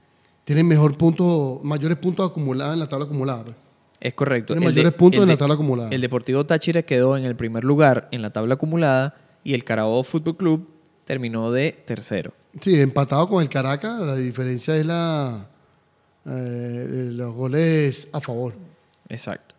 tienen 0.45 0.67
mejor 0.67 0.95
puntos, 0.95 1.63
mayores 1.63 1.97
puntos 1.97 2.29
acumulados 2.29 2.75
en 2.75 2.81
la 2.81 2.87
tabla 2.87 3.05
acumulada. 3.05 3.45
Es 4.03 4.13
correcto. 4.15 4.53
Tiene 4.53 4.65
El 4.67 4.73
mayores 4.73 4.91
de- 4.91 4.97
puntos 4.97 5.17
el 5.19 5.23
en 5.23 5.29
la 5.29 5.37
tabla 5.37 5.53
acumulada. 5.53 5.89
El 5.89 6.01
Deportivo 6.01 6.45
Táchira 6.45 6.81
quedó 6.81 7.15
en 7.15 7.23
el 7.23 7.35
primer 7.37 7.63
lugar 7.63 8.09
en 8.11 8.21
la 8.21 8.31
tabla 8.31 8.55
acumulada 8.55 9.15
y 9.45 9.53
el 9.53 9.63
Carabobo 9.63 10.03
Fútbol 10.03 10.35
Club 10.35 10.69
terminó 11.05 11.51
de 11.53 11.71
tercero. 11.85 12.33
Sí, 12.59 12.79
empatado 12.81 13.27
con 13.27 13.41
el 13.41 13.47
Caracas, 13.49 14.01
la 14.01 14.15
diferencia 14.17 14.75
es 14.75 14.85
la, 14.85 15.47
eh, 16.25 17.09
los 17.13 17.33
goles 17.33 18.09
a 18.11 18.19
favor. 18.19 18.55
Exacto. 19.07 19.55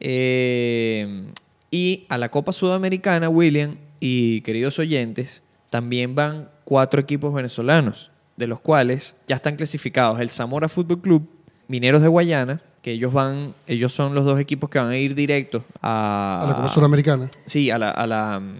Eh, 0.00 1.24
y 1.70 2.04
a 2.10 2.18
la 2.18 2.30
Copa 2.30 2.52
Sudamericana, 2.52 3.28
William 3.30 3.76
y 4.00 4.42
queridos 4.42 4.78
oyentes, 4.78 5.42
también 5.70 6.14
van 6.14 6.50
cuatro 6.64 7.00
equipos 7.00 7.32
venezolanos, 7.32 8.10
de 8.36 8.46
los 8.46 8.60
cuales 8.60 9.16
ya 9.26 9.36
están 9.36 9.56
clasificados 9.56 10.20
el 10.20 10.28
Zamora 10.28 10.68
Fútbol 10.68 11.00
Club, 11.00 11.28
Mineros 11.68 12.02
de 12.02 12.08
Guayana, 12.08 12.60
que 12.82 12.92
ellos 12.92 13.12
van, 13.12 13.54
ellos 13.66 13.92
son 13.94 14.14
los 14.14 14.24
dos 14.24 14.38
equipos 14.40 14.68
que 14.68 14.78
van 14.78 14.88
a 14.90 14.96
ir 14.98 15.14
directos 15.14 15.62
a, 15.80 16.40
A 16.42 16.46
la 16.48 16.56
Copa 16.56 16.72
Suramericana. 16.72 17.30
Sí, 17.46 17.70
a 17.70 17.78
la, 17.78 17.90
a 17.90 18.06
la 18.06 18.40
mm, 18.40 18.54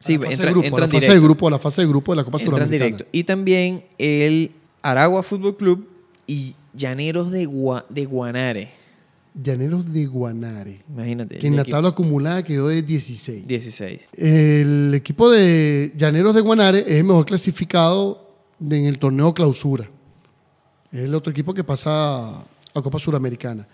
sí, 0.00 0.14
a 0.14 0.18
la 0.18 0.24
fase, 0.24 0.34
entra- 0.34 0.46
de, 0.46 0.52
grupo, 0.52 0.76
a 0.76 0.80
la 0.80 0.88
fase 0.88 1.12
de 1.12 1.20
grupo, 1.20 1.46
a 1.46 1.50
la 1.50 1.58
fase 1.58 1.80
de 1.82 1.88
grupo 1.88 2.12
de 2.12 2.16
la 2.16 2.24
Copa 2.24 2.38
Entran 2.38 2.54
Suramericana. 2.56 2.84
directo. 2.86 3.06
Y 3.12 3.24
también 3.24 3.84
el 3.98 4.50
Aragua 4.82 5.22
Fútbol 5.22 5.56
Club 5.56 5.88
y 6.26 6.54
Llaneros 6.74 7.30
de, 7.30 7.46
Gua- 7.48 7.84
de 7.88 8.04
Guanare. 8.06 8.70
Llaneros 9.34 9.92
de 9.92 10.06
Guanare, 10.06 10.78
Imagínate. 10.88 11.36
que 11.38 11.46
en 11.46 11.56
la 11.56 11.62
equipo- 11.62 11.76
tabla 11.76 11.88
acumulada 11.90 12.42
quedó 12.42 12.68
de 12.68 12.80
16. 12.80 13.46
16. 13.46 14.08
El 14.16 14.94
equipo 14.94 15.28
de 15.30 15.92
Llaneros 15.94 16.34
de 16.34 16.40
Guanare 16.40 16.78
es 16.80 16.92
el 16.92 17.04
mejor 17.04 17.26
clasificado 17.26 18.30
en 18.58 18.86
el 18.86 18.98
torneo 18.98 19.34
clausura. 19.34 19.90
Es 20.90 21.00
el 21.00 21.14
otro 21.14 21.30
equipo 21.32 21.52
que 21.52 21.62
pasa 21.64 22.42
a 22.78 22.82
Copa 22.82 22.98
Suramericana. 22.98 23.66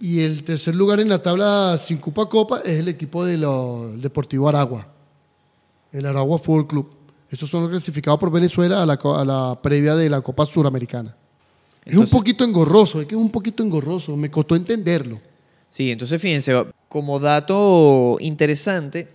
Y 0.00 0.20
el 0.20 0.42
tercer 0.42 0.74
lugar 0.74 0.98
en 1.00 1.08
la 1.08 1.22
tabla 1.22 1.76
sin 1.78 1.98
Copa 1.98 2.28
Copa 2.28 2.60
es 2.64 2.80
el 2.80 2.88
equipo 2.88 3.24
del 3.24 3.46
Deportivo 4.00 4.48
Aragua, 4.48 4.88
el 5.92 6.06
Aragua 6.06 6.38
Fútbol 6.38 6.66
Club. 6.66 6.90
Esos 7.30 7.48
son 7.48 7.62
los 7.62 7.70
clasificados 7.70 8.18
por 8.18 8.30
Venezuela 8.30 8.82
a 8.82 8.86
la, 8.86 8.94
a 8.94 9.24
la 9.24 9.60
previa 9.62 9.94
de 9.94 10.10
la 10.10 10.20
Copa 10.20 10.44
Suramericana. 10.44 11.14
es 11.84 11.96
un 11.96 12.08
poquito 12.08 12.44
engorroso, 12.44 13.00
es 13.00 13.06
que 13.06 13.14
es 13.14 13.20
un 13.20 13.30
poquito 13.30 13.62
engorroso, 13.62 14.16
me 14.16 14.30
costó 14.30 14.56
entenderlo. 14.56 15.20
Sí, 15.70 15.90
entonces 15.90 16.20
fíjense, 16.20 16.52
como 16.88 17.18
dato 17.18 18.16
interesante, 18.20 19.08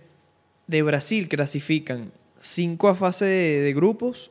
de 0.66 0.82
Brasil 0.82 1.28
clasifican 1.28 2.10
5 2.40 2.88
a 2.88 2.94
fase 2.94 3.24
de, 3.26 3.60
de 3.60 3.74
grupos, 3.74 4.30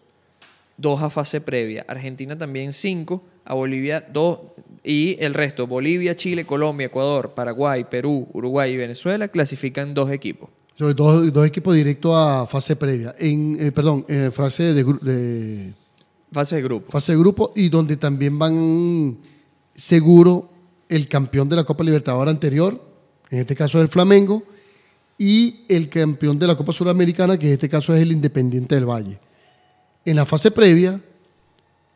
2 0.78 1.04
a 1.04 1.10
fase 1.10 1.39
previa. 1.39 1.86
Argentina 1.88 2.38
también 2.38 2.73
5, 2.73 3.23
a 3.45 3.54
Bolivia 3.54 4.06
2 4.12 4.39
y 4.84 5.18
el 5.20 5.34
resto, 5.34 5.68
Bolivia, 5.68 6.16
Chile, 6.16 6.46
Colombia, 6.46 6.88
Ecuador, 6.88 7.34
Paraguay, 7.36 7.86
Perú, 7.90 8.28
Uruguay 8.34 8.74
y 8.74 8.78
Venezuela 8.78 9.28
clasifican 9.28 9.94
dos 9.94 10.12
equipos. 10.12 10.50
Dos, 10.78 11.34
dos 11.34 11.48
equipos 11.48 11.76
directos 11.76 12.13
a 12.16 12.46
fase 12.46 12.76
previa. 12.76 13.16
En, 13.20 13.58
eh, 13.60 13.72
perdón, 13.72 14.06
en 14.08 14.32
fase 14.32 14.74
de, 14.74 14.84
de 14.84 15.74
Fase 16.32 16.58
de 16.58 16.62
grupo. 16.62 16.92
fase 16.92 17.13
de 17.13 17.18
grupo 17.18 17.54
y 17.56 17.70
donde 17.70 17.96
también 17.96 18.38
van 18.38 19.18
seguro 19.74 20.50
el 20.90 21.08
campeón 21.08 21.48
de 21.48 21.56
la 21.56 21.63
Copa 21.63 21.84
Libertadora 21.84 22.32
anterior, 22.32 22.82
en 23.30 23.40
este 23.40 23.56
caso 23.56 23.78
es 23.78 23.84
el 23.84 23.88
Flamengo, 23.88 24.44
y 25.18 25.62
el 25.68 25.90
campeón 25.90 26.38
de 26.38 26.48
la 26.48 26.56
Copa 26.56 26.74
Suramericana, 26.74 27.38
que 27.40 27.48
en 27.48 27.54
este 27.54 27.70
caso 27.70 27.96
es 27.96 28.02
el 28.02 28.12
Independiente 28.12 28.76
del 28.76 28.86
Valle. 28.86 29.20
En 30.06 30.16
la 30.16 30.26
fase 30.26 30.52
previa, 30.52 31.02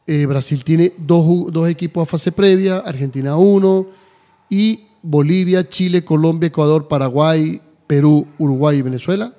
eh, 0.07 0.25
Brasil 0.25 0.63
tiene 0.63 0.93
dos, 0.97 1.51
dos 1.51 1.69
equipos 1.69 2.03
a 2.03 2.05
fase 2.05 2.31
previa, 2.31 2.77
Argentina 2.77 3.35
uno, 3.37 3.87
y 4.49 4.87
Bolivia, 5.01 5.67
Chile, 5.67 6.03
Colombia, 6.03 6.47
Ecuador, 6.47 6.87
Paraguay, 6.87 7.61
Perú, 7.87 8.27
Uruguay 8.37 8.77
y 8.77 8.81
Venezuela 8.81 9.33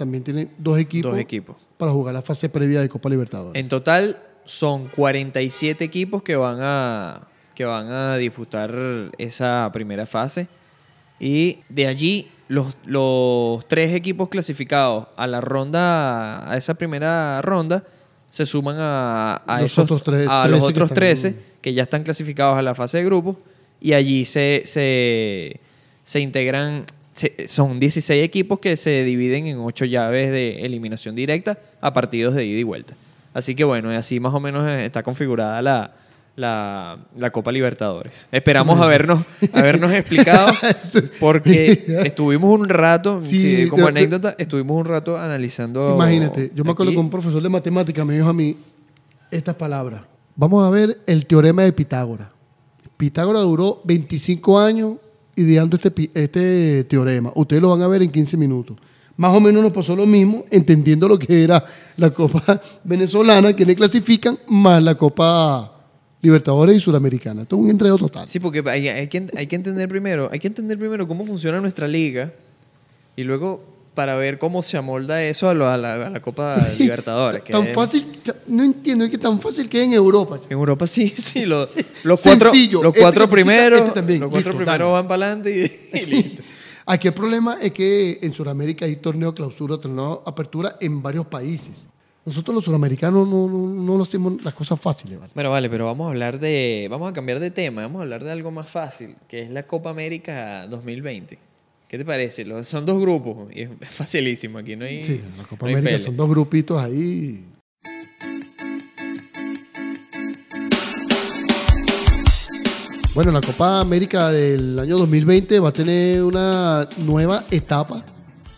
también 0.00 0.24
tienen 0.24 0.50
dos 0.56 0.78
equipos, 0.78 1.10
Dos 1.10 1.20
equipos. 1.20 1.56
para 1.76 1.92
jugar 1.92 2.14
la 2.14 2.22
fase 2.22 2.48
previa 2.48 2.80
de 2.80 2.88
Copa 2.88 3.10
Libertadores. 3.10 3.60
En 3.60 3.68
total 3.68 4.16
son 4.46 4.88
47 4.88 5.84
equipos 5.84 6.22
que 6.22 6.36
van 6.36 6.56
a, 6.62 7.28
que 7.54 7.66
van 7.66 7.88
a 7.88 8.16
disputar 8.16 8.74
esa 9.18 9.68
primera 9.74 10.06
fase. 10.06 10.48
Y 11.18 11.58
de 11.68 11.86
allí, 11.86 12.28
los, 12.48 12.78
los 12.86 13.68
tres 13.68 13.92
equipos 13.92 14.30
clasificados 14.30 15.08
a 15.16 15.26
la 15.26 15.42
ronda, 15.42 16.50
a 16.50 16.56
esa 16.56 16.76
primera 16.76 17.42
ronda, 17.42 17.84
se 18.30 18.46
suman 18.46 18.76
a, 18.78 19.34
a 19.34 19.60
Los 19.60 19.72
esos- 19.72 19.84
otros 19.84 20.02
tres- 20.02 20.26
a 20.30 20.44
13 20.44 20.50
los 20.50 20.60
que 20.60 20.70
otros 20.72 20.86
están- 20.90 20.94
13 20.96 21.34
que 21.60 21.74
ya 21.74 21.82
están 21.82 22.02
clasificados 22.04 22.56
a 22.58 22.62
la 22.62 22.74
fase 22.74 22.96
de 22.98 23.04
grupos. 23.04 23.36
Y 23.82 23.92
allí 23.92 24.24
se, 24.24 24.62
se, 24.64 25.60
se 26.04 26.20
integran, 26.20 26.84
se- 27.12 27.46
son 27.48 27.78
16 27.78 28.22
equipos 28.24 28.58
que 28.60 28.76
se 28.76 29.04
dividen 29.04 29.46
en 29.46 29.58
8 29.58 29.84
llaves 29.84 30.30
de 30.30 30.60
eliminación 30.64 31.14
directa 31.14 31.58
a 31.82 31.92
partidos 31.92 32.34
de 32.34 32.44
ida 32.46 32.58
y 32.60 32.62
vuelta. 32.62 32.94
Así 33.34 33.54
que 33.54 33.64
bueno, 33.64 33.90
así 33.90 34.18
más 34.20 34.32
o 34.34 34.40
menos 34.40 34.66
eh, 34.68 34.84
está 34.86 35.02
configurada 35.02 35.60
la, 35.62 35.92
la, 36.40 36.98
la 37.16 37.30
Copa 37.30 37.52
Libertadores. 37.52 38.26
Esperamos 38.32 38.80
habernos, 38.80 39.24
habernos 39.52 39.92
explicado 39.92 40.52
porque 41.20 41.84
estuvimos 42.04 42.58
un 42.58 42.68
rato, 42.68 43.20
Sí, 43.20 43.38
sí, 43.38 43.66
como 43.68 43.86
anécdota, 43.86 44.34
estuvimos 44.38 44.76
un 44.78 44.86
rato 44.86 45.18
analizando. 45.18 45.94
Imagínate, 45.94 46.50
yo 46.54 46.64
me 46.64 46.70
acuerdo 46.72 46.90
aquí. 46.90 46.96
que 46.96 47.00
un 47.00 47.10
profesor 47.10 47.42
de 47.42 47.48
matemática 47.48 48.04
me 48.04 48.14
dijo 48.14 48.28
a 48.28 48.32
mí 48.32 48.56
estas 49.30 49.54
palabras. 49.54 50.00
Vamos 50.34 50.64
a 50.64 50.70
ver 50.70 50.98
el 51.06 51.26
teorema 51.26 51.62
de 51.62 51.72
Pitágoras. 51.72 52.28
Pitágoras 52.96 53.42
duró 53.42 53.80
25 53.84 54.58
años 54.58 54.94
ideando 55.36 55.76
este, 55.76 55.90
pi- 55.90 56.10
este 56.14 56.84
teorema. 56.84 57.32
Ustedes 57.34 57.62
lo 57.62 57.70
van 57.70 57.82
a 57.82 57.88
ver 57.88 58.02
en 58.02 58.10
15 58.10 58.36
minutos. 58.36 58.76
Más 59.16 59.34
o 59.34 59.40
menos 59.40 59.62
nos 59.62 59.72
pasó 59.72 59.94
lo 59.94 60.06
mismo, 60.06 60.44
entendiendo 60.50 61.06
lo 61.06 61.18
que 61.18 61.44
era 61.44 61.62
la 61.96 62.10
Copa 62.10 62.60
Venezolana, 62.84 63.54
que 63.54 63.66
le 63.66 63.76
clasifican, 63.76 64.38
más 64.48 64.82
la 64.82 64.94
Copa 64.94 65.79
Libertadores 66.22 66.76
y 66.76 66.80
Suramericana. 66.80 67.42
Esto 67.42 67.56
es 67.56 67.62
un 67.62 67.70
enredo 67.70 67.96
total. 67.96 68.28
Sí, 68.28 68.40
porque 68.40 68.62
hay, 68.66 68.88
hay 68.88 69.08
que, 69.08 69.26
hay 69.36 69.46
que 69.46 69.56
entender 69.56 69.88
primero, 69.88 70.28
hay 70.30 70.38
que 70.38 70.48
entender 70.48 70.78
primero 70.78 71.08
cómo 71.08 71.24
funciona 71.24 71.60
nuestra 71.60 71.88
liga 71.88 72.32
y 73.16 73.22
luego 73.24 73.64
para 73.94 74.16
ver 74.16 74.38
cómo 74.38 74.62
se 74.62 74.76
amolda 74.76 75.22
eso 75.24 75.48
a, 75.48 75.54
lo- 75.54 75.68
a 75.68 75.76
la, 75.76 76.06
a 76.06 76.10
la 76.10 76.22
Copa 76.22 76.56
Libertadores. 76.78 77.42
que 77.42 77.52
tan 77.52 77.66
es- 77.66 77.74
fácil, 77.74 78.06
no 78.46 78.62
entiendo, 78.64 79.04
es 79.04 79.10
que 79.10 79.18
tan 79.18 79.40
fácil 79.40 79.68
que 79.68 79.80
es 79.80 79.86
en 79.86 79.94
Europa. 79.94 80.38
En 80.46 80.52
Europa 80.52 80.86
sí, 80.86 81.08
sí, 81.08 81.44
lo- 81.44 81.68
los 82.04 82.20
cuatro, 82.20 82.52
Sencillo. 82.52 82.82
los 82.82 82.92
Este 82.92 83.00
cuatro 83.02 83.26
clasifica, 83.28 83.52
primeros, 83.52 83.88
este 83.96 84.18
los 84.18 84.30
cuatro 84.30 84.52
Listo, 84.52 84.56
primeros 84.56 84.66
dale. 84.66 84.92
van 84.92 85.08
para 85.08 85.26
adelante 85.26 85.72
y, 85.92 85.98
y 85.98 86.06
listo. 86.06 86.42
Aquí 86.86 87.08
el 87.08 87.14
problema 87.14 87.58
es 87.60 87.72
que 87.72 88.18
en 88.22 88.32
Sudamérica 88.32 88.84
hay 88.84 88.96
torneo 88.96 89.34
clausura, 89.34 89.76
torneo 89.78 90.22
apertura 90.26 90.76
en 90.80 91.02
varios 91.02 91.26
países. 91.26 91.86
Nosotros 92.30 92.54
los 92.54 92.64
sudamericanos 92.64 93.26
no, 93.26 93.48
no, 93.48 93.58
no 93.82 93.96
lo 93.96 94.04
hacemos 94.04 94.44
las 94.44 94.54
cosas 94.54 94.80
fáciles, 94.80 95.18
¿vale? 95.18 95.32
Bueno, 95.34 95.50
vale, 95.50 95.68
pero 95.68 95.86
vamos 95.86 96.06
a 96.06 96.10
hablar 96.10 96.38
de, 96.38 96.86
vamos 96.88 97.10
a 97.10 97.12
cambiar 97.12 97.40
de 97.40 97.50
tema, 97.50 97.82
vamos 97.82 97.98
a 97.98 98.02
hablar 98.02 98.22
de 98.22 98.30
algo 98.30 98.52
más 98.52 98.68
fácil, 98.70 99.16
que 99.26 99.42
es 99.42 99.50
la 99.50 99.64
Copa 99.64 99.90
América 99.90 100.68
2020. 100.68 101.36
¿Qué 101.88 101.98
te 101.98 102.04
parece? 102.04 102.44
Los- 102.44 102.68
son 102.68 102.86
dos 102.86 103.00
grupos 103.00 103.48
y 103.52 103.62
es 103.62 103.70
facilísimo, 103.90 104.58
aquí 104.58 104.76
no 104.76 104.84
hay 104.84 105.02
Sí, 105.02 105.20
la 105.36 105.42
Copa 105.42 105.66
no 105.66 105.76
América 105.76 105.98
son 105.98 106.16
dos 106.16 106.30
grupitos 106.30 106.80
ahí. 106.80 107.44
Bueno, 113.14 113.32
la 113.32 113.40
Copa 113.40 113.80
América 113.80 114.30
del 114.30 114.78
año 114.78 114.96
2020 114.98 115.58
va 115.60 115.70
a 115.70 115.72
tener 115.72 116.22
una 116.22 116.88
nueva 116.98 117.44
etapa 117.50 118.04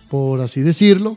por 0.09 0.43
así 0.43 0.61
decirlo, 0.61 1.17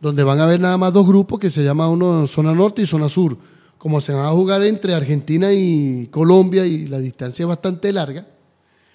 donde 0.00 0.22
van 0.24 0.40
a 0.40 0.44
haber 0.44 0.60
nada 0.60 0.76
más 0.76 0.92
dos 0.92 1.06
grupos 1.06 1.38
que 1.38 1.50
se 1.50 1.64
llama 1.64 1.88
uno 1.88 2.26
zona 2.26 2.54
norte 2.54 2.82
y 2.82 2.86
zona 2.86 3.08
sur. 3.08 3.36
Como 3.78 4.00
se 4.00 4.12
van 4.12 4.26
a 4.26 4.30
jugar 4.30 4.62
entre 4.62 4.94
Argentina 4.94 5.52
y 5.52 6.08
Colombia 6.10 6.66
y 6.66 6.86
la 6.86 6.98
distancia 6.98 7.44
es 7.44 7.48
bastante 7.48 7.92
larga, 7.92 8.26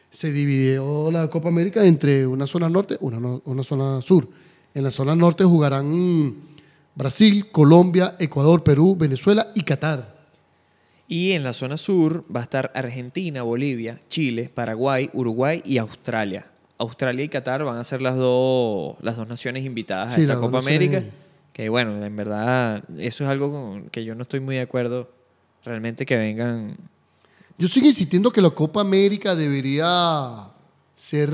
se 0.09 0.31
dividió 0.31 1.09
la 1.11 1.29
Copa 1.29 1.49
América 1.49 1.85
entre 1.85 2.27
una 2.27 2.45
zona 2.45 2.69
norte 2.69 2.97
y 2.99 3.05
una, 3.05 3.39
una 3.45 3.63
zona 3.63 4.01
sur. 4.01 4.27
En 4.73 4.83
la 4.83 4.91
zona 4.91 5.15
norte 5.15 5.43
jugarán 5.43 6.35
Brasil, 6.95 7.49
Colombia, 7.51 8.15
Ecuador, 8.19 8.63
Perú, 8.63 8.95
Venezuela 8.97 9.51
y 9.55 9.61
Qatar. 9.61 10.21
Y 11.07 11.31
en 11.31 11.43
la 11.43 11.53
zona 11.53 11.77
sur 11.77 12.23
va 12.33 12.41
a 12.41 12.43
estar 12.43 12.71
Argentina, 12.73 13.43
Bolivia, 13.43 13.99
Chile, 14.09 14.49
Paraguay, 14.53 15.09
Uruguay 15.13 15.61
y 15.65 15.77
Australia. 15.77 16.50
Australia 16.81 17.23
y 17.23 17.29
Qatar 17.29 17.63
van 17.63 17.77
a 17.77 17.83
ser 17.83 18.01
las 18.01 18.17
dos, 18.17 18.95
las 19.01 19.15
dos 19.15 19.27
naciones 19.27 19.63
invitadas 19.65 20.13
Sí, 20.15 20.21
a 20.21 20.23
esta 20.23 20.39
Copa. 20.39 20.59
América. 20.59 21.03
Que 21.53 21.69
bueno, 21.69 22.03
en 22.05 22.15
verdad, 22.15 22.83
eso 22.97 23.23
es 23.23 23.29
algo 23.29 23.51
con 23.51 23.89
que 23.89 24.03
yo 24.03 24.15
no 24.15 24.23
estoy 24.23 24.39
muy 24.39 24.55
de 24.55 24.61
acuerdo. 24.61 25.09
Realmente 25.63 26.05
que 26.05 26.17
vengan. 26.17 26.75
Yo 27.57 27.67
sigo 27.67 27.85
insistiendo 27.85 28.31
que 28.31 28.41
la 28.41 28.49
Copa 28.49 28.81
América 28.81 29.35
debería 29.35 30.49
ser 30.95 31.29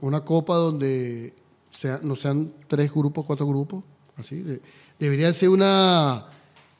una 0.00 0.20
copa 0.24 0.54
donde 0.56 1.34
sea- 1.70 2.00
no 2.02 2.16
sean 2.16 2.52
tres 2.68 2.90
grupos, 2.92 3.24
cuatro 3.26 3.46
grupos. 3.46 3.84
Así. 4.16 4.36
de- 4.42 4.60
debería 4.98 5.32
ser 5.32 5.48
una 5.48 6.26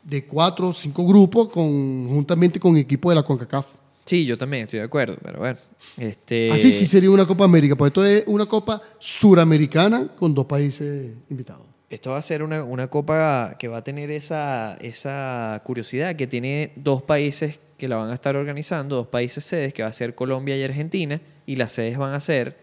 de 0.04 0.24
cuatro 0.26 0.68
o 0.68 0.72
cinco 0.72 1.04
grupos 1.06 1.48
conjuntamente 1.48 2.60
con 2.60 2.76
equipos 2.76 3.10
de 3.10 3.14
la 3.16 3.22
CONCACAF. 3.22 3.66
Sí, 4.12 4.26
yo 4.26 4.36
también 4.36 4.64
estoy 4.64 4.80
de 4.80 4.84
acuerdo, 4.84 5.16
pero 5.22 5.38
bueno. 5.38 5.58
Este, 5.96 6.52
Así 6.52 6.70
sí 6.70 6.84
sería 6.84 7.10
una 7.10 7.24
Copa 7.24 7.44
América, 7.44 7.76
porque 7.76 7.88
esto 7.88 8.04
es 8.04 8.24
una 8.26 8.44
Copa 8.44 8.82
suramericana 8.98 10.08
con 10.18 10.34
dos 10.34 10.44
países 10.44 11.14
invitados. 11.30 11.62
Esto 11.88 12.10
va 12.10 12.18
a 12.18 12.22
ser 12.22 12.42
una, 12.42 12.62
una 12.62 12.88
copa 12.88 13.56
que 13.58 13.68
va 13.68 13.78
a 13.78 13.84
tener 13.84 14.10
esa, 14.10 14.76
esa 14.82 15.62
curiosidad 15.64 16.14
que 16.14 16.26
tiene 16.26 16.72
dos 16.76 17.00
países 17.00 17.58
que 17.78 17.88
la 17.88 17.96
van 17.96 18.10
a 18.10 18.12
estar 18.12 18.36
organizando, 18.36 18.96
dos 18.96 19.06
países 19.06 19.46
sedes, 19.46 19.72
que 19.72 19.82
va 19.82 19.88
a 19.88 19.92
ser 19.92 20.14
Colombia 20.14 20.58
y 20.58 20.62
Argentina, 20.62 21.18
y 21.46 21.56
las 21.56 21.72
sedes 21.72 21.96
van 21.96 22.12
a 22.12 22.20
ser 22.20 22.58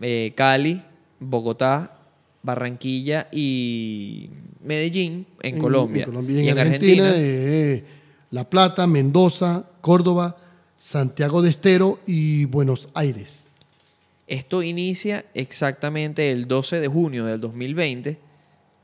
eh, 0.00 0.32
Cali, 0.36 0.80
Bogotá, 1.18 1.98
Barranquilla 2.44 3.26
y 3.32 4.30
Medellín 4.62 5.26
en, 5.42 5.58
Colombia. 5.58 6.06
Y 6.28 6.48
en, 6.48 6.56
Argentina, 6.56 7.12
eh, 7.16 7.84
La 8.30 8.48
Plata, 8.48 8.86
Mendoza, 8.86 9.64
Córdoba, 9.80 10.36
Santiago 10.88 11.40
de 11.40 11.48
Estero 11.48 11.98
y 12.06 12.44
Buenos 12.44 12.90
Aires. 12.92 13.46
Esto 14.26 14.62
inicia 14.62 15.24
exactamente 15.32 16.30
el 16.30 16.46
12 16.46 16.78
de 16.78 16.88
junio 16.88 17.24
del 17.24 17.40
2020. 17.40 18.18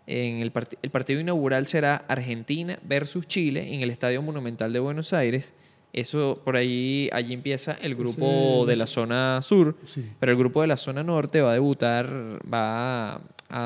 En 0.06 0.36
el, 0.38 0.50
part- 0.50 0.78
el 0.80 0.88
partido 0.88 1.20
inaugural 1.20 1.66
será 1.66 1.96
Argentina 2.08 2.78
versus 2.84 3.26
Chile 3.28 3.74
en 3.74 3.82
el 3.82 3.90
Estadio 3.90 4.22
Monumental 4.22 4.72
de 4.72 4.78
Buenos 4.78 5.12
Aires. 5.12 5.52
Eso 5.92 6.40
por 6.42 6.56
ahí, 6.56 7.10
allí 7.12 7.34
empieza 7.34 7.72
el 7.72 7.94
grupo 7.96 8.62
Sí. 8.62 8.70
de 8.70 8.76
la 8.76 8.86
zona 8.86 9.40
sur, 9.42 9.76
Sí. 9.86 10.02
pero 10.18 10.32
el 10.32 10.38
grupo 10.38 10.62
de 10.62 10.68
la 10.68 10.78
zona 10.78 11.02
norte 11.04 11.42
va 11.42 11.50
a 11.50 11.54
debutar, 11.54 12.08
va 12.50 13.16
a, 13.16 13.20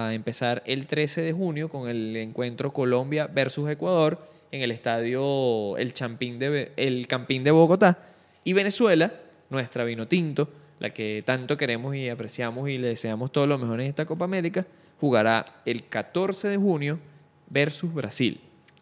a 0.08 0.12
empezar 0.12 0.64
el 0.66 0.86
13 0.86 1.20
de 1.22 1.32
junio 1.32 1.68
con 1.68 1.88
el 1.88 2.16
encuentro 2.16 2.72
Colombia 2.72 3.28
versus 3.28 3.70
Ecuador 3.70 4.28
en 4.50 4.62
el 4.62 4.72
estadio 4.72 5.76
El 5.76 5.94
Champín 5.94 6.40
de, 6.40 6.72
el 6.76 7.06
Campín 7.06 7.44
de 7.44 7.52
Bogotá. 7.52 8.10
Y 8.44 8.52
Venezuela, 8.52 9.12
nuestra 9.50 9.84
vino 9.84 10.06
tinto, 10.06 10.48
la 10.78 10.90
que 10.90 11.22
tanto 11.24 11.56
queremos 11.56 11.96
y 11.96 12.08
apreciamos 12.08 12.68
y 12.68 12.78
le 12.78 12.88
deseamos 12.88 13.32
todo 13.32 13.46
lo 13.46 13.58
mejor 13.58 13.80
en 13.80 13.86
esta 13.88 14.04
Copa 14.06 14.24
América, 14.24 14.66
jugará 15.00 15.44
el 15.64 15.84
14 15.84 16.48
de 16.48 16.56
junio 16.56 16.98
versus 17.48 17.92
Brasil. 17.92 18.40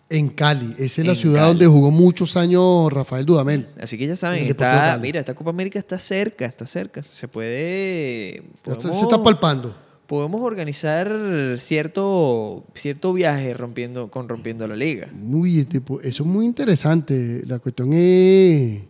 En 0.08 0.28
Cali. 0.28 0.74
Esa 0.78 1.00
es 1.00 1.06
la 1.06 1.12
En 1.12 1.18
ciudad 1.18 1.36
Cali. 1.40 1.48
donde 1.50 1.66
jugó 1.68 1.90
muchos 1.90 2.36
años 2.36 2.92
Rafael 2.92 3.24
Dudamel. 3.24 3.68
Así 3.80 3.96
que 3.96 4.06
ya 4.06 4.16
saben, 4.16 4.44
está, 4.44 4.98
mira, 5.00 5.20
esta 5.20 5.34
Copa 5.34 5.50
América 5.50 5.78
está 5.78 5.98
cerca, 5.98 6.44
está 6.44 6.66
cerca. 6.66 7.02
Se 7.02 7.28
puede... 7.28 8.42
Se- 8.64 8.70
podemos- 8.74 8.96
se 8.98 9.02
está 9.04 9.22
palpando. 9.22 9.74
podemos 10.06 10.42
organizar 10.42 11.10
cierto, 11.58 12.64
cierto 12.74 13.12
viaje 13.14 13.54
rompiendo, 13.54 14.10
con 14.10 14.28
Rompiendo 14.28 14.66
la 14.68 14.76
Liga. 14.76 15.08
Muy, 15.12 15.64
tipo, 15.64 16.00
eso 16.02 16.22
es 16.24 16.28
muy 16.28 16.44
interesante. 16.44 17.42
La 17.46 17.58
cuestión 17.58 17.92
es, 17.94 18.82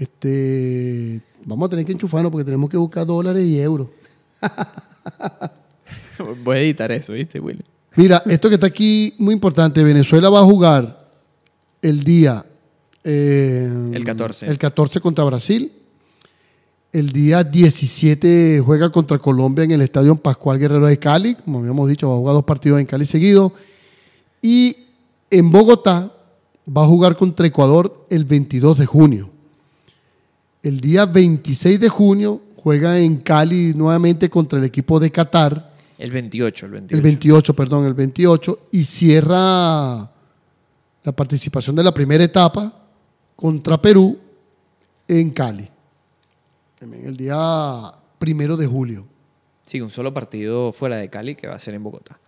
este, 0.00 1.20
vamos 1.44 1.66
a 1.66 1.68
tener 1.68 1.84
que 1.84 1.92
enchufarnos 1.92 2.32
porque 2.32 2.46
tenemos 2.46 2.70
que 2.70 2.78
buscar 2.78 3.06
dólares 3.06 3.44
y 3.44 3.60
euros. 3.60 3.88
Voy 6.42 6.56
a 6.56 6.60
editar 6.60 6.90
eso, 6.90 7.12
¿viste, 7.12 7.38
Willy? 7.38 7.62
Mira, 7.96 8.22
esto 8.26 8.48
que 8.48 8.54
está 8.54 8.66
aquí, 8.66 9.14
muy 9.18 9.34
importante. 9.34 9.84
Venezuela 9.84 10.30
va 10.30 10.40
a 10.40 10.44
jugar 10.44 11.06
el 11.82 12.02
día... 12.02 12.46
eh, 13.04 13.70
El 13.92 14.04
14. 14.04 14.46
El 14.46 14.56
14 14.58 15.00
contra 15.00 15.22
Brasil. 15.24 15.70
El 16.92 17.12
día 17.12 17.44
17 17.44 18.62
juega 18.64 18.90
contra 18.90 19.18
Colombia 19.18 19.64
en 19.64 19.72
el 19.72 19.82
Estadio 19.82 20.16
Pascual 20.16 20.58
Guerrero 20.58 20.86
de 20.86 20.98
Cali. 20.98 21.34
Como 21.34 21.58
habíamos 21.58 21.88
dicho, 21.90 22.08
va 22.08 22.14
a 22.14 22.18
jugar 22.18 22.34
dos 22.34 22.44
partidos 22.44 22.80
en 22.80 22.86
Cali 22.86 23.04
seguidos. 23.04 23.52
Y 24.40 24.76
en 25.30 25.52
Bogotá 25.52 26.10
va 26.66 26.84
a 26.84 26.86
jugar 26.86 27.16
contra 27.16 27.46
Ecuador 27.46 28.06
el 28.08 28.24
22 28.24 28.78
de 28.78 28.86
junio. 28.86 29.30
El 30.62 30.80
día 30.80 31.06
26 31.06 31.80
de 31.80 31.88
junio 31.88 32.42
juega 32.56 32.98
en 32.98 33.16
Cali 33.18 33.72
nuevamente 33.74 34.28
contra 34.28 34.58
el 34.58 34.64
equipo 34.64 35.00
de 35.00 35.10
Qatar. 35.10 35.70
El 35.98 36.12
28, 36.12 36.66
el 36.66 36.72
28. 36.72 36.96
El 36.96 37.02
28, 37.02 37.56
perdón, 37.56 37.86
el 37.86 37.94
28. 37.94 38.68
Y 38.72 38.84
cierra 38.84 40.10
la 41.02 41.12
participación 41.16 41.76
de 41.76 41.82
la 41.82 41.94
primera 41.94 42.22
etapa 42.22 42.72
contra 43.36 43.80
Perú 43.80 44.18
en 45.08 45.30
Cali. 45.30 45.68
También 46.78 47.06
El 47.06 47.16
día 47.16 47.92
primero 48.18 48.56
de 48.56 48.66
julio. 48.66 49.06
Sí, 49.64 49.80
un 49.80 49.90
solo 49.90 50.12
partido 50.12 50.72
fuera 50.72 50.96
de 50.96 51.08
Cali 51.08 51.36
que 51.36 51.46
va 51.46 51.54
a 51.54 51.58
ser 51.58 51.74
en 51.74 51.82
Bogotá. 51.82 52.18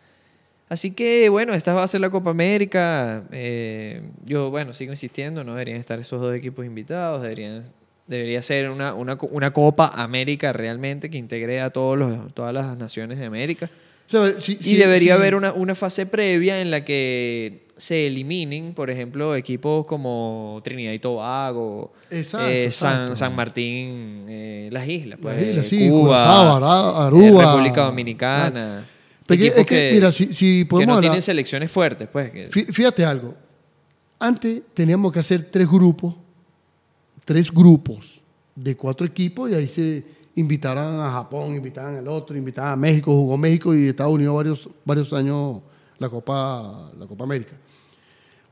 Así 0.69 0.93
que, 0.93 1.29
bueno, 1.29 1.53
esta 1.53 1.75
va 1.75 1.83
a 1.83 1.89
ser 1.89 2.01
la 2.01 2.09
Copa 2.09 2.31
América. 2.31 3.25
Eh, 3.31 4.03
yo, 4.25 4.51
bueno, 4.51 4.73
sigo 4.73 4.93
insistiendo, 4.93 5.45
no 5.45 5.53
deberían 5.53 5.77
estar 5.77 5.99
esos 5.99 6.19
dos 6.19 6.35
equipos 6.35 6.65
invitados. 6.65 7.21
Deberían, 7.21 7.65
debería 8.07 8.43
ser 8.43 8.71
una, 8.71 8.95
una, 8.95 9.17
una 9.31 9.53
Copa 9.53 9.93
América 9.95 10.53
realmente 10.53 11.09
que 11.11 11.19
integre 11.19 11.61
a 11.61 11.71
todos 11.71 11.99
los, 11.99 12.35
todas 12.35 12.53
las 12.53 12.77
naciones 12.77 13.19
de 13.19 13.27
América. 13.27 13.71
O 14.07 14.11
sea, 14.11 14.41
sí- 14.41 14.59
Y 14.61 14.65
sí- 14.65 14.77
debería 14.77 15.15
sí. 15.15 15.21
haber 15.21 15.35
una, 15.35 15.53
una 15.53 15.75
fase 15.75 16.05
previa 16.07 16.61
en 16.61 16.71
la 16.71 16.85
que 16.85 17.63
se 17.79 18.07
eliminen, 18.07 18.75
por 18.75 18.91
ejemplo, 18.91 19.35
equipos 19.35 19.87
como 19.87 20.61
Trinidad 20.63 20.93
y 20.93 20.99
Tobago, 20.99 21.93
Exacto, 22.11 22.47
eh, 22.49 22.71
San, 22.71 22.93
exacto. 22.95 23.17
San 23.17 23.35
Martín, 23.37 24.27
eh, 24.29 24.69
las 24.71 24.87
islas, 24.87 25.19
pues, 25.21 25.37
Las 25.37 25.47
islas, 25.49 25.67
eh, 25.67 25.69
sí, 25.69 25.89
Cuba, 25.89 26.03
Curazao, 26.59 26.59
eh, 27.03 27.07
Aruba. 27.07 27.45
República 27.53 27.83
Dominicana. 27.83 28.85
Porque 29.27 29.47
es 29.47 29.65
que, 29.67 29.91
mira, 29.95 30.13
si, 30.13 30.33
si 30.35 30.61
que 30.61 30.67
podemos 30.67 30.89
no 30.89 30.95
hablar- 30.99 31.11
tienen 31.13 31.23
selecciones 31.23 31.71
fuertes, 31.71 32.09
pues. 32.13 32.31
que- 32.31 32.51
Fí- 32.51 32.71
Fíjate 32.73 33.05
algo. 33.05 33.35
Antes 34.19 34.63
teníamos 34.75 35.13
que 35.13 35.19
hacer 35.21 35.49
tres 35.51 35.67
grupos, 35.69 36.15
tres 37.25 37.51
grupos 37.53 38.21
de 38.55 38.77
cuatro 38.77 39.07
equipos 39.07 39.51
y 39.51 39.55
ahí 39.55 39.69
se 39.69 40.05
invitaran 40.35 41.01
a 41.01 41.11
Japón, 41.13 41.55
invitaban 41.55 41.97
al 41.97 42.09
otro, 42.09 42.37
invitaban 42.37 42.73
a 42.73 42.77
México, 42.77 43.13
jugó 43.13 43.37
México 43.37 43.75
y 43.75 43.89
Estados 43.89 44.15
Unidos 44.15 44.35
varios, 44.35 44.69
varios 44.85 45.13
años 45.13 45.61
la 45.99 46.09
Copa, 46.09 46.91
la 46.99 47.07
Copa 47.07 47.25
América. 47.25 47.57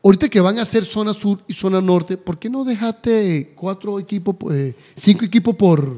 Ahorita 0.03 0.29
que 0.29 0.41
van 0.41 0.59
a 0.59 0.63
hacer 0.63 0.85
zona 0.85 1.13
sur 1.13 1.41
y 1.47 1.53
zona 1.53 1.81
norte, 1.81 2.17
¿por 2.17 2.39
qué 2.39 2.49
no 2.49 2.65
dejaste 2.65 3.53
cuatro 3.55 3.99
equipos, 3.99 4.35
pues, 4.39 4.75
cinco 4.95 5.25
equipos 5.25 5.55
por, 5.57 5.97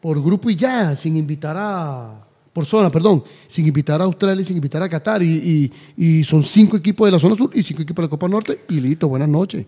por 0.00 0.22
grupo 0.22 0.50
y 0.50 0.56
ya, 0.56 0.96
sin 0.96 1.16
invitar 1.16 1.56
a. 1.58 2.24
Por 2.52 2.66
zona, 2.66 2.90
perdón, 2.90 3.22
sin 3.46 3.66
invitar 3.68 4.00
a 4.00 4.04
Australia 4.04 4.44
sin 4.44 4.56
invitar 4.56 4.82
a 4.82 4.88
Qatar. 4.88 5.22
Y, 5.22 5.70
y- 5.96 6.18
y 6.18 6.24
son 6.24 6.42
cinco 6.42 6.76
equipos 6.76 7.06
de 7.06 7.12
la 7.12 7.18
zona 7.20 7.36
sur 7.36 7.50
y 7.54 7.62
cinco 7.62 7.82
equipos 7.82 8.02
de 8.02 8.06
la 8.06 8.10
Copa 8.10 8.26
Norte 8.26 8.62
y 8.68 8.80
listo, 8.80 9.06
buenas 9.06 9.28
noches. 9.28 9.64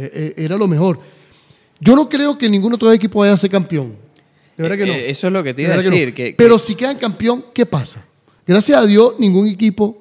Eh, 0.00 0.10
eh, 0.14 0.34
era 0.44 0.56
lo 0.56 0.68
mejor. 0.68 1.00
Yo 1.80 1.96
no 1.96 2.08
creo 2.08 2.38
que 2.38 2.48
ningún 2.48 2.72
otro 2.72 2.90
equipo 2.92 3.20
vaya 3.20 3.32
a 3.32 3.36
ser 3.36 3.50
campeón. 3.50 3.96
De 4.56 4.62
verdad 4.62 4.76
que 4.76 4.86
no. 4.86 4.92
Eh, 4.92 5.10
eso 5.10 5.26
es 5.26 5.32
lo 5.32 5.42
que 5.42 5.54
te 5.54 5.62
iba 5.62 5.74
a 5.74 5.78
que 5.78 5.84
no. 5.84 5.90
decir. 5.90 6.14
que- 6.14 6.34
Pero 6.36 6.56
que- 6.56 6.62
si 6.62 6.74
quedan 6.74 6.96
campeón, 6.98 7.44
¿qué 7.52 7.66
pasa? 7.66 8.04
Gracias 8.46 8.78
a 8.78 8.86
Dios, 8.86 9.14
ningún 9.18 9.46
equipo 9.48 9.98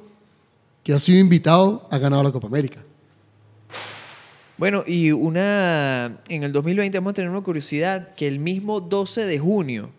que 0.83 0.93
ha 0.93 0.99
sido 0.99 1.19
invitado 1.19 1.87
ha 1.91 1.97
ganado 1.97 2.23
la 2.23 2.31
Copa 2.31 2.47
América. 2.47 2.79
Bueno, 4.57 4.83
y 4.87 5.11
una. 5.11 6.19
En 6.29 6.43
el 6.43 6.51
2020 6.51 6.97
vamos 6.97 7.11
a 7.11 7.13
tener 7.13 7.29
una 7.29 7.41
curiosidad 7.41 8.15
que 8.15 8.27
el 8.27 8.39
mismo 8.39 8.79
12 8.81 9.25
de 9.25 9.37
junio 9.37 9.89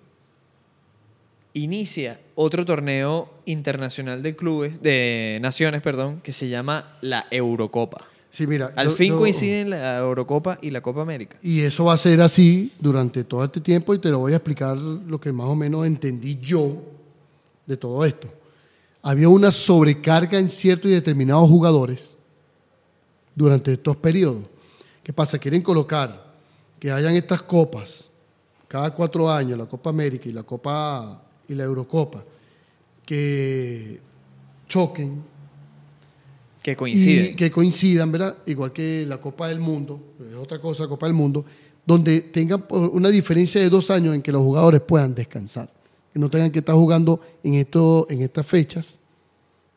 inicia 1.54 2.18
otro 2.34 2.64
torneo 2.64 3.30
internacional 3.44 4.22
de 4.22 4.34
clubes, 4.36 4.82
de 4.82 5.38
naciones, 5.42 5.82
perdón, 5.82 6.20
que 6.22 6.32
se 6.32 6.48
llama 6.48 6.96
la 7.00 7.26
Eurocopa. 7.30 8.04
Sí, 8.30 8.46
mira. 8.46 8.72
Al 8.76 8.88
yo- 8.88 8.92
fin 8.92 9.08
yo- 9.12 9.18
coinciden 9.18 9.70
la 9.70 9.98
Eurocopa 9.98 10.58
y 10.60 10.70
la 10.70 10.80
Copa 10.80 11.02
América. 11.02 11.38
Y 11.42 11.60
eso 11.60 11.84
va 11.86 11.94
a 11.94 11.96
ser 11.98 12.20
así 12.20 12.72
durante 12.78 13.24
todo 13.24 13.42
este 13.44 13.60
tiempo 13.60 13.94
y 13.94 13.98
te 13.98 14.10
lo 14.10 14.18
voy 14.18 14.32
a 14.34 14.36
explicar 14.36 14.76
lo 14.76 15.18
que 15.20 15.32
más 15.32 15.48
o 15.48 15.54
menos 15.54 15.86
entendí 15.86 16.38
yo 16.40 16.82
de 17.66 17.76
todo 17.76 18.04
esto. 18.04 18.28
Había 19.02 19.28
una 19.28 19.50
sobrecarga 19.50 20.38
en 20.38 20.50
ciertos 20.50 20.90
y 20.90 20.94
determinados 20.94 21.48
jugadores 21.48 22.10
durante 23.34 23.72
estos 23.72 23.96
periodos. 23.96 24.44
¿Qué 25.02 25.12
pasa? 25.12 25.38
Quieren 25.38 25.62
colocar 25.62 26.26
que 26.78 26.90
hayan 26.92 27.14
estas 27.14 27.40
copas 27.42 28.10
cada 28.68 28.92
cuatro 28.94 29.30
años, 29.30 29.56
la 29.58 29.64
Copa 29.66 29.88
América 29.90 30.28
y 30.28 30.32
la 30.32 30.42
Copa 30.42 31.22
y 31.48 31.54
la 31.54 31.64
Eurocopa, 31.64 32.22
que 33.06 34.00
choquen 34.68 35.22
Que 36.68 36.76
coincide. 36.76 37.30
y 37.30 37.34
que 37.34 37.50
coincidan, 37.50 38.12
¿verdad? 38.12 38.36
Igual 38.44 38.74
que 38.74 39.06
la 39.08 39.18
Copa 39.18 39.48
del 39.48 39.58
Mundo, 39.58 39.98
es 40.30 40.36
otra 40.36 40.60
cosa, 40.60 40.82
la 40.82 40.88
Copa 40.90 41.06
del 41.06 41.14
Mundo, 41.14 41.42
donde 41.86 42.20
tengan 42.20 42.62
una 42.68 43.08
diferencia 43.08 43.58
de 43.58 43.70
dos 43.70 43.90
años 43.90 44.14
en 44.14 44.20
que 44.20 44.30
los 44.30 44.42
jugadores 44.42 44.82
puedan 44.82 45.14
descansar, 45.14 45.72
que 46.12 46.18
no 46.18 46.28
tengan 46.28 46.50
que 46.50 46.58
estar 46.58 46.74
jugando 46.74 47.22
en, 47.42 47.54
esto, 47.54 48.06
en 48.10 48.20
estas 48.20 48.46
fechas 48.46 48.98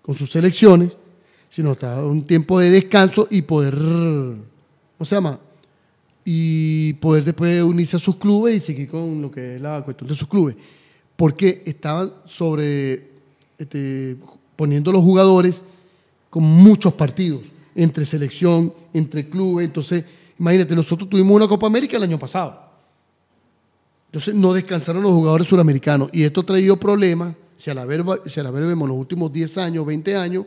con 0.02 0.16
sus 0.16 0.30
selecciones, 0.30 0.92
sino 1.50 1.72
estar 1.72 2.04
un 2.04 2.24
tiempo 2.28 2.60
de 2.60 2.72
descanso 2.72 3.26
y 3.32 3.42
poder, 3.44 3.74
¿cómo 3.74 5.06
se 5.06 5.16
llama? 5.16 5.39
Y 6.26 6.92
poder 6.96 7.24
después 7.24 7.64
unirse 7.64 7.96
a 7.96 8.00
sus 8.00 8.18
clubes 8.18 8.58
y 8.58 8.60
seguir 8.60 8.89
con 8.89 9.22
lo 9.22 9.32
que 9.32 9.56
es 9.56 9.62
la 9.62 9.82
cuestión 9.82 10.10
de 10.10 10.16
sus 10.16 10.28
clubes. 10.28 10.58
Porque 11.16 11.64
estaban 11.66 12.12
sobre, 12.26 13.12
este, 13.58 14.18
poniendo 14.58 14.92
los 14.92 15.02
jugadores 15.06 15.64
con 16.32 16.42
muchos 16.44 16.94
partidos, 16.96 17.42
entre 17.76 18.06
selección, 18.08 18.74
entre 18.94 19.30
clubes. 19.30 19.68
Entonces, 19.68 20.04
imagínate, 20.40 20.76
nosotros 20.76 21.08
tuvimos 21.08 21.36
una 21.36 21.48
Copa 21.48 21.68
América 21.68 21.98
el 21.98 22.04
año 22.04 22.18
pasado. 22.18 22.60
Entonces, 24.08 24.34
no 24.34 24.52
descansaron 24.54 25.04
los 25.04 25.12
jugadores 25.12 25.48
suramericanos. 25.48 26.10
Y 26.12 26.24
esto 26.24 26.42
ha 26.42 26.46
traído 26.46 26.78
problemas, 26.78 27.36
si 27.56 27.70
a 27.70 27.74
la 27.76 27.86
ver, 27.86 28.04
si 28.26 28.42
la 28.42 28.50
vemos 28.50 28.90
los 28.90 28.98
últimos 28.98 29.32
10 29.32 29.58
años, 29.60 29.86
20 29.86 30.16
años, 30.16 30.46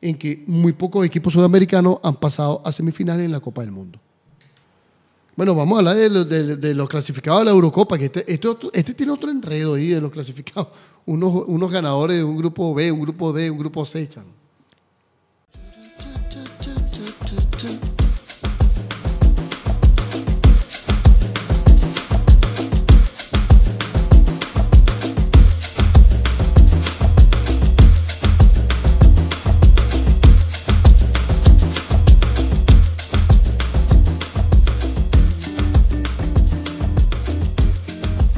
en 0.00 0.16
que 0.16 0.44
muy 0.46 0.72
pocos 0.72 1.04
equipos 1.04 1.32
suramericanos 1.32 1.98
han 2.02 2.16
pasado 2.16 2.62
a 2.64 2.70
semifinales 2.72 3.24
en 3.24 3.32
la 3.32 3.40
Copa 3.40 3.62
del 3.62 3.70
Mundo. 3.72 3.98
Bueno, 5.36 5.54
vamos 5.54 5.76
a 5.76 5.78
hablar 5.78 5.96
de, 5.96 6.10
lo- 6.10 6.24
de- 6.24 6.56
de 6.56 6.74
los 6.74 6.88
clasificados 6.88 7.40
de 7.40 7.44
la 7.46 7.50
Eurocopa, 7.52 7.96
que 7.96 8.04
este, 8.06 8.30
este, 8.30 8.48
este 8.74 8.92
tiene 8.94 9.12
otro 9.12 9.30
enredo 9.30 9.74
ahí 9.74 9.88
de 9.88 10.00
los 10.00 10.10
clasificados. 10.10 10.68
Unos, 11.06 11.44
unos 11.46 11.70
ganadores 11.70 12.18
de 12.18 12.24
un 12.24 12.36
grupo 12.36 12.74
B, 12.74 12.92
un 12.92 13.00
grupo 13.00 13.32
D, 13.32 13.50
un 13.50 13.58
grupo 13.58 13.84
C, 13.86 14.06
chamo. 14.08 14.41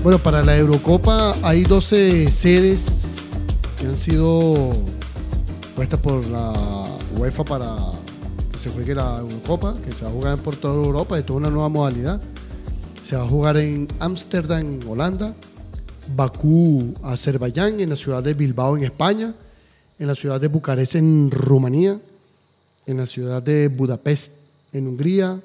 Bueno, 0.04 0.18
para 0.18 0.42
la 0.42 0.54
Eurocopa 0.54 1.34
hay 1.42 1.62
12 1.62 2.30
sedes 2.30 3.04
que 3.80 3.86
han 3.86 3.96
sido 3.96 4.70
puestas 5.74 5.98
por 5.98 6.26
la 6.26 6.52
UEFA 7.16 7.42
para 7.42 7.74
que 8.52 8.58
se 8.58 8.68
juegue 8.68 8.94
la 8.94 9.20
Eurocopa, 9.20 9.74
que 9.82 9.90
se 9.92 10.04
va 10.04 10.10
a 10.10 10.12
jugar 10.12 10.38
por 10.40 10.56
toda 10.56 10.74
Europa, 10.74 11.18
esto 11.18 11.32
es 11.32 11.36
una 11.38 11.48
nueva 11.48 11.70
modalidad. 11.70 12.20
Se 13.02 13.16
va 13.16 13.22
a 13.22 13.26
jugar 13.26 13.56
en 13.56 13.88
Ámsterdam, 13.98 14.78
Holanda, 14.86 15.34
Bakú, 16.14 16.92
Azerbaiyán, 17.02 17.80
en 17.80 17.88
la 17.88 17.96
ciudad 17.96 18.22
de 18.22 18.34
Bilbao, 18.34 18.76
en 18.76 18.84
España, 18.84 19.34
en 19.98 20.06
la 20.06 20.14
ciudad 20.14 20.38
de 20.38 20.48
Bucarest, 20.48 20.96
en 20.96 21.30
Rumanía, 21.30 21.98
en 22.84 22.98
la 22.98 23.06
ciudad 23.06 23.42
de 23.42 23.68
Budapest, 23.68 24.34
en 24.70 24.86
Hungría, 24.86 25.40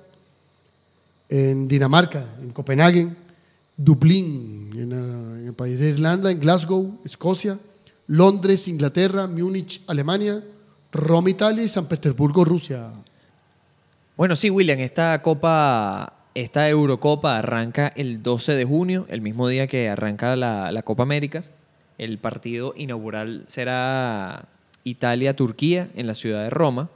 en 1.29 1.65
Dinamarca, 1.65 2.25
en 2.41 2.49
Copenhague, 2.49 3.07
Dublín, 3.81 4.71
en, 4.75 4.91
eh, 4.91 5.39
en 5.39 5.47
el 5.47 5.53
país 5.53 5.79
de 5.79 5.87
Irlanda, 5.87 6.29
en 6.29 6.41
Glasgow, 6.41 6.99
Escocia, 7.05 7.57
Londres, 8.07 8.67
Inglaterra, 8.67 9.25
Múnich, 9.25 9.81
Alemania, 9.87 10.43
Roma, 10.91 11.29
Italia 11.29 11.63
y 11.63 11.69
San 11.69 11.85
Petersburgo, 11.85 12.43
Rusia. 12.43 12.91
Bueno, 14.17 14.35
sí, 14.35 14.49
William, 14.49 14.79
esta 14.79 15.21
Copa, 15.21 16.11
esta 16.35 16.67
Eurocopa 16.67 17.37
arranca 17.37 17.87
el 17.95 18.21
12 18.21 18.57
de 18.57 18.65
junio, 18.65 19.05
el 19.07 19.21
mismo 19.21 19.47
día 19.47 19.67
que 19.67 19.87
arranca 19.87 20.35
la, 20.35 20.73
la 20.73 20.81
Copa 20.83 21.03
América. 21.03 21.45
El 21.97 22.17
partido 22.17 22.73
inaugural 22.75 23.45
será 23.47 24.49
Italia-Turquía 24.83 25.89
en 25.95 26.05
la 26.05 26.15
ciudad 26.15 26.43
de 26.43 26.49
Roma. 26.49 26.89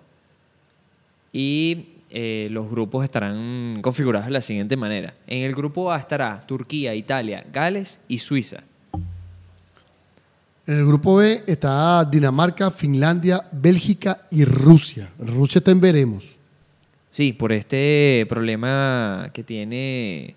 Y 1.31 1.92
eh, 2.15 2.47
los 2.51 2.69
grupos 2.69 3.03
estarán 3.03 3.79
configurados 3.81 4.27
de 4.27 4.33
la 4.33 4.41
siguiente 4.41 4.77
manera. 4.77 5.15
En 5.25 5.41
el 5.41 5.55
grupo 5.55 5.91
A 5.91 5.97
estará 5.97 6.45
Turquía, 6.45 6.93
Italia, 6.93 7.43
Gales 7.51 7.99
y 8.07 8.19
Suiza. 8.19 8.57
En 10.67 10.77
el 10.77 10.85
grupo 10.85 11.15
B 11.15 11.43
está 11.47 12.05
Dinamarca, 12.05 12.69
Finlandia, 12.69 13.43
Bélgica 13.51 14.27
y 14.29 14.45
Rusia. 14.45 15.09
Rusia 15.17 15.57
está 15.57 15.71
en 15.71 15.81
veremos. 15.81 16.35
Sí, 17.09 17.33
por 17.33 17.51
este 17.51 18.27
problema 18.29 19.31
que 19.33 19.43
tiene, 19.43 20.35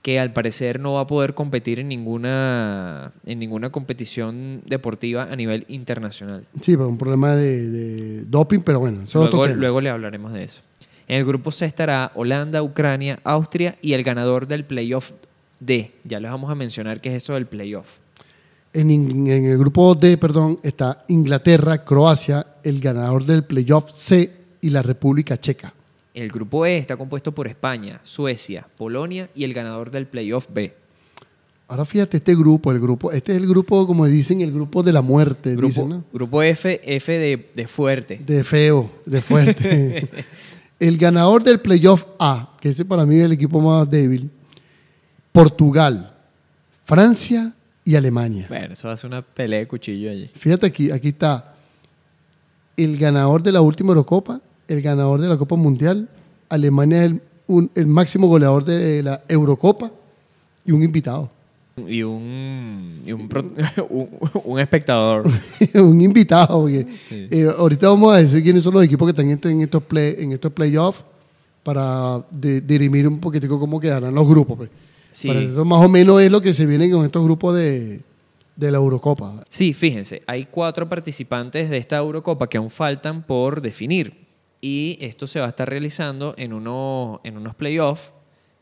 que 0.00 0.20
al 0.20 0.32
parecer 0.32 0.78
no 0.78 0.92
va 0.92 1.00
a 1.00 1.06
poder 1.08 1.34
competir 1.34 1.80
en 1.80 1.88
ninguna, 1.88 3.10
en 3.26 3.40
ninguna 3.40 3.70
competición 3.70 4.62
deportiva 4.64 5.24
a 5.24 5.34
nivel 5.34 5.64
internacional. 5.66 6.46
Sí, 6.60 6.76
por 6.76 6.86
un 6.86 6.98
problema 6.98 7.34
de, 7.34 7.68
de 7.68 8.24
doping, 8.26 8.60
pero 8.60 8.78
bueno, 8.78 9.02
eso 9.02 9.22
es 9.22 9.26
otro 9.26 9.42
tema. 9.42 9.56
luego 9.56 9.80
le 9.80 9.90
hablaremos 9.90 10.32
de 10.32 10.44
eso. 10.44 10.60
En 11.06 11.18
el 11.18 11.24
grupo 11.24 11.52
C 11.52 11.66
estará 11.66 12.12
Holanda, 12.14 12.62
Ucrania, 12.62 13.18
Austria 13.24 13.76
y 13.82 13.92
el 13.92 14.02
ganador 14.02 14.46
del 14.46 14.64
playoff 14.64 15.12
D. 15.60 15.92
Ya 16.04 16.20
les 16.20 16.30
vamos 16.30 16.50
a 16.50 16.54
mencionar 16.54 17.00
qué 17.00 17.10
es 17.10 17.22
eso 17.22 17.34
del 17.34 17.46
playoff. 17.46 17.98
En, 18.72 18.90
en 18.90 19.28
el 19.28 19.58
grupo 19.58 19.94
D, 19.94 20.16
perdón, 20.18 20.58
está 20.62 21.04
Inglaterra, 21.08 21.84
Croacia, 21.84 22.46
el 22.62 22.80
ganador 22.80 23.24
del 23.24 23.44
playoff 23.44 23.90
C 23.90 24.30
y 24.60 24.70
la 24.70 24.82
República 24.82 25.38
Checa. 25.38 25.72
El 26.14 26.28
grupo 26.28 26.64
E 26.64 26.76
está 26.76 26.96
compuesto 26.96 27.32
por 27.32 27.46
España, 27.46 28.00
Suecia, 28.02 28.66
Polonia 28.76 29.28
y 29.34 29.44
el 29.44 29.52
ganador 29.52 29.90
del 29.90 30.06
playoff 30.06 30.46
B. 30.52 30.74
Ahora 31.66 31.84
fíjate 31.84 32.18
este 32.18 32.34
grupo, 32.34 32.72
el 32.72 32.78
grupo, 32.78 33.10
este 33.10 33.32
es 33.32 33.42
el 33.42 33.48
grupo, 33.48 33.86
como 33.86 34.06
dicen, 34.06 34.40
el 34.40 34.52
grupo 34.52 34.82
de 34.82 34.92
la 34.92 35.02
muerte, 35.02 35.56
Grupo, 35.56 35.66
dicen, 35.66 35.88
¿no? 35.88 36.04
grupo 36.12 36.42
F, 36.42 36.80
F 36.84 37.18
de, 37.18 37.50
de 37.54 37.66
fuerte. 37.66 38.20
De 38.24 38.44
feo, 38.44 38.90
de 39.06 39.20
fuerte. 39.20 40.08
el 40.88 40.98
ganador 40.98 41.42
del 41.42 41.60
playoff 41.60 42.04
A, 42.18 42.50
que 42.60 42.68
ese 42.70 42.84
para 42.84 43.06
mí 43.06 43.16
es 43.16 43.24
el 43.24 43.32
equipo 43.32 43.60
más 43.60 43.88
débil, 43.88 44.30
Portugal, 45.32 46.12
Francia 46.84 47.52
y 47.84 47.94
Alemania. 47.96 48.46
Bueno, 48.48 48.72
eso 48.72 48.94
ser 48.96 49.08
una 49.08 49.22
pelea 49.22 49.60
de 49.60 49.68
cuchillo 49.68 50.10
allí. 50.10 50.30
Fíjate 50.34 50.66
aquí, 50.66 50.90
aquí 50.90 51.08
está 51.08 51.54
el 52.76 52.96
ganador 52.98 53.42
de 53.42 53.52
la 53.52 53.60
última 53.60 53.90
Eurocopa, 53.90 54.40
el 54.68 54.80
ganador 54.82 55.20
de 55.20 55.28
la 55.28 55.36
Copa 55.36 55.56
Mundial, 55.56 56.08
Alemania 56.48 57.04
es 57.04 57.10
el, 57.12 57.22
un- 57.46 57.70
el 57.74 57.86
máximo 57.86 58.26
goleador 58.26 58.64
de 58.64 59.02
la 59.02 59.22
Eurocopa 59.28 59.90
y 60.64 60.72
un 60.72 60.82
invitado. 60.82 61.30
Y 61.76 62.02
un, 62.04 63.02
y 63.04 63.12
un, 63.12 63.28
pro- 63.28 63.44
un, 63.90 64.08
un 64.44 64.60
espectador. 64.60 65.24
un 65.74 66.00
invitado, 66.00 66.62
porque 66.62 66.86
eh, 67.10 67.48
ahorita 67.58 67.88
vamos 67.88 68.14
a 68.14 68.18
decir 68.18 68.42
quiénes 68.44 68.62
son 68.62 68.74
los 68.74 68.84
equipos 68.84 69.06
que 69.06 69.10
están 69.10 69.28
en, 69.28 69.40
en 69.58 69.62
estos 69.62 69.82
play, 69.82 70.14
en 70.18 70.32
estos 70.32 70.52
playoffs 70.52 71.04
para 71.64 72.24
de- 72.30 72.60
dirimir 72.60 73.08
un 73.08 73.18
poquitico 73.18 73.58
cómo 73.58 73.80
quedarán 73.80 74.14
los 74.14 74.28
grupos. 74.28 74.56
pues. 74.56 74.70
Sí. 75.10 75.28
Para 75.28 75.40
eso 75.40 75.64
más 75.64 75.84
o 75.84 75.88
menos 75.88 76.20
es 76.20 76.30
lo 76.30 76.40
que 76.40 76.52
se 76.52 76.64
viene 76.66 76.90
con 76.90 77.04
estos 77.04 77.24
grupos 77.24 77.56
de, 77.56 78.00
de 78.56 78.70
la 78.70 78.78
Eurocopa. 78.78 79.42
Sí, 79.50 79.72
fíjense, 79.72 80.22
hay 80.26 80.46
cuatro 80.46 80.88
participantes 80.88 81.70
de 81.70 81.78
esta 81.78 81.96
Eurocopa 81.98 82.48
que 82.48 82.56
aún 82.58 82.70
faltan 82.70 83.22
por 83.24 83.60
definir. 83.60 84.24
Y 84.60 84.96
esto 85.00 85.26
se 85.26 85.40
va 85.40 85.46
a 85.46 85.48
estar 85.50 85.68
realizando 85.68 86.34
en, 86.38 86.52
uno, 86.52 87.20
en 87.24 87.36
unos 87.36 87.54
playoffs 87.54 88.12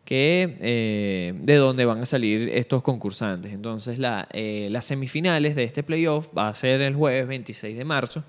que, 0.04 0.56
eh, 0.60 1.34
de 1.42 1.56
donde 1.56 1.84
van 1.84 2.00
a 2.00 2.06
salir 2.06 2.50
estos 2.52 2.82
concursantes. 2.82 3.52
Entonces, 3.52 3.98
la, 3.98 4.28
eh, 4.32 4.68
las 4.70 4.84
semifinales 4.84 5.54
de 5.54 5.64
este 5.64 5.82
playoff 5.82 6.28
va 6.36 6.48
a 6.48 6.54
ser 6.54 6.82
el 6.82 6.94
jueves 6.94 7.26
26 7.28 7.76
de 7.76 7.84
marzo 7.84 8.24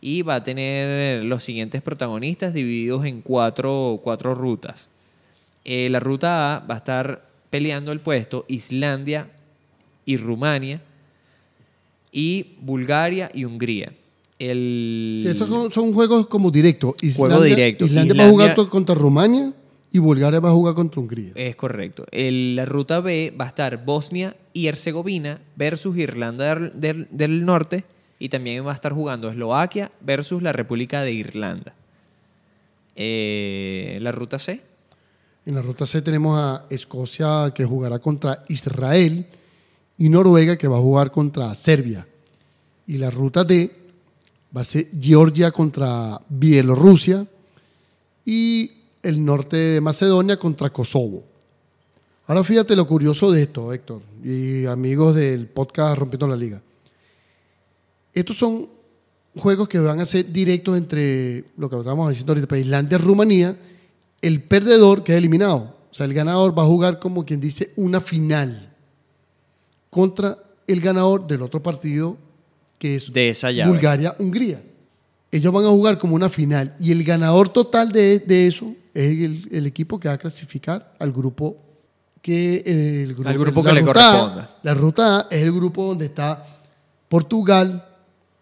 y 0.00 0.22
va 0.22 0.36
a 0.36 0.42
tener 0.42 1.24
los 1.24 1.44
siguientes 1.44 1.80
protagonistas 1.80 2.52
divididos 2.52 3.04
en 3.04 3.22
cuatro, 3.22 4.00
cuatro 4.02 4.34
rutas. 4.34 4.88
Eh, 5.64 5.88
la 5.90 6.00
ruta 6.00 6.56
A 6.56 6.58
va 6.60 6.74
a 6.74 6.78
estar 6.78 7.24
peleando 7.50 7.92
el 7.92 8.00
puesto 8.00 8.44
Islandia 8.48 9.28
y 10.04 10.16
Rumania 10.16 10.82
y 12.10 12.56
Bulgaria 12.60 13.30
y 13.32 13.44
Hungría. 13.44 13.92
El... 14.40 15.20
Sí, 15.22 15.28
estos 15.28 15.48
son, 15.48 15.70
son 15.70 15.94
juegos 15.94 16.26
como 16.26 16.50
directos. 16.50 16.96
Juego 17.14 17.40
directo. 17.42 17.84
Islandia 17.84 18.14
va 18.14 18.24
a 18.24 18.30
jugar 18.30 18.68
contra 18.68 18.96
Rumania 18.96 19.52
y 19.92 19.98
Bulgaria 19.98 20.40
va 20.40 20.48
a 20.48 20.52
jugar 20.52 20.74
contra 20.74 21.00
Hungría. 21.00 21.32
Es 21.34 21.54
correcto. 21.56 22.06
El- 22.10 22.56
la 22.56 22.64
ruta 22.64 23.00
B 23.00 23.34
va 23.38 23.44
a 23.44 23.48
estar 23.48 23.84
Bosnia 23.84 24.34
y 24.52 24.66
Herzegovina 24.66 25.40
versus 25.56 25.96
Irlanda 25.98 26.54
del, 26.54 26.72
del- 26.80 27.08
del 27.10 27.44
Norte 27.44 27.84
y 28.18 28.28
también 28.28 28.66
va 28.66 28.72
a 28.72 28.74
estar 28.74 28.92
jugando 28.92 29.28
Eslovaquia 29.30 29.90
versus 30.00 30.42
la 30.42 30.52
República 30.52 31.02
de 31.02 31.12
Irlanda. 31.12 31.74
Eh, 32.94 33.98
la 34.02 34.12
ruta 34.12 34.38
C, 34.38 34.60
En 35.44 35.54
la 35.56 35.62
ruta 35.62 35.86
C 35.86 36.02
tenemos 36.02 36.38
a 36.38 36.66
Escocia 36.70 37.50
que 37.54 37.64
jugará 37.64 37.98
contra 37.98 38.44
Israel 38.48 39.26
y 39.98 40.08
Noruega 40.08 40.56
que 40.56 40.68
va 40.68 40.76
a 40.78 40.80
jugar 40.80 41.10
contra 41.10 41.52
Serbia. 41.54 42.06
Y 42.86 42.98
la 42.98 43.10
ruta 43.10 43.42
D 43.42 43.70
va 44.56 44.60
a 44.60 44.64
ser 44.64 44.88
Georgia 45.00 45.50
contra 45.50 46.20
Bielorrusia 46.28 47.26
y 48.24 48.70
el 49.02 49.24
norte 49.24 49.56
de 49.56 49.80
Macedonia 49.80 50.38
contra 50.38 50.70
Kosovo. 50.70 51.24
Ahora 52.26 52.44
fíjate 52.44 52.76
lo 52.76 52.86
curioso 52.86 53.30
de 53.32 53.42
esto, 53.42 53.72
Héctor, 53.72 54.02
y 54.22 54.64
amigos 54.66 55.14
del 55.14 55.48
podcast 55.48 55.98
Rompiendo 55.98 56.28
la 56.28 56.36
Liga. 56.36 56.62
Estos 58.14 58.36
son 58.36 58.68
juegos 59.36 59.68
que 59.68 59.78
van 59.78 60.00
a 60.00 60.06
ser 60.06 60.30
directos 60.30 60.76
entre 60.76 61.44
lo 61.56 61.68
que 61.68 61.76
estábamos 61.76 62.10
diciendo 62.10 62.32
ahorita, 62.32 62.46
pues, 62.46 62.60
Islandia 62.62 62.96
y 62.96 63.00
Rumanía. 63.00 63.56
El 64.20 64.42
perdedor 64.42 65.02
queda 65.02 65.18
eliminado. 65.18 65.76
O 65.90 65.94
sea, 65.94 66.06
el 66.06 66.14
ganador 66.14 66.56
va 66.56 66.62
a 66.62 66.66
jugar 66.66 66.98
como 66.98 67.24
quien 67.24 67.40
dice 67.40 67.72
una 67.76 68.00
final 68.00 68.70
contra 69.90 70.38
el 70.66 70.80
ganador 70.80 71.26
del 71.26 71.42
otro 71.42 71.62
partido 71.62 72.16
que 72.78 72.96
es 72.96 73.12
De 73.12 73.28
esa. 73.28 73.48
Bulgaria-Hungría. 73.66 74.62
Ellos 75.32 75.52
van 75.52 75.64
a 75.64 75.68
jugar 75.70 75.98
como 75.98 76.14
una 76.14 76.28
final 76.28 76.76
y 76.78 76.92
el 76.92 77.02
ganador 77.02 77.48
total 77.48 77.90
de, 77.90 78.20
de 78.20 78.46
eso 78.46 78.74
es 78.94 79.10
el, 79.10 79.48
el 79.50 79.66
equipo 79.66 79.98
que 79.98 80.06
va 80.06 80.14
a 80.14 80.18
clasificar 80.18 80.94
al 81.00 81.10
grupo 81.10 81.56
que 82.22 82.62
eh, 82.64 83.02
el 83.02 83.14
grupo, 83.14 83.28
Al 83.28 83.38
grupo 83.38 83.62
que 83.64 83.72
le 83.72 83.82
corresponda. 83.82 84.56
la 84.62 84.74
ruta 84.74 85.18
A 85.20 85.26
es 85.30 85.42
el 85.42 85.52
grupo 85.52 85.84
donde 85.88 86.04
está 86.06 86.46
Portugal, 87.08 87.84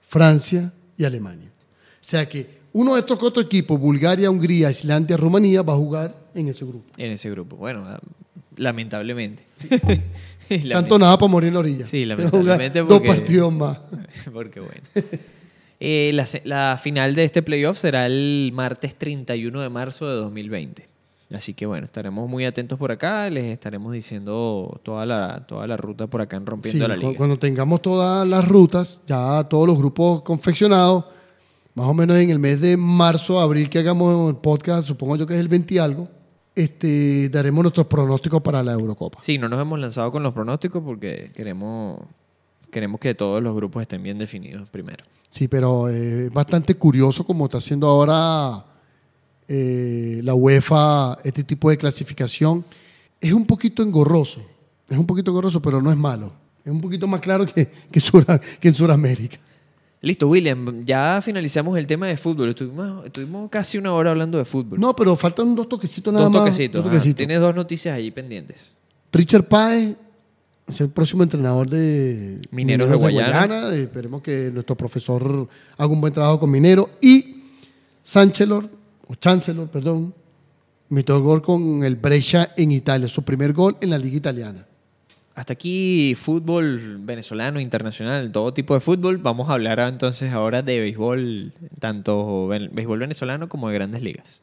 Francia 0.02 0.70
y 0.98 1.04
Alemania. 1.04 1.48
O 1.48 2.02
sea 2.02 2.28
que 2.28 2.60
uno 2.72 2.94
de 2.94 3.00
estos 3.00 3.18
cuatro 3.18 3.42
equipos, 3.42 3.80
Bulgaria, 3.80 4.30
Hungría, 4.30 4.70
Islandia, 4.70 5.16
Rumanía, 5.16 5.62
va 5.62 5.72
a 5.72 5.76
jugar 5.76 6.14
en 6.34 6.48
ese 6.48 6.64
grupo. 6.64 6.84
en 6.96 7.10
ese 7.12 7.30
grupo. 7.30 7.56
Bueno, 7.56 7.84
ah, 7.86 7.98
lamentablemente. 8.56 9.44
Tanto 10.70 10.98
nada 10.98 11.18
para 11.18 11.30
morir 11.30 11.48
en 11.48 11.54
la 11.54 11.60
orilla. 11.60 11.86
Sí, 11.86 12.04
lamentablemente 12.06 12.80
Dos 12.80 13.00
partidos 13.00 13.52
más. 13.52 13.78
Porque 14.32 14.60
bueno. 14.60 14.82
Eh, 15.80 16.12
la, 16.44 16.76
final 16.76 17.14
de 17.14 17.24
este 17.24 17.42
playoff 17.42 17.78
será 17.78 18.06
el 18.06 18.50
martes 18.52 18.94
31 18.94 19.60
de 19.60 19.68
marzo 19.70 20.08
de 20.08 20.14
2020. 20.16 20.88
Así 21.32 21.54
que 21.54 21.64
bueno, 21.64 21.86
estaremos 21.86 22.28
muy 22.28 22.44
atentos 22.44 22.78
por 22.78 22.92
acá. 22.92 23.30
Les 23.30 23.44
estaremos 23.44 23.92
diciendo 23.92 24.80
toda 24.82 25.06
la, 25.06 25.46
toda 25.46 25.66
la 25.66 25.76
ruta 25.76 26.06
por 26.06 26.20
acá 26.20 26.36
en 26.36 26.44
Rompiendo 26.44 26.84
Sí, 26.84 26.88
la 26.88 26.96
Liga. 26.96 27.16
Cuando 27.16 27.38
tengamos 27.38 27.80
todas 27.80 28.28
las 28.28 28.46
rutas, 28.46 29.00
ya 29.06 29.42
todos 29.44 29.66
los 29.66 29.78
grupos 29.78 30.22
confeccionados, 30.22 31.04
más 31.74 31.86
o 31.86 31.94
menos 31.94 32.16
en 32.18 32.30
el 32.30 32.38
mes 32.38 32.60
de 32.60 32.76
marzo, 32.76 33.40
abril, 33.40 33.70
que 33.70 33.78
hagamos 33.78 34.28
el 34.28 34.36
podcast, 34.36 34.88
supongo 34.88 35.16
yo 35.16 35.26
que 35.26 35.34
es 35.34 35.40
el 35.40 35.48
20 35.48 35.74
y 35.74 35.78
algo, 35.78 36.08
este, 36.54 37.28
daremos 37.28 37.62
nuestros 37.62 37.86
pronósticos 37.86 38.42
para 38.42 38.62
la 38.62 38.72
Eurocopa. 38.72 39.20
Sí, 39.22 39.38
no 39.38 39.48
nos 39.48 39.60
hemos 39.60 39.78
lanzado 39.78 40.10
con 40.10 40.22
los 40.22 40.32
pronósticos 40.32 40.82
porque 40.82 41.30
queremos, 41.34 42.00
queremos 42.70 43.00
que 43.00 43.14
todos 43.14 43.42
los 43.42 43.54
grupos 43.54 43.82
estén 43.82 44.02
bien 44.02 44.18
definidos 44.18 44.68
primero. 44.68 45.04
Sí, 45.28 45.48
pero 45.48 45.88
eh, 45.88 46.26
es 46.26 46.32
bastante 46.32 46.74
curioso 46.74 47.24
como 47.24 47.44
está 47.44 47.58
haciendo 47.58 47.86
ahora 47.86 48.64
eh, 49.46 50.20
la 50.22 50.34
UEFA 50.34 51.18
este 51.24 51.44
tipo 51.44 51.70
de 51.70 51.76
clasificación. 51.76 52.64
Es 53.20 53.32
un 53.32 53.46
poquito 53.46 53.82
engorroso, 53.82 54.42
es 54.88 54.98
un 54.98 55.06
poquito 55.06 55.30
engorroso, 55.30 55.60
pero 55.60 55.80
no 55.80 55.90
es 55.90 55.96
malo. 55.96 56.32
Es 56.64 56.72
un 56.72 56.80
poquito 56.80 57.06
más 57.06 57.20
claro 57.20 57.46
que, 57.46 57.68
que, 57.90 58.68
en 58.68 58.74
Sudamérica. 58.74 59.38
Listo, 60.02 60.28
William, 60.28 60.84
ya 60.84 61.20
finalizamos 61.22 61.76
el 61.76 61.86
tema 61.86 62.06
de 62.06 62.16
fútbol. 62.16 62.50
Estuvimos, 62.50 63.04
estuvimos 63.04 63.50
casi 63.50 63.76
una 63.76 63.92
hora 63.92 64.10
hablando 64.10 64.38
de 64.38 64.44
fútbol. 64.44 64.80
No, 64.80 64.96
pero 64.96 65.14
faltan 65.14 65.54
dos 65.54 65.68
toquecitos 65.68 66.12
nada 66.12 66.24
dos 66.24 66.32
más. 66.32 66.42
dos 66.42 66.82
toquecitos. 66.84 67.16
Tienes 67.16 67.40
dos 67.40 67.54
noticias 67.54 67.94
ahí 67.94 68.10
pendientes. 68.10 68.72
Richard 69.12 69.44
Páez 69.44 69.96
es 70.70 70.80
el 70.80 70.88
próximo 70.88 71.22
entrenador 71.22 71.68
de 71.68 72.40
Mineros 72.50 72.88
de 72.88 72.96
Guayana. 72.96 73.70
Eh, 73.74 73.82
Esperemos 73.82 74.22
que 74.22 74.50
nuestro 74.52 74.76
profesor 74.76 75.48
haga 75.76 75.92
un 75.92 76.00
buen 76.00 76.12
trabajo 76.12 76.40
con 76.40 76.50
Minero. 76.50 76.90
Y 77.00 77.42
Chancellor, 78.04 78.68
o 79.06 79.14
Chancellor, 79.14 79.68
perdón, 79.68 80.14
metió 80.88 81.16
el 81.16 81.22
gol 81.22 81.42
con 81.42 81.84
el 81.84 81.96
Brescia 81.96 82.52
en 82.56 82.72
Italia, 82.72 83.08
su 83.08 83.22
primer 83.22 83.52
gol 83.52 83.76
en 83.80 83.90
la 83.90 83.98
liga 83.98 84.16
italiana. 84.16 84.66
Hasta 85.34 85.52
aquí 85.52 86.14
fútbol 86.16 86.98
venezolano, 87.00 87.60
internacional, 87.60 88.30
todo 88.32 88.52
tipo 88.52 88.74
de 88.74 88.80
fútbol. 88.80 89.18
Vamos 89.18 89.48
a 89.48 89.54
hablar 89.54 89.80
entonces 89.80 90.32
ahora 90.32 90.62
de 90.62 90.80
béisbol, 90.80 91.52
tanto 91.78 92.48
béisbol 92.48 92.98
venezolano 92.98 93.48
como 93.48 93.68
de 93.68 93.74
grandes 93.74 94.02
ligas. 94.02 94.42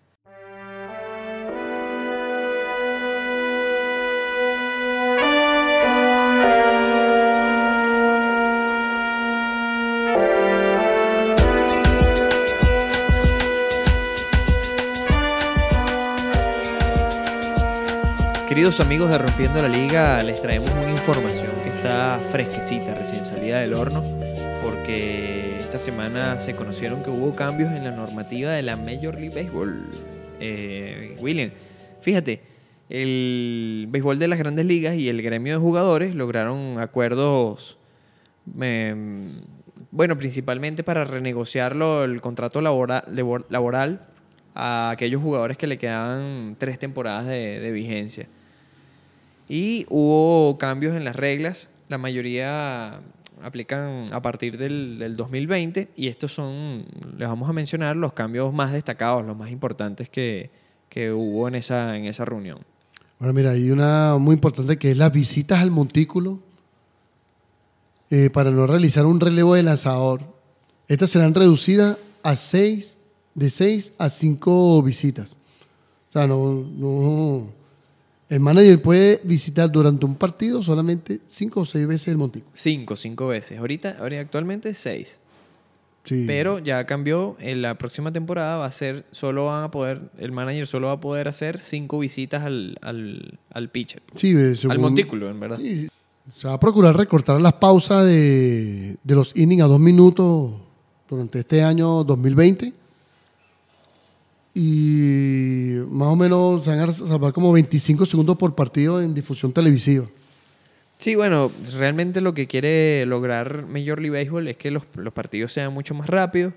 Queridos 18.58 18.80
amigos 18.80 19.12
de 19.12 19.20
Rompiendo 19.20 19.62
la 19.62 19.68
Liga, 19.70 20.24
les 20.24 20.42
traemos 20.42 20.72
una 20.72 20.90
información 20.90 21.52
que 21.62 21.70
está 21.70 22.18
fresquecita, 22.32 22.96
recién 22.96 23.24
salida 23.24 23.60
del 23.60 23.76
horno, 23.76 24.04
porque 24.64 25.58
esta 25.60 25.78
semana 25.78 26.40
se 26.40 26.56
conocieron 26.56 27.04
que 27.04 27.12
hubo 27.12 27.36
cambios 27.36 27.72
en 27.72 27.84
la 27.84 27.92
normativa 27.92 28.50
de 28.54 28.64
la 28.64 28.76
Major 28.76 29.14
League 29.14 29.30
Baseball. 29.44 29.86
Eh, 30.40 31.16
William, 31.20 31.52
fíjate, 32.02 32.42
el 32.90 33.86
béisbol 33.92 34.18
de 34.18 34.28
las 34.28 34.40
grandes 34.40 34.66
ligas 34.66 34.96
y 34.96 35.08
el 35.08 35.22
gremio 35.22 35.54
de 35.54 35.60
jugadores 35.60 36.16
lograron 36.16 36.80
acuerdos, 36.80 37.78
em, 38.60 39.40
bueno, 39.92 40.18
principalmente 40.18 40.82
para 40.84 41.06
renegociarlo 41.06 42.04
el 42.06 42.22
contrato 42.22 42.60
labora- 42.62 43.04
labor- 43.08 43.46
laboral 43.52 44.08
a 44.56 44.90
aquellos 44.90 45.22
jugadores 45.22 45.60
que 45.60 45.68
le 45.68 45.78
quedaban 45.78 46.56
tres 46.58 46.80
temporadas 46.80 47.28
de, 47.28 47.60
de 47.60 47.72
vigencia. 47.72 48.28
Y 49.50 49.86
hubo 49.90 50.58
cambios 50.58 50.96
en 50.96 51.04
las 51.06 51.16
reglas, 51.16 51.70
la 51.90 51.98
mayoría 51.98 53.00
aplican 53.42 54.08
a 54.12 54.22
partir 54.22 54.58
del, 54.58 54.98
del 55.00 55.16
2020 55.16 55.90
y 55.96 56.08
estos 56.08 56.34
son, 56.34 56.86
les 57.18 57.28
vamos 57.30 57.48
a 57.50 57.54
mencionar 57.54 57.96
los 57.96 58.14
cambios 58.14 58.52
más 58.54 58.72
destacados, 58.74 59.26
los 59.26 59.38
más 59.38 59.52
importantes 59.52 60.10
que, 60.10 60.50
que 60.90 61.12
hubo 61.12 61.48
en 61.48 61.56
esa, 61.56 61.96
en 61.98 62.06
esa 62.06 62.26
reunión. 62.26 62.60
Bueno, 63.20 63.34
mira, 63.34 63.52
hay 63.52 63.72
una 63.72 64.18
muy 64.20 64.34
importante 64.36 64.78
que 64.78 64.92
es 64.92 64.98
las 64.98 65.12
visitas 65.14 65.60
al 65.62 65.72
montículo 65.72 66.40
eh, 68.10 68.30
para 68.32 68.52
no 68.52 68.66
realizar 68.68 69.06
un 69.06 69.20
relevo 69.20 69.56
de 69.56 69.64
lanzador. 69.64 70.22
Estas 70.88 71.10
serán 71.12 71.34
reducidas 71.34 71.98
a 72.24 72.36
seis, 72.36 72.96
de 73.36 73.50
6 73.50 73.94
a 73.98 74.10
5 74.10 74.82
visitas. 74.82 75.32
O 76.10 76.14
sea, 76.14 76.26
no, 76.28 76.54
no- 76.76 77.57
el 78.30 78.40
manager 78.40 78.82
puede 78.82 79.22
visitar 79.24 79.72
durante 79.72 80.06
un 80.06 80.16
partido 80.16 80.62
solamente 80.62 81.22
5 81.28 81.62
o 81.62 81.66
6 81.66 81.88
veces 81.88 82.08
el 82.10 82.18
montículo. 82.18 82.52
Cinco, 82.54 82.96
cinco 82.96 83.28
veces. 83.28 83.58
Ahorita, 83.60 83.98
ahorita 84.00 84.22
actualmente 84.22 84.74
seis. 84.74 85.20
Sí. 86.04 86.24
Pero 86.26 86.60
ya 86.60 86.86
cambió. 86.86 87.36
En 87.40 87.62
la 87.62 87.78
próxima 87.78 88.12
temporada 88.14 88.58
va 88.58 88.66
a 88.66 88.72
ser, 88.72 89.06
solo 89.12 89.46
van 89.46 89.64
a 89.66 89.72
poder, 89.72 90.02
el 90.18 90.32
manager 90.32 90.66
solo 90.68 90.88
va 90.88 90.94
a 90.94 91.00
poder 91.02 91.28
hacer 91.28 91.60
cinco 91.60 92.00
visitas 92.00 92.44
al, 92.44 92.78
al, 92.82 93.40
al 93.52 93.70
pitcher. 93.70 94.02
Sí, 94.16 94.32
eh, 94.32 94.50
Al 94.50 94.58
según- 94.58 94.78
montículo, 94.82 95.30
en 95.30 95.40
verdad. 95.40 95.58
Sí, 95.58 95.80
sí. 95.82 95.88
Se 96.36 96.48
va 96.48 96.54
a 96.56 96.60
procurar 96.60 96.96
recortar 96.98 97.40
las 97.42 97.54
pausas 97.54 98.06
de, 98.06 98.98
de 99.04 99.16
los 99.16 99.34
innings 99.38 99.64
a 99.64 99.68
dos 99.68 99.80
minutos 99.80 100.52
durante 101.10 101.40
este 101.40 101.64
año 101.64 102.04
2020. 102.04 102.74
Y 104.60 105.84
más 105.92 106.08
o 106.08 106.16
menos 106.16 106.64
se 106.64 106.72
van 106.72 106.80
a 106.80 106.92
salvar 106.92 107.32
como 107.32 107.54
25 107.54 108.08
segundos 108.08 108.38
por 108.38 108.56
partido 108.56 109.00
en 109.00 109.14
difusión 109.14 109.54
televisiva. 109.54 110.08
Sí, 110.98 111.14
bueno, 111.14 111.52
realmente 111.78 112.22
lo 112.22 112.34
que 112.34 112.48
quiere 112.48 113.06
lograr 113.06 113.68
Major 113.68 114.02
League 114.02 114.18
Baseball 114.18 114.48
es 114.48 114.58
que 114.58 114.72
los, 114.72 114.84
partidos 115.14 115.54
sean 115.54 115.72
mucho 115.72 115.94
más 115.94 116.08
rápidos, 116.08 116.54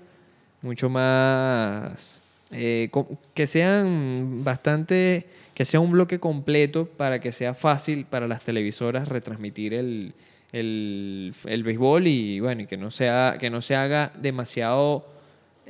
mucho 0.63 0.89
más... 0.89 2.21
eh, 2.49 2.89
que 3.35 3.45
sean 3.45 4.43
bastante... 4.43 5.27
que 5.53 5.63
sea 5.63 5.79
un 5.79 5.91
bloque 5.91 6.19
completo 6.19 6.87
para 6.87 7.19
que 7.19 7.31
sea 7.31 7.53
fácil 7.53 8.05
para 8.05 8.27
las 8.27 8.43
televisoras 8.43 9.09
retransmitir 9.09 9.75
el, 9.75 10.15
el, 10.51 11.35
el 11.45 11.63
béisbol 11.63 12.07
y 12.07 12.39
bueno, 12.39 12.63
y 12.63 12.65
que 12.65 12.77
no, 12.77 12.89
sea, 12.89 13.37
que 13.39 13.51
no 13.51 13.61
se 13.61 13.75
haga 13.75 14.11
demasiado, 14.19 15.05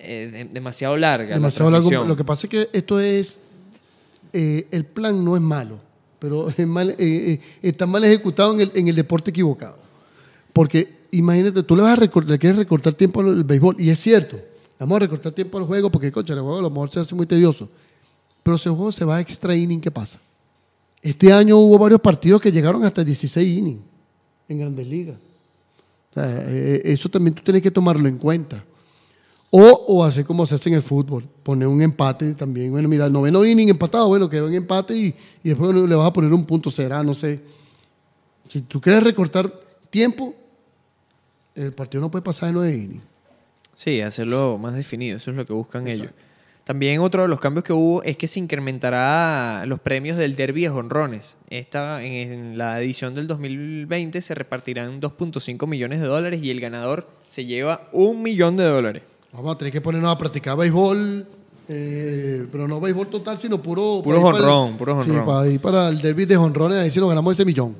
eh, 0.04 0.30
de- 0.32 0.46
demasiado 0.46 0.98
larga. 0.98 1.38
la 1.38 1.50
largo. 1.70 2.06
Lo 2.06 2.16
que 2.16 2.24
pasa 2.24 2.48
es 2.48 2.50
que 2.52 2.70
esto 2.74 3.00
es 3.00 3.40
eh, 4.34 4.68
el 4.72 4.86
plan 4.86 5.24
no 5.24 5.36
es 5.36 5.42
malo, 5.42 5.80
pero 6.20 6.50
es 6.58 6.68
mal, 6.68 6.96
eh, 6.98 7.40
está 7.62 7.86
mal 7.86 8.04
ejecutado 8.04 8.54
en 8.54 8.62
el, 8.62 8.72
en 8.76 8.88
el 8.88 8.96
deporte 8.96 9.30
equivocado. 9.32 9.78
Porque 10.54 11.02
imagínate, 11.12 11.64
tú 11.64 11.76
le 11.76 11.82
vas 11.84 11.94
a 11.94 12.02
recortar, 12.02 12.32
le 12.32 12.40
quieres 12.40 12.58
recortar 12.58 12.94
tiempo 12.94 13.22
al 13.22 13.44
béisbol, 13.44 13.76
y 13.80 13.90
es 13.90 14.00
cierto, 14.00 14.38
vamos 14.80 14.96
a 14.98 15.00
recortar 15.00 15.32
tiempo 15.32 15.58
al 15.58 15.66
juego 15.66 15.90
porque, 15.92 16.12
coche, 16.12 16.34
el 16.34 16.40
juego 16.40 16.60
a 16.60 16.62
lo 16.62 16.70
mejor 16.70 16.92
se 16.92 17.00
hace 17.00 17.16
muy 17.16 17.26
tedioso. 17.26 17.70
Pero 18.44 18.56
ese 18.56 18.70
juego 18.70 18.92
se 18.92 19.06
va 19.06 19.18
a 19.18 19.22
extra 19.22 19.56
inning, 19.56 19.80
¿qué 19.80 19.92
pasa? 19.92 20.20
Este 21.02 21.32
año 21.32 21.58
hubo 21.58 21.78
varios 21.78 22.02
partidos 22.02 22.42
que 22.42 22.52
llegaron 22.52 22.84
hasta 22.84 23.04
16 23.04 23.58
innings 23.58 23.82
en 24.50 24.60
grandes 24.60 24.88
ligas. 24.88 25.18
O 26.12 26.14
sea, 26.16 26.44
eso 26.84 27.08
también 27.10 27.34
tú 27.36 27.42
tienes 27.44 27.62
que 27.62 27.72
tomarlo 27.72 28.08
en 28.10 28.18
cuenta. 28.18 28.64
O, 29.94 30.04
hacer 30.04 30.26
como 30.26 30.46
se 30.46 30.56
hace 30.56 30.70
en 30.70 30.76
el 30.76 30.82
fútbol, 30.82 31.28
poner 31.44 31.68
un 31.68 31.82
empate 31.82 32.34
también. 32.34 32.72
Bueno, 32.72 32.88
mira, 32.88 33.08
el 33.08 33.14
noveno 33.14 33.44
inning 33.44 33.70
empatado, 33.70 34.08
bueno, 34.08 34.30
quedó 34.30 34.48
en 34.48 34.54
empate 34.54 34.96
y, 34.96 35.16
y 35.44 35.50
después 35.50 35.76
le 35.76 35.96
vas 35.96 36.08
a 36.08 36.14
poner 36.14 36.32
un 36.32 36.46
punto, 36.46 36.72
será, 36.72 37.04
no 37.04 37.14
sé. 37.14 37.42
Si 38.48 38.62
tú 38.62 38.80
quieres 38.80 39.04
recortar 39.04 39.52
tiempo, 39.90 40.34
el 41.56 41.74
partido 41.74 42.02
no 42.02 42.10
puede 42.10 42.24
pasar 42.24 42.50
de 42.50 42.54
nueve 42.54 42.74
innings. 42.74 43.04
Sí, 43.76 44.00
hacerlo 44.00 44.58
más 44.58 44.76
definido, 44.76 45.18
eso 45.18 45.32
es 45.32 45.38
lo 45.38 45.46
que 45.46 45.54
buscan 45.54 45.88
ellos. 45.88 46.12
También 46.64 47.02
otro 47.02 47.24
de 47.24 47.28
los 47.28 47.40
cambios 47.40 47.64
que 47.64 47.74
hubo 47.74 48.04
es 48.04 48.16
que 48.16 48.28
se 48.28 48.40
incrementará 48.40 49.66
los 49.66 49.80
premios 49.80 50.18
del 50.18 50.36
derby 50.36 50.62
de 50.62 50.70
jonrones. 50.70 51.38
Esta, 51.50 52.04
en 52.04 52.58
la 52.58 52.80
edición 52.80 53.16
del 53.16 53.28
2020 53.28 54.22
se 54.22 54.36
repartirán 54.36 55.02
2.5 55.02 55.68
millones 55.68 56.00
de 56.00 56.08
dólares 56.08 56.44
y 56.44 56.52
el 56.52 56.62
ganador 56.62 57.10
se 57.28 57.46
lleva 57.46 57.90
un 57.92 58.22
millón 58.22 58.56
de 58.58 58.64
dólares. 58.64 59.04
Vamos 59.34 59.56
a 59.56 59.58
tener 59.58 59.72
que 59.72 59.82
ponernos 59.82 60.12
a 60.12 60.18
practicar 60.18 60.58
béisbol, 60.58 61.26
eh, 61.70 62.48
pero 62.52 62.68
no 62.68 62.82
béisbol 62.82 63.08
total, 63.08 63.40
sino 63.40 63.62
puro... 63.62 64.02
Puro 64.04 64.20
jonrón, 64.22 64.78
puro 64.78 65.02
Sí, 65.04 65.10
jonrón. 65.10 65.26
para 65.26 65.48
ir 65.48 65.62
para 65.62 65.88
el 65.90 66.02
derby 66.02 66.26
de 66.26 66.36
jonrones, 66.36 66.78
ahí 66.80 66.92
sí 66.92 67.00
nos 67.00 67.08
ganamos 67.10 67.32
ese 67.34 67.46
millón. 67.46 67.76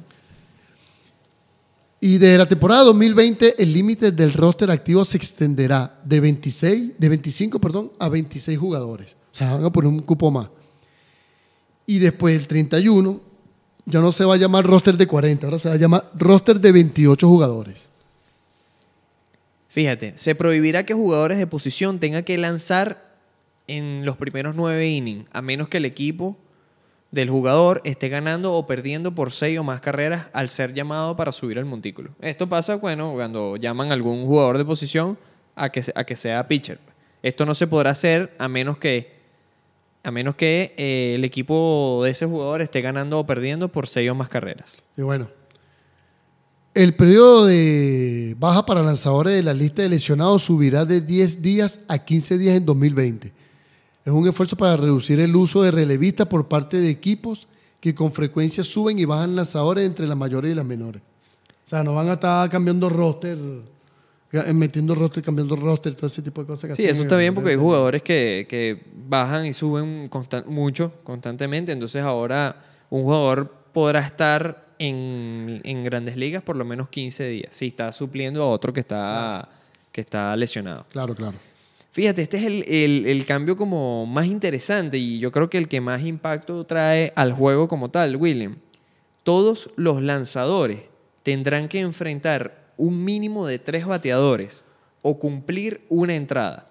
Y 2.00 2.18
de 2.18 2.38
la 2.38 2.48
temporada 2.48 2.84
2020, 2.86 3.62
el 3.62 3.74
límite 3.74 4.12
del 4.12 4.34
roster 4.34 4.72
activo 4.72 5.06
se 5.06 5.18
extenderá 5.18 6.00
de 6.04 6.20
26, 6.20 6.94
de 6.98 7.10
25, 7.10 7.60
perdón, 7.60 7.92
a 8.00 8.10
26 8.10 8.58
jugadores. 8.58 9.16
O 9.32 9.36
sea, 9.36 9.54
van 9.54 9.66
a 9.66 9.70
poner 9.72 9.90
un 9.90 10.00
cupo 10.00 10.32
más. 10.32 10.48
Y 11.86 12.00
después 12.00 12.36
el 12.36 12.48
31, 12.48 13.20
ya 13.86 14.00
no 14.00 14.12
se 14.12 14.26
va 14.26 14.34
a 14.36 14.38
llamar 14.38 14.66
roster 14.66 14.98
de 14.98 15.06
40, 15.06 15.46
ahora 15.46 15.60
se 15.60 15.68
va 15.70 15.76
a 15.76 15.78
llamar 15.78 16.10
roster 16.18 16.60
de 16.60 16.72
28 16.72 17.28
jugadores. 17.28 17.88
Fíjate, 19.72 20.12
se 20.18 20.36
prohibirá 20.36 20.86
que 20.86 20.94
jugadores 20.94 21.38
de 21.38 21.48
posición 21.48 22.00
tengan 22.00 22.26
que 22.26 22.38
lanzar 22.38 23.16
en 23.68 24.04
los 24.04 24.18
primeros 24.18 24.54
nueve 24.54 24.90
innings, 24.90 25.30
a 25.32 25.42
menos 25.42 25.70
que 25.70 25.78
el 25.78 25.86
equipo 25.86 26.36
del 27.12 27.30
jugador 27.30 27.80
esté 27.86 28.10
ganando 28.10 28.54
o 28.54 28.68
perdiendo 28.68 29.16
por 29.16 29.32
seis 29.32 29.58
o 29.58 29.64
más 29.64 29.80
carreras 29.80 30.26
al 30.34 30.50
ser 30.50 30.74
llamado 30.74 31.16
para 31.16 31.32
subir 31.32 31.58
al 31.58 31.64
montículo. 31.64 32.10
Esto 32.20 32.50
pasa, 32.50 32.76
bueno, 32.76 33.14
cuando 33.14 33.56
llaman 33.56 33.92
a 33.92 33.94
algún 33.94 34.26
jugador 34.26 34.58
de 34.58 34.66
posición 34.66 35.18
a 35.56 35.70
que, 35.70 35.86
a 35.96 36.04
que 36.04 36.18
sea 36.18 36.50
pitcher. 36.50 36.80
Esto 37.24 37.46
no 37.46 37.56
se 37.56 37.66
podrá 37.66 37.92
hacer 37.92 38.36
a 38.40 38.50
menos 38.50 38.78
que, 38.78 39.14
a 40.04 40.12
menos 40.12 40.36
que 40.36 40.74
eh, 40.76 41.14
el 41.16 41.24
equipo 41.24 42.02
de 42.04 42.12
ese 42.12 42.26
jugador 42.26 42.62
esté 42.62 42.82
ganando 42.82 43.20
o 43.20 43.26
perdiendo 43.26 43.70
por 43.70 43.88
seis 43.88 44.12
o 44.12 44.16
más 44.16 44.28
carreras. 44.28 44.80
Y 44.98 45.02
bueno, 45.02 45.30
el 46.74 46.96
periodo 46.96 47.46
de 47.46 48.36
baja 48.40 48.66
para 48.66 48.82
lanzadores 48.82 49.36
de 49.36 49.44
la 49.44 49.54
lista 49.54 49.82
de 49.82 49.90
lesionados 49.90 50.44
subirá 50.44 50.86
de 50.86 51.02
10 51.02 51.42
días 51.42 51.80
a 51.88 51.98
15 52.00 52.38
días 52.38 52.56
en 52.56 52.66
2020. 52.66 53.32
Es 54.06 54.14
un 54.14 54.28
esfuerzo 54.28 54.56
para 54.56 54.78
reducir 54.78 55.20
el 55.20 55.36
uso 55.36 55.64
de 55.64 55.72
relevistas 55.72 56.28
por 56.28 56.48
parte 56.48 56.80
de 56.80 56.90
equipos 56.90 57.48
que 57.80 57.94
con 57.94 58.14
frecuencia 58.14 58.64
suben 58.64 58.98
y 59.00 59.06
bajan 59.06 59.36
lanzadores 59.36 59.86
entre 59.86 60.08
las 60.08 60.18
mayores 60.18 60.52
y 60.52 60.56
las 60.56 60.66
menores. 60.66 61.02
O 61.66 61.70
sea, 61.70 61.84
no 61.84 61.96
van 61.96 62.10
a 62.10 62.14
estar 62.14 62.50
cambiando 62.50 62.90
roster, 62.90 63.38
eh, 64.32 64.54
metiendo 64.54 64.96
roster, 64.96 65.24
cambiando 65.24 65.56
roster, 65.56 65.94
todo 65.96 66.08
ese 66.08 66.22
tipo 66.22 66.42
de 66.42 66.48
cosas. 66.48 66.70
que 66.70 66.76
Sí, 66.76 66.86
eso 66.86 67.02
está 67.02 67.18
bien 67.18 67.34
porque 67.34 67.52
hay 67.52 67.56
jugadores 67.58 68.02
que, 68.02 68.46
que 68.50 68.84
bajan 69.08 69.46
y 69.46 69.54
suben 69.54 70.10
mucho, 70.48 70.94
constantemente. 71.04 71.72
Entonces 71.72 72.02
ahora 72.02 72.64
un 72.90 73.04
jugador 73.04 73.52
podrá 73.74 74.00
estar 74.00 74.71
en, 74.82 75.62
en 75.64 75.84
grandes 75.84 76.16
ligas 76.18 76.42
por 76.44 76.56
lo 76.56 76.66
menos 76.66 76.90
15 76.90 77.28
días. 77.30 77.50
Si 77.56 77.68
está 77.68 77.92
supliendo 77.92 78.44
a 78.44 78.48
otro 78.50 78.74
que 78.74 78.80
está, 78.82 79.48
que 79.92 80.02
está 80.02 80.36
lesionado. 80.36 80.86
Claro, 80.92 81.14
claro. 81.16 81.38
Fíjate, 81.92 82.22
este 82.22 82.38
es 82.38 82.44
el, 82.46 82.64
el- 82.68 83.06
el 83.06 83.26
cambio 83.26 83.58
como 83.58 84.06
más 84.06 84.26
interesante 84.28 84.98
y 84.98 85.20
yo 85.20 85.32
creo 85.32 85.50
que 85.50 85.58
el 85.58 85.68
que 85.68 85.82
más 85.82 86.02
impacto 86.04 86.64
trae 86.66 87.12
al 87.16 87.34
juego 87.34 87.68
como 87.68 87.90
tal, 87.90 88.16
William. 88.16 88.56
Todos 89.24 89.70
los 89.76 90.02
lanzadores 90.02 90.80
tendrán 91.24 91.68
que 91.68 91.80
enfrentar 91.82 92.72
un 92.78 93.04
mínimo 93.04 93.46
de 93.46 93.60
tres 93.60 93.86
bateadores 93.86 94.64
o 95.02 95.20
cumplir 95.20 95.82
una 95.90 96.16
entrada, 96.16 96.68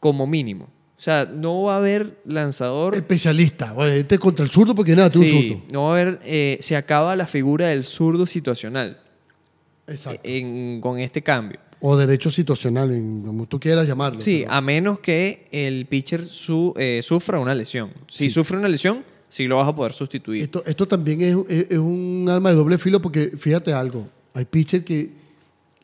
como 0.00 0.26
mínimo. 0.26 0.68
O 0.98 1.00
sea, 1.00 1.30
no 1.32 1.62
va 1.62 1.74
a 1.74 1.76
haber 1.78 2.18
lanzador... 2.26 2.96
Especialista. 2.96 3.72
Bueno, 3.72 3.92
este 3.92 4.18
contra 4.18 4.44
el 4.44 4.50
zurdo 4.50 4.74
porque 4.74 4.96
nada, 4.96 5.08
tiene 5.10 5.26
un 5.28 5.32
Sí, 5.32 5.48
zurdo. 5.50 5.62
no 5.72 5.82
va 5.84 5.88
a 5.90 5.92
haber... 6.00 6.20
eh, 6.24 6.58
se 6.60 6.74
acaba 6.74 7.14
la 7.14 7.28
figura 7.28 7.68
del 7.68 7.84
zurdo 7.84 8.26
situacional 8.26 8.98
Exacto. 9.86 10.20
en- 10.24 10.80
con 10.80 10.98
este 10.98 11.22
cambio. 11.22 11.60
O 11.80 11.96
derecho 11.96 12.30
situacional, 12.32 12.90
en- 12.92 13.22
como 13.22 13.46
tú 13.46 13.60
quieras 13.60 13.86
llamarlo. 13.86 14.20
Sí, 14.20 14.40
pero- 14.42 14.52
a 14.52 14.60
menos 14.60 14.98
que 14.98 15.46
el 15.52 15.86
pitcher 15.86 16.24
su- 16.24 16.74
eh, 16.76 17.00
sufra 17.04 17.38
una 17.38 17.54
lesión. 17.54 17.90
Si 18.08 18.24
Sí. 18.24 18.30
sufre 18.30 18.58
una 18.58 18.68
lesión, 18.68 19.04
sí 19.28 19.46
lo 19.46 19.56
vas 19.58 19.68
a 19.68 19.76
poder 19.76 19.92
sustituir. 19.92 20.42
Esto, 20.42 20.64
esto 20.66 20.88
también 20.88 21.20
es, 21.20 21.36
es- 21.48 21.66
es 21.70 21.78
un 21.78 22.26
arma 22.28 22.50
de 22.50 22.56
doble 22.56 22.76
filo 22.76 23.00
porque 23.00 23.32
fíjate 23.38 23.72
algo, 23.72 24.08
hay 24.34 24.44
pitchers 24.46 24.84
que 24.84 25.12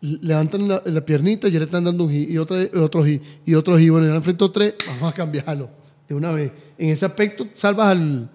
levantan 0.04 0.68
la, 0.68 0.82
piernita 1.04 1.48
y 1.48 1.52
ya 1.52 1.58
le 1.58 1.64
están 1.64 1.84
dando 1.84 2.04
un 2.04 2.10
hit 2.10 2.28
y 2.28 2.38
otro 2.38 3.04
hit 3.04 3.22
y 3.46 3.54
otro 3.54 3.78
hit. 3.78 3.90
Bueno, 3.90 4.06
ya 4.08 4.14
enfrentó 4.14 4.50
tres, 4.50 4.74
vamos 4.86 5.12
a 5.12 5.14
cambiarlo 5.14 5.70
de 6.08 6.14
una 6.14 6.30
vez. 6.32 6.52
En 6.76 6.90
ese 6.90 7.06
aspecto 7.06 7.48
salvas 7.54 7.88
al, 7.88 8.30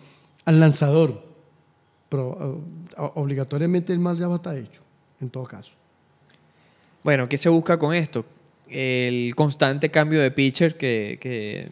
al 0.46 0.60
lanzador, 0.60 1.24
pero 2.10 2.64
eh, 2.98 3.02
obligatoriamente 3.16 3.94
el 3.94 4.00
mal 4.00 4.18
ya 4.18 4.28
va 4.28 4.36
a 4.36 4.38
estar 4.38 4.58
hecho, 4.58 4.82
en 5.22 5.30
todo 5.30 5.44
caso. 5.44 5.72
Bueno, 7.04 7.30
¿qué 7.30 7.38
se 7.38 7.50
busca 7.50 7.78
con 7.78 7.94
esto? 7.94 8.26
El 8.68 9.34
constante 9.36 9.90
cambio 9.90 10.22
de 10.22 10.32
pitcher 10.32 10.78
que, 10.78 11.18
que- 11.22 11.70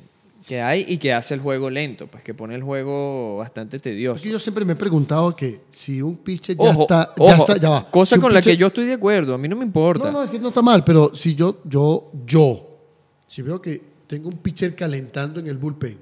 que 0.48 0.62
hay 0.62 0.86
y 0.88 0.98
que 0.98 1.12
hace 1.12 1.34
el 1.34 1.42
juego 1.42 1.70
lento, 1.70 2.08
pues 2.08 2.24
que 2.24 2.34
pone 2.34 2.56
el 2.56 2.64
juego 2.64 3.36
bastante 3.38 3.80
tedioso. 3.80 4.16
Porque 4.16 4.32
yo 4.32 4.40
siempre 4.40 4.64
me 4.64 4.74
he 4.74 4.76
preguntado 4.78 5.36
que 5.36 5.64
si 5.70 6.02
un 6.02 6.16
pitcher 6.16 6.56
ya 6.56 6.70
Ojo, 6.70 6.84
está, 6.84 7.14
ya 7.18 7.36
está, 7.36 7.58
ya 7.58 7.70
va. 7.70 7.92
cosa 7.92 8.16
Si 8.16 8.22
con 8.22 8.34
la 8.34 8.42
que 8.42 8.56
yo 8.56 8.68
estoy 8.68 8.86
de 8.86 8.94
acuerdo, 8.94 9.34
a 9.34 9.38
mí 9.38 9.50
no 9.50 9.58
me 9.58 9.66
importa. 9.66 10.06
No, 10.06 10.12
no, 10.14 10.24
es 10.24 10.30
que 10.30 10.40
no 10.40 10.48
está 10.48 10.62
mal, 10.62 10.86
pero 10.86 11.14
si 11.14 11.36
yo, 11.36 11.60
yo, 11.66 12.12
yo, 12.26 12.80
si 13.28 13.42
veo 13.42 13.62
que 13.62 13.82
tengo 14.08 14.30
un 14.30 14.38
pitcher 14.38 14.74
calentando 14.74 15.42
en 15.42 15.48
el 15.48 15.58
bullpen, 15.58 15.98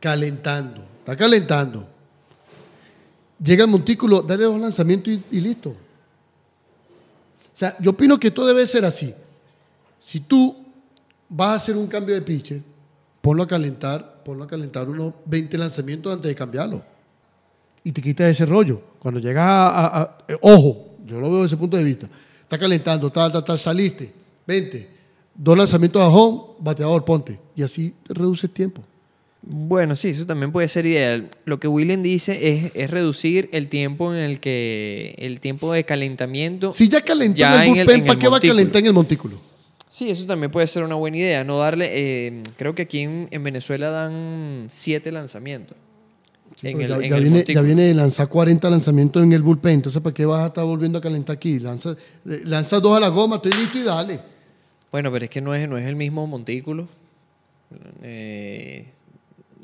calentando, 0.00 0.84
está 0.98 1.16
calentando, 1.16 1.86
llega 3.40 3.62
el 3.62 3.70
montículo, 3.70 4.20
dale 4.20 4.42
dos 4.42 4.60
lanzamientos 4.60 5.12
y, 5.12 5.22
y 5.30 5.40
listo. 5.40 5.70
O 5.70 7.58
sea, 7.58 7.76
yo 7.78 7.92
opino 7.92 8.18
que 8.18 8.28
esto 8.28 8.44
debe 8.44 8.66
ser 8.66 8.84
así. 8.84 9.14
Si 10.00 10.18
tú 10.18 10.56
vas 11.28 11.50
a 11.50 11.54
hacer 11.54 11.76
un 11.76 11.86
cambio 11.86 12.12
de 12.12 12.22
pitcher, 12.22 12.62
ponlo 13.26 13.42
a 13.42 13.46
calentar, 13.46 14.22
ponlo 14.24 14.44
a 14.44 14.46
calentar 14.46 14.88
unos 14.88 15.12
20 15.26 15.58
lanzamientos 15.58 16.12
antes 16.14 16.28
de 16.28 16.34
cambiarlo 16.34 16.82
y 17.84 17.92
te 17.92 18.00
quitas 18.02 18.28
ese 18.30 18.46
rollo. 18.46 18.80
Cuando 18.98 19.20
llegas 19.20 19.44
a, 19.46 19.68
a- 19.68 20.02
a- 20.02 20.18
eh, 20.28 20.36
ojo, 20.40 20.96
yo 21.06 21.20
lo 21.20 21.28
veo 21.30 21.42
desde 21.42 21.46
ese 21.54 21.56
punto 21.56 21.76
de 21.76 21.84
vista, 21.84 22.08
está 22.42 22.58
calentando, 22.58 23.10
tal, 23.10 23.30
tal, 23.30 23.44
tal, 23.44 23.58
saliste, 23.58 24.12
vente, 24.46 24.88
dos 25.34 25.56
lanzamientos 25.56 26.02
a 26.02 26.08
home, 26.08 26.54
bateador, 26.58 27.04
ponte, 27.04 27.38
y 27.54 27.62
así 27.62 27.94
reduces 28.08 28.50
tiempo. 28.52 28.82
Bueno, 29.48 29.94
sí, 29.94 30.08
eso 30.08 30.26
también 30.26 30.50
puede 30.50 30.66
ser 30.66 30.86
ideal. 30.86 31.28
Lo 31.44 31.60
que 31.60 31.68
William 31.68 32.02
dice 32.02 32.48
es, 32.52 32.72
es 32.74 32.90
reducir 32.90 33.48
el 33.52 33.68
tiempo 33.68 34.12
en 34.12 34.18
el 34.20 34.40
que 34.40 35.14
el 35.18 35.38
tiempo 35.38 35.72
de 35.72 35.84
calentamiento. 35.84 36.72
Si 36.72 36.88
ya 36.88 37.00
calentó 37.02 37.38
Ya 37.38 37.64
en 37.64 37.70
en 37.74 37.76
el 37.78 37.84
bullpen, 37.86 38.00
en 38.00 38.06
¿para 38.06 38.18
qué 38.18 38.28
va 38.28 38.36
a 38.38 38.40
calentar 38.40 38.80
en 38.80 38.86
el 38.86 38.92
montículo? 38.92 39.38
Sí, 39.96 40.10
eso 40.10 40.26
también 40.26 40.50
puede 40.50 40.66
ser 40.66 40.82
una 40.84 40.94
buena 40.94 41.16
idea. 41.16 41.42
No 41.42 41.56
darle. 41.58 41.88
eh, 41.90 42.42
creo 42.58 42.74
que 42.74 42.82
aquí 42.82 42.98
en, 43.00 43.28
en 43.30 43.42
Venezuela 43.42 43.88
dan 43.88 44.66
siete 44.68 45.10
lanzamientos. 45.10 45.74
Sí, 46.54 46.68
en 46.68 46.76
pero 46.76 46.96
el- 46.96 47.00
ya, 47.00 47.06
en 47.06 47.10
ya 47.12 47.16
el 47.16 47.22
viene, 47.22 47.44
ya 47.48 47.60
viene 47.62 47.82
de 47.84 47.94
lanzar 47.94 48.28
40 48.28 48.68
lanzamientos 48.68 49.22
en 49.22 49.32
el 49.32 49.40
bullpen, 49.40 49.72
entonces 49.72 50.02
¿para 50.02 50.12
qué 50.12 50.26
vas 50.26 50.42
a 50.42 50.46
estar 50.48 50.66
volviendo 50.66 50.98
a 50.98 51.00
calentar 51.00 51.36
aquí? 51.36 51.58
Lanza, 51.58 51.92
eh, 52.26 52.42
lanza 52.44 52.78
dos 52.78 52.94
a 52.94 53.00
la 53.00 53.08
goma, 53.08 53.36
estoy 53.36 53.52
listo 53.52 53.78
y 53.78 53.84
dale. 53.84 54.20
Bueno, 54.92 55.10
pero 55.10 55.24
es 55.24 55.30
que 55.30 55.40
no 55.40 55.54
es, 55.54 55.66
no 55.66 55.78
es 55.78 55.86
el 55.86 55.96
mismo 55.96 56.26
montículo. 56.26 56.88
Eh, 58.02 58.92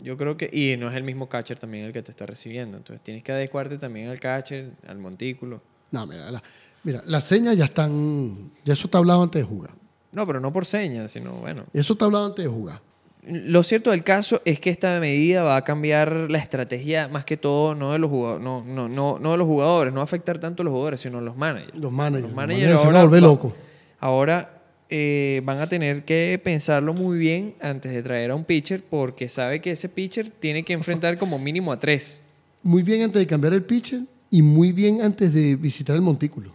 yo 0.03 0.17
creo 0.17 0.39
que. 0.39 0.49
Y 0.51 0.79
no 0.79 0.89
es 0.89 0.97
el 0.97 1.03
mismo 1.03 1.29
catcher 1.29 1.59
también 1.59 1.85
el 1.85 1.93
que 1.93 2.03
te 2.03 2.11
está 2.11 2.25
recibiendo. 2.25 2.79
Entonces 2.79 3.03
tienes 3.05 3.23
que 3.23 3.33
adecuarte 3.33 3.77
también 3.77 4.09
al 4.09 4.19
catcher, 4.19 4.71
al 4.89 4.97
montículo. 4.97 5.61
No, 5.91 6.07
mira, 6.07 6.31
la- 6.31 6.43
mira, 6.85 7.03
las 7.05 7.25
señas 7.25 7.55
ya 7.55 7.67
están, 7.67 8.51
ya 8.65 8.73
eso 8.73 8.87
está 8.87 8.97
hablado 8.97 9.23
antes 9.23 9.43
de 9.43 9.47
jugar. 9.47 9.82
No, 10.13 10.27
pero 10.27 10.41
no 10.41 10.53
por 10.53 10.67
señas, 10.67 11.11
sino 11.13 11.33
bueno. 11.33 11.65
Eso 11.73 11.95
está 11.95 12.05
hablado 12.05 12.27
antes 12.27 12.45
de 12.45 12.51
jugar. 12.51 12.81
Lo 13.25 13.63
cierto 13.63 13.93
del 13.93 14.03
caso 14.03 14.43
es 14.45 14.59
que 14.59 14.69
esta 14.71 14.99
medida 14.99 15.43
va 15.45 15.57
a 15.57 15.63
cambiar 15.65 16.13
la 16.29 16.39
estrategia 16.39 17.07
más 17.09 17.25
que 17.25 17.37
todo, 17.37 17.75
no 17.75 17.93
de 17.93 17.99
los 18.01 18.11
jugadores, 18.11 18.43
no, 18.45 18.65
no, 18.65 18.89
no, 18.89 19.19
no 19.21 19.31
de 19.33 19.39
los 19.39 19.47
jugadores, 19.47 19.93
no 19.93 19.99
va 19.99 20.03
a 20.03 20.05
afectar 20.05 20.39
tanto 20.41 20.63
a 20.63 20.65
los 20.65 20.73
jugadores, 20.73 21.01
sino 21.01 21.19
a 21.19 21.21
los 21.21 21.37
managers. 21.37 21.79
Los 21.79 21.93
managers. 21.93 22.23
Los 22.23 22.31
Los 22.31 22.37
managers 22.37 22.65
managers 22.69 22.81
se 22.81 22.87
van 22.87 22.97
ahora 22.97 23.01
a 23.01 23.05
volver 23.05 23.23
va- 23.23 23.27
locos. 23.27 23.53
Ahora 24.01 24.63
eh, 24.91 25.41
van 25.45 25.59
a 25.61 25.69
tener 25.69 26.05
que 26.05 26.41
pensarlo 26.43 26.95
muy 26.95 27.17
bien 27.17 27.55
antes 27.61 27.93
de 27.93 28.03
traer 28.03 28.33
a 28.33 28.35
un 28.35 28.45
pitcher 28.45 28.83
porque 28.83 29.29
sabe 29.29 29.61
que 29.61 29.71
ese 29.71 29.89
pitcher 29.89 30.29
tiene 30.29 30.65
que 30.65 30.73
enfrentar 30.73 31.17
como 31.17 31.39
mínimo 31.39 31.71
a 31.73 31.79
tres. 31.79 32.21
Muy 32.65 32.83
bien 32.83 33.03
antes 33.03 33.21
de 33.21 33.27
cambiar 33.29 33.55
el 33.55 33.63
pitcher 33.63 34.01
y 34.31 34.43
muy 34.43 34.73
bien 34.73 35.01
antes 35.01 35.33
de 35.33 35.55
visitar 35.55 35.95
el 35.95 36.03
montículo. 36.03 36.51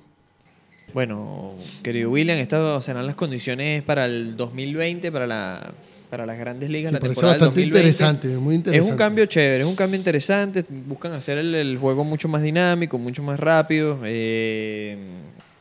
Bueno, 0.98 1.54
querido 1.84 2.10
William, 2.10 2.40
estas 2.40 2.84
serán 2.84 3.06
las 3.06 3.16
condiciones 3.16 3.84
para 3.84 4.08
el 4.08 4.36
2020, 4.36 5.12
para, 5.12 5.28
la, 5.28 5.72
para 6.10 6.26
las 6.26 6.40
grandes 6.40 6.72
ligas, 6.72 6.90
Sí, 6.90 6.94
la 6.96 7.00
temporada 7.00 7.34
del 7.36 7.40
bastante 7.40 7.62
2020. 7.62 7.78
interesante, 7.78 8.28
muy 8.30 8.56
interesante. 8.56 8.84
Es 8.84 8.92
un 8.92 8.98
cambio 8.98 9.26
chévere, 9.28 9.60
es 9.62 9.70
un 9.70 9.76
cambio 9.76 9.96
interesante. 10.00 10.66
Buscan 10.68 11.14
hacer 11.14 11.38
el, 11.38 11.54
el 11.54 11.78
juego 11.78 12.04
mucho 12.04 12.28
más 12.28 12.42
dinámico, 12.42 12.98
mucho 12.98 13.22
más 13.22 13.40
rápido. 13.40 14.00
Eh, 14.06 14.98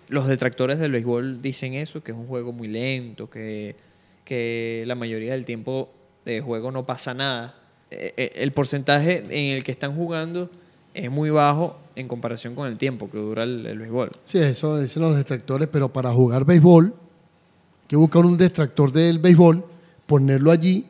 los 0.09 0.27
detractores 0.27 0.79
del 0.79 0.93
béisbol 0.93 1.43
dicen 1.43 1.75
eso, 1.75 2.03
que 2.03 2.13
es 2.13 2.17
un 2.17 2.27
juego 2.27 2.55
muy 2.55 2.69
lento, 2.69 3.29
que, 3.29 3.77
que 4.25 4.85
la 4.87 4.95
mayoría 4.95 5.33
del 5.33 5.45
tiempo 5.45 5.93
de 6.25 6.41
juego 6.41 6.71
no 6.71 6.87
pasa 6.87 7.13
nada. 7.13 7.57
Eh, 7.91 8.15
eh, 8.17 8.33
el 8.37 8.53
porcentaje 8.53 9.23
en 9.29 9.55
el 9.55 9.65
que 9.65 9.73
están 9.73 9.95
jugando 9.95 10.51
es 10.97 11.11
muy 11.11 11.31
bajo 11.31 11.77
en 11.95 12.09
comparación 12.09 12.55
con 12.55 12.67
el 12.67 12.77
tiempo 12.79 13.11
que 13.11 13.19
dura 13.19 13.43
el, 13.45 13.65
el 13.67 13.79
béisbol. 13.79 14.11
Sí, 14.25 14.39
eso 14.39 14.79
dicen 14.79 15.03
los 15.03 15.17
detractores, 15.17 15.69
pero 15.71 15.93
para 15.93 16.13
jugar 16.13 16.45
béisbol, 16.45 16.87
hay 16.87 17.87
que 17.89 17.97
buscar 17.97 18.25
un 18.25 18.37
detractor 18.37 18.93
del 18.93 19.19
béisbol, 19.19 19.65
ponerlo 20.07 20.51
allí 20.51 20.87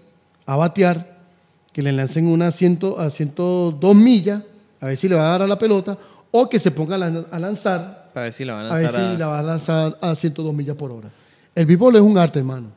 a 0.46 0.56
batear, 0.56 1.16
que 1.72 1.82
le 1.82 1.92
lancen 1.92 2.26
una 2.26 2.50
100 2.50 2.78
a 2.98 3.10
102 3.10 3.94
millas, 3.94 4.42
a 4.80 4.86
ver 4.86 4.96
si 4.96 5.08
le 5.08 5.14
va 5.14 5.26
a 5.28 5.30
dar 5.32 5.42
a 5.42 5.46
la 5.46 5.58
pelota, 5.58 5.98
o 6.30 6.48
que 6.48 6.58
se 6.58 6.70
ponga 6.70 6.96
a 6.96 6.98
lan- 6.98 7.26
a 7.30 7.38
lanzar, 7.38 8.10
Para 8.12 8.24
ver 8.24 8.32
si 8.32 8.44
la 8.44 8.54
van 8.54 8.66
a 8.66 8.74
a 8.74 8.78
ver 8.78 8.90
si 8.90 8.96
a- 8.96 9.14
la 9.18 9.26
va 9.26 9.38
a 9.38 9.42
lanzar 9.42 9.98
a 10.00 10.14
102 10.14 10.54
millas 10.54 10.76
por 10.76 10.90
hora. 10.90 11.10
El 11.54 11.66
béisbol 11.66 11.96
es 11.96 12.02
un 12.02 12.16
arte, 12.18 12.38
hermano. 12.38 12.68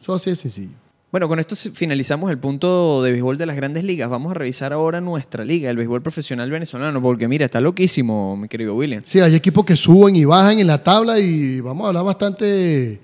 Eso 0.00 0.14
así 0.14 0.30
de 0.30 0.36
sencillo. 0.36 0.74
Bueno, 1.14 1.28
con 1.28 1.38
esto 1.38 1.54
finalizamos 1.54 2.28
el 2.32 2.38
punto 2.38 3.00
de 3.00 3.12
béisbol 3.12 3.38
de 3.38 3.46
las 3.46 3.54
grandes 3.54 3.84
ligas. 3.84 4.10
Vamos 4.10 4.32
a 4.32 4.34
revisar 4.34 4.72
ahora 4.72 5.00
nuestra 5.00 5.44
liga, 5.44 5.70
el 5.70 5.76
béisbol 5.76 6.02
profesional 6.02 6.50
venezolano, 6.50 7.00
porque 7.00 7.28
mira, 7.28 7.44
está 7.44 7.60
loquísimo, 7.60 8.36
mi 8.36 8.48
querido 8.48 8.74
William. 8.74 9.00
Sí, 9.06 9.20
hay 9.20 9.36
equipos 9.36 9.64
que 9.64 9.76
suben 9.76 10.16
y 10.16 10.24
bajan 10.24 10.58
en 10.58 10.66
la 10.66 10.82
tabla 10.82 11.20
y 11.20 11.60
vamos 11.60 11.84
a 11.84 11.88
hablar 11.90 12.04
bastante 12.04 12.98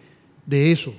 de 0.44 0.72
eso. 0.72 0.92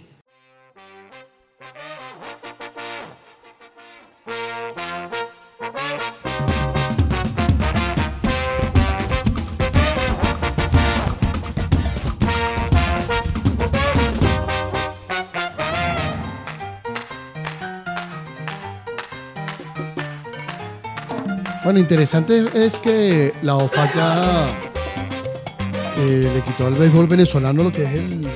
Bueno, 21.72 21.84
interesante 21.84 22.44
es 22.54 22.78
que 22.80 23.32
la 23.44 23.56
OFAC 23.56 23.96
ya 23.96 24.46
eh, 26.00 26.30
le 26.36 26.42
quitó 26.44 26.68
al 26.68 26.74
béisbol 26.74 27.08
venezolano 27.08 27.64
lo 27.64 27.72
que 27.72 27.84
es 27.84 27.94
el, 27.94 28.28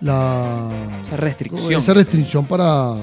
la, 0.00 0.68
Esa 1.00 1.16
restricción. 1.16 1.72
esa 1.80 1.94
restricción 1.94 2.44
para 2.46 2.96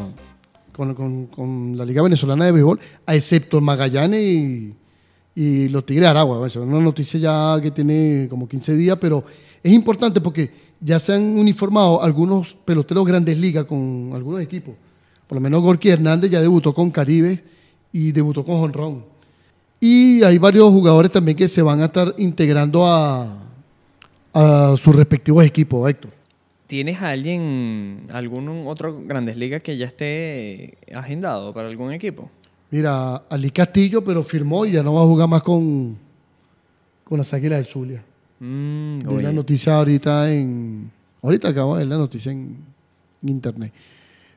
con, 0.74 0.94
con- 0.96 1.28
con 1.28 1.78
la 1.78 1.86
Liga 1.86 2.02
Venezolana 2.02 2.44
de 2.44 2.52
Béisbol, 2.52 2.78
a 3.06 3.16
excepto 3.16 3.62
Magallanes 3.62 4.22
y, 4.22 4.74
y 5.34 5.70
los 5.70 5.86
Tigres 5.86 6.02
de 6.04 6.08
Aragua. 6.10 6.46
Es 6.46 6.58
una 6.58 6.82
noticia 6.82 7.18
ya 7.18 7.58
que 7.62 7.72
tiene 7.72 8.28
como 8.30 8.50
15 8.50 8.76
días, 8.76 8.98
pero 9.00 9.24
es 9.64 9.72
importante 9.72 10.20
porque 10.20 10.52
ya 10.82 11.00
se 11.00 11.14
han 11.14 11.22
uniformado 11.40 12.04
algunos 12.04 12.54
peloteros 12.66 13.06
grandes 13.08 13.38
ligas 13.38 13.64
con 13.64 14.12
algunos 14.14 14.42
equipos. 14.42 14.76
Por 15.26 15.38
lo 15.38 15.40
menos 15.42 15.62
Gorky 15.62 15.88
Hernández 15.88 16.30
ya 16.32 16.42
debutó 16.42 16.74
con 16.74 16.92
Caribe 16.92 17.55
y 17.96 18.12
debutó 18.12 18.44
con 18.44 18.56
Honrón. 18.58 19.06
Y 19.80 20.22
hay 20.22 20.38
varios 20.38 20.70
jugadores 20.70 21.10
también 21.10 21.38
que 21.38 21.48
se 21.48 21.62
van 21.62 21.80
a 21.80 21.86
estar 21.86 22.14
integrando 22.18 22.86
a, 22.86 23.38
a 24.34 24.74
sus 24.76 24.94
respectivos 24.94 25.46
equipos, 25.46 25.90
Héctor. 25.90 26.12
¿Tienes 26.68 27.02
a 27.02 27.12
alguien, 27.12 28.08
algún 28.12 28.68
otro 28.68 29.02
grandes 29.06 29.38
ligas 29.38 29.62
que 29.62 29.78
ya 29.78 29.86
esté 29.86 30.78
agendado 30.94 31.54
para 31.54 31.70
algún 31.70 31.94
equipo? 31.94 32.30
Mira, 32.70 33.16
Ali 33.30 33.50
Castillo, 33.50 34.04
pero 34.04 34.24
firmó 34.24 34.66
y 34.66 34.74
ya 34.74 34.84
no 34.84 34.96
va 34.96 35.04
a 35.04 35.06
jugar 35.06 35.30
más 35.30 35.42
con, 35.42 35.98
con 37.06 37.18
las 37.18 37.34
Águilas 37.34 37.60
del 37.60 37.68
Zulia. 37.68 38.04
Mm, 38.42 39.22
la 39.22 39.32
noticia 39.32 39.78
ahorita 39.78 40.34
en. 40.34 40.92
Ahorita 41.22 41.48
acabo 41.48 41.76
de 41.76 41.84
ver 41.84 41.88
la 41.88 41.98
noticia 41.98 42.34
en 42.34 42.58
internet. 43.24 43.72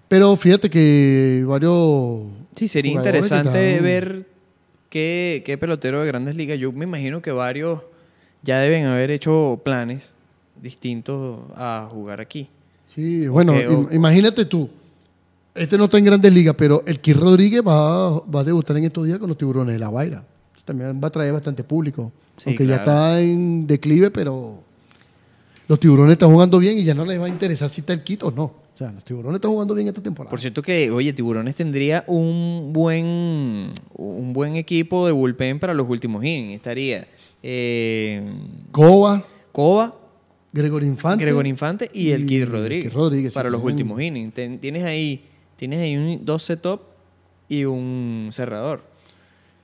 Pero 0.09 0.37
fíjate 0.37 0.71
que 0.71 1.45
varios. 1.47 2.23
Sí, 2.55 2.67
sería 2.69 2.93
interesante 2.93 3.71
están- 3.73 3.85
ver 3.85 4.27
qué, 4.91 5.43
qué 5.45 5.59
pelotero 5.59 6.01
de 6.01 6.07
grandes 6.07 6.35
ligas. 6.35 6.59
Yo 6.59 6.73
me 6.73 6.85
imagino 6.85 7.21
que 7.23 7.31
varios 7.31 7.81
ya 8.43 8.59
deben 8.61 8.85
haber 8.87 9.11
hecho 9.11 9.61
planes 9.65 10.15
distintos 10.63 11.41
a 11.55 11.89
jugar 11.91 12.21
aquí. 12.21 12.49
Sí, 12.87 13.27
bueno, 13.29 13.55
im- 13.55 13.95
imagínate 13.95 14.45
tú. 14.45 14.69
Este 15.55 15.77
no 15.77 15.85
está 15.85 15.99
en 15.99 16.05
grandes 16.05 16.33
ligas, 16.33 16.55
pero 16.57 16.83
el 16.87 17.01
Kir 17.01 17.17
Rodríguez 17.19 17.63
va, 17.67 18.21
va 18.21 18.41
a 18.41 18.45
debutar 18.45 18.77
en 18.77 18.85
estos 18.85 19.05
días 19.07 19.19
con 19.19 19.29
los 19.29 19.37
tiburones 19.37 19.75
de 19.75 19.79
la 19.79 19.89
Guaira. 19.89 20.25
También 20.65 21.01
va 21.03 21.09
a 21.09 21.11
traer 21.11 21.33
bastante 21.33 21.65
público. 21.65 22.13
Sí, 22.37 22.45
aunque 22.51 22.67
ya 22.67 22.77
está 22.77 23.21
en 23.21 23.67
declive, 23.67 24.11
pero 24.11 24.59
los 25.67 25.81
tiburones 25.81 26.13
están 26.13 26.31
jugando 26.31 26.59
bien 26.59 26.79
y 26.79 26.85
ya 26.85 26.95
no 26.95 27.05
les 27.05 27.21
va 27.21 27.27
a 27.27 27.29
interesar 27.29 27.69
si 27.69 27.81
está 27.81 27.93
el 27.93 28.03
Quito 28.05 28.29
o 28.29 28.31
no. 28.31 28.53
O 28.79 28.85
sea, 28.85 28.93
los 28.93 29.03
tiburones 29.05 29.39
están 29.39 29.51
jugando 29.51 29.75
bien 29.75 29.89
esta 29.89 30.01
temporada. 30.01 30.31
Por 30.31 30.39
cierto 30.39 30.63
que, 30.63 30.89
oye, 30.93 31.13
Tiburones 31.13 31.57
tendría 31.57 32.05
un 32.07 32.71
buen, 32.73 33.71
un 33.97 34.33
buen 34.33 34.55
equipo 34.55 35.05
de 35.05 35.11
bullpen 35.11 35.59
para 35.59 35.75
los 35.75 35.89
últimos 35.91 36.25
innings. 36.25 36.55
Estaría 36.55 37.09
eh, 37.43 38.23
Coba, 38.71 39.27
Cova, 39.51 39.97
Gregor 40.53 40.85
Infante. 40.85 41.25
Gregor 41.25 41.45
Infante 41.49 41.91
y, 41.93 42.11
el 42.11 42.23
y 42.23 42.27
Kid 42.27 42.43
el 42.43 42.49
Rodríguez, 42.53 42.93
Kid 42.93 42.97
Rodríguez, 42.97 43.33
para 43.35 43.51
los 43.51 43.65
últimos 43.65 44.01
innings. 44.01 44.33
Ten- 44.33 44.61
tienes 44.61 44.85
ahí, 44.85 45.25
tienes 45.57 45.81
ahí 45.81 45.97
un 45.97 46.25
12 46.25 46.57
top 46.59 46.81
y 47.49 47.65
un 47.65 48.29
cerrador. 48.31 48.85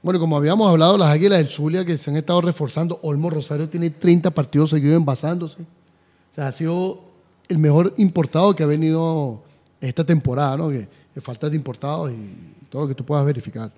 Bueno, 0.03 0.19
como 0.19 0.37
habíamos 0.37 0.69
hablado, 0.69 0.99
las 0.99 1.11
Águilas 1.11 1.39
del 1.39 1.49
Zulia 1.51 1.85
que 1.85 1.97
se 1.99 2.11
han 2.11 2.17
estado 2.17 2.41
reforzando. 2.41 2.99
Olmo 3.05 3.31
Rosario 3.31 3.69
tiene 3.69 3.91
30 3.91 4.33
partidos 4.33 4.71
seguidos 4.71 4.97
envasándose. 4.97 5.63
O 5.63 6.35
sea, 6.35 6.49
ha 6.49 6.53
sido 6.53 7.14
el 7.49 7.59
mejor 7.59 7.95
importado 7.97 8.55
que 8.55 8.63
ha 8.63 8.67
venido 8.67 9.43
esta 9.81 10.05
temporada, 10.05 10.57
¿no? 10.57 10.71
Que, 10.71 10.89
que 11.13 11.21
falta 11.21 11.49
de 11.51 11.57
importados 11.57 12.11
y 12.13 12.69
todo 12.71 12.83
lo 12.83 12.89
que 12.89 12.95
tú 12.95 13.05
puedas 13.05 13.25
verificar. 13.25 13.71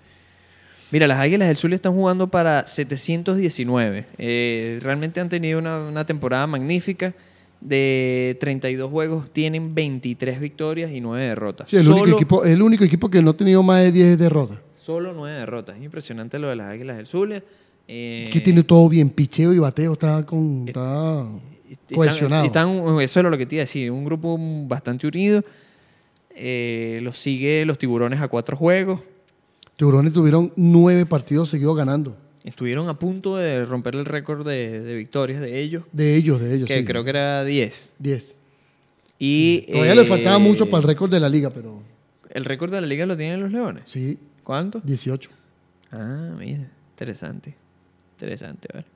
Mira, 0.90 1.06
las 1.08 1.18
Águilas 1.18 1.48
del 1.48 1.56
Zulia 1.56 1.74
están 1.74 1.94
jugando 1.94 2.28
para 2.28 2.66
719. 2.66 4.06
Eh, 4.18 4.78
realmente 4.82 5.20
han 5.20 5.28
tenido 5.28 5.58
una, 5.58 5.78
una 5.78 6.06
temporada 6.06 6.46
magnífica. 6.46 7.12
De 7.60 8.36
32 8.38 8.90
juegos 8.90 9.30
tienen 9.32 9.74
23 9.74 10.38
victorias 10.38 10.92
y 10.92 11.00
9 11.00 11.24
derrotas. 11.24 11.70
Sí, 11.70 11.76
el, 11.76 11.84
Solo- 11.84 12.02
único 12.02 12.16
equipo, 12.18 12.44
el 12.44 12.62
único 12.62 12.84
equipo 12.84 13.08
que 13.10 13.22
no 13.22 13.30
ha 13.30 13.36
tenido 13.36 13.62
más 13.62 13.82
de 13.82 13.92
10 13.92 14.18
derrotas. 14.18 14.58
Solo 14.76 15.12
9 15.14 15.38
derrotas. 15.38 15.76
Es 15.76 15.82
impresionante 15.82 16.38
lo 16.38 16.48
de 16.48 16.56
las 16.56 16.70
Águilas 16.70 16.98
del 16.98 17.06
Zulia. 17.06 17.42
Eh, 17.88 18.28
que 18.32 18.40
tiene 18.40 18.62
todo 18.62 18.88
bien, 18.88 19.08
picheo 19.10 19.52
y 19.54 19.58
bateo, 19.58 19.94
está, 19.94 20.24
con, 20.26 20.64
está 20.68 21.20
están- 21.22 21.40
cohesionado. 21.94 22.44
están- 22.44 23.00
eso 23.00 23.20
era 23.20 23.30
lo 23.30 23.38
que 23.38 23.46
te 23.46 23.56
iba 23.56 23.60
a 23.62 23.64
decir. 23.66 23.90
Un 23.90 24.04
grupo 24.04 24.36
bastante 24.66 25.06
unido. 25.06 25.42
Eh, 26.34 27.00
los 27.02 27.18
sigue 27.18 27.64
los 27.64 27.78
tiburones 27.78 28.20
a 28.20 28.28
cuatro 28.28 28.56
juegos. 28.56 29.00
Tiburones 29.76 30.12
tuvieron 30.12 30.52
nueve 30.56 31.06
partidos 31.06 31.48
seguidos 31.50 31.76
ganando. 31.76 32.16
Estuvieron 32.44 32.88
a 32.88 32.98
punto 32.98 33.36
de 33.36 33.64
romper 33.64 33.96
el 33.96 34.04
récord 34.04 34.46
de, 34.46 34.80
de 34.80 34.94
victorias 34.94 35.40
de 35.40 35.58
ellos, 35.60 35.84
De 35.92 36.14
ellos, 36.14 36.40
de 36.40 36.54
ellos. 36.54 36.68
que 36.68 36.78
sí. 36.78 36.84
creo 36.84 37.02
que 37.02 37.10
era 37.10 37.44
10. 37.44 37.92
10. 37.98 38.34
Y, 39.18 39.66
Todavía 39.72 39.94
le 39.94 40.02
eh, 40.02 40.06
faltaba 40.06 40.38
mucho 40.38 40.66
para 40.70 40.82
el 40.82 40.84
récord 40.84 41.10
de 41.10 41.18
la 41.20 41.28
liga, 41.28 41.50
pero 41.50 41.82
El 42.30 42.44
récord 42.44 42.70
de 42.70 42.80
la 42.80 42.86
liga 42.86 43.04
lo 43.06 43.16
tienen 43.16 43.40
los 43.40 43.50
Leones. 43.50 43.84
sí, 43.86 44.18
¿Cuánto? 44.44 44.80
18. 44.84 45.28
Ah, 45.90 46.34
mira, 46.38 46.68
interesante. 46.92 47.56
Interesante, 48.12 48.68
¿vale? 48.72 48.86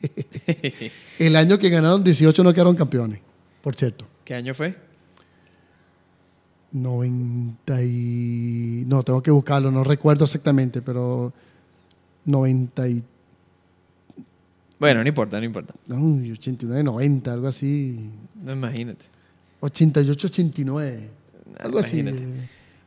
El 1.18 1.36
año 1.36 1.58
que 1.58 1.68
ganaron 1.68 2.02
18 2.04 2.44
no 2.44 2.52
quedaron 2.52 2.76
campeones, 2.76 3.20
por 3.62 3.74
cierto. 3.74 4.06
¿Qué 4.24 4.34
año 4.34 4.54
fue? 4.54 4.76
90 6.72 7.82
y... 7.82 8.84
No, 8.86 9.02
tengo 9.02 9.22
que 9.22 9.30
buscarlo, 9.30 9.70
no 9.70 9.84
recuerdo 9.84 10.24
exactamente, 10.24 10.82
pero 10.82 11.32
90 12.26 12.88
y... 12.88 13.02
Bueno, 14.78 15.02
no 15.02 15.08
importa, 15.08 15.38
no 15.38 15.44
importa. 15.44 15.74
No, 15.86 15.96
89, 16.32 16.84
90, 16.84 17.32
algo 17.32 17.48
así. 17.48 18.10
No, 18.42 18.52
imagínate. 18.52 19.04
88, 19.60 20.26
89. 20.28 21.10
Algo 21.58 21.78
así. 21.80 22.04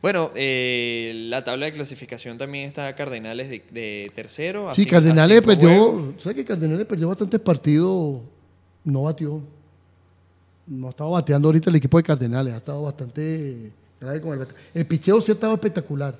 Bueno, 0.01 0.31
eh, 0.35 1.11
la 1.29 1.43
tabla 1.43 1.67
de 1.67 1.73
clasificación 1.73 2.37
también 2.37 2.67
está 2.67 2.93
Cardenales 2.95 3.49
de, 3.49 3.63
de 3.71 4.11
tercero. 4.15 4.69
a 4.69 4.73
Sí, 4.73 4.85
Cardenales 4.85 5.41
perdió. 5.41 6.13
¿Sabes 6.17 6.37
que 6.37 6.45
Cardenales 6.45 6.85
perdió 6.87 7.07
bastantes 7.07 7.39
partidos? 7.39 8.19
No 8.83 9.03
batió. 9.03 9.41
No 10.65 10.87
ha 10.87 10.89
estado 10.89 11.11
bateando 11.11 11.47
ahorita 11.49 11.69
el 11.69 11.75
equipo 11.75 11.97
de 11.97 12.03
Cardenales. 12.03 12.53
Ha 12.53 12.57
estado 12.57 12.81
bastante. 12.81 13.71
grave 13.99 14.21
con 14.21 14.39
el, 14.41 14.47
el 14.73 14.85
picheo 14.87 15.21
sí 15.21 15.31
ha 15.31 15.35
estado 15.35 15.53
espectacular. 15.53 16.17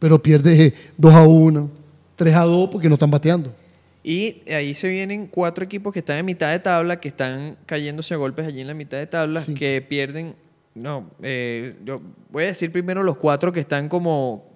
Pero 0.00 0.20
pierde 0.20 0.74
2 0.96 1.14
a 1.14 1.22
1, 1.26 1.70
3 2.16 2.34
a 2.34 2.42
2 2.42 2.68
porque 2.70 2.88
no 2.88 2.94
están 2.94 3.10
bateando. 3.10 3.54
Y 4.02 4.40
ahí 4.52 4.74
se 4.74 4.88
vienen 4.88 5.26
cuatro 5.26 5.64
equipos 5.64 5.92
que 5.92 5.98
están 5.98 6.16
en 6.18 6.24
mitad 6.24 6.50
de 6.50 6.58
tabla, 6.60 6.98
que 6.98 7.08
están 7.08 7.56
cayéndose 7.66 8.14
a 8.14 8.16
golpes 8.16 8.46
allí 8.46 8.60
en 8.60 8.68
la 8.68 8.74
mitad 8.74 8.96
de 8.96 9.06
tabla, 9.06 9.40
Sí. 9.40 9.54
que 9.54 9.84
pierden. 9.86 10.34
No, 10.82 11.10
eh, 11.22 11.76
yo 11.84 12.00
voy 12.30 12.44
a 12.44 12.46
decir 12.48 12.70
primero 12.72 13.02
los 13.02 13.16
cuatro 13.16 13.52
que 13.52 13.60
están 13.60 13.88
como, 13.88 14.50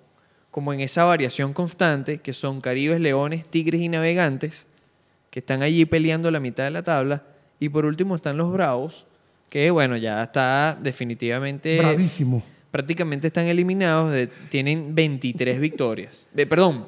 como 0.51 0.73
en 0.73 0.81
esa 0.81 1.05
variación 1.05 1.53
constante, 1.53 2.19
que 2.19 2.33
son 2.33 2.61
Caribes, 2.61 3.01
Leones, 3.01 3.45
Tigres 3.47 3.81
y 3.81 3.89
Navegantes, 3.89 4.67
que 5.31 5.41
están 5.41 5.63
allí 5.63 5.85
peleando 5.85 6.31
la 6.31 6.41
mitad 6.41 6.65
de 6.65 6.71
la 6.71 6.83
tabla. 6.83 7.25
Y 7.59 7.69
por 7.69 7.85
último 7.87 8.17
están 8.17 8.37
los 8.37 8.53
Bravos, 8.53 9.07
que 9.49 9.71
bueno, 9.71 9.97
ya 9.97 10.23
está 10.23 10.79
definitivamente 10.83 11.79
Bravísimo. 11.79 12.43
prácticamente 12.71 13.27
están 13.29 13.47
eliminados, 13.47 14.13
de- 14.13 14.27
tienen 14.49 14.95
23 14.95 15.61
victorias. 15.61 16.27
Eh, 16.37 16.47
perdón, 16.47 16.87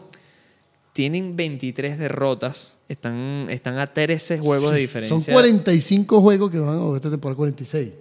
tienen 0.93 1.35
23 1.37 1.99
derrotas, 1.99 2.77
están, 2.89 3.47
están 3.51 3.79
a 3.79 3.93
13 3.93 4.39
juegos 4.41 4.73
de 4.73 4.81
diferencia. 4.81 5.21
Son 5.21 5.33
45 5.33 6.21
juegos 6.21 6.51
que 6.51 6.59
van 6.59 6.79
a 6.79 6.97
esta 6.97 7.11
temporada 7.11 7.37
46. 7.37 7.93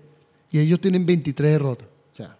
Y 0.54 0.60
ellos 0.60 0.80
tienen 0.80 1.06
23 1.06 1.52
derrotas. 1.52 1.88
O 2.14 2.16
sea, 2.16 2.38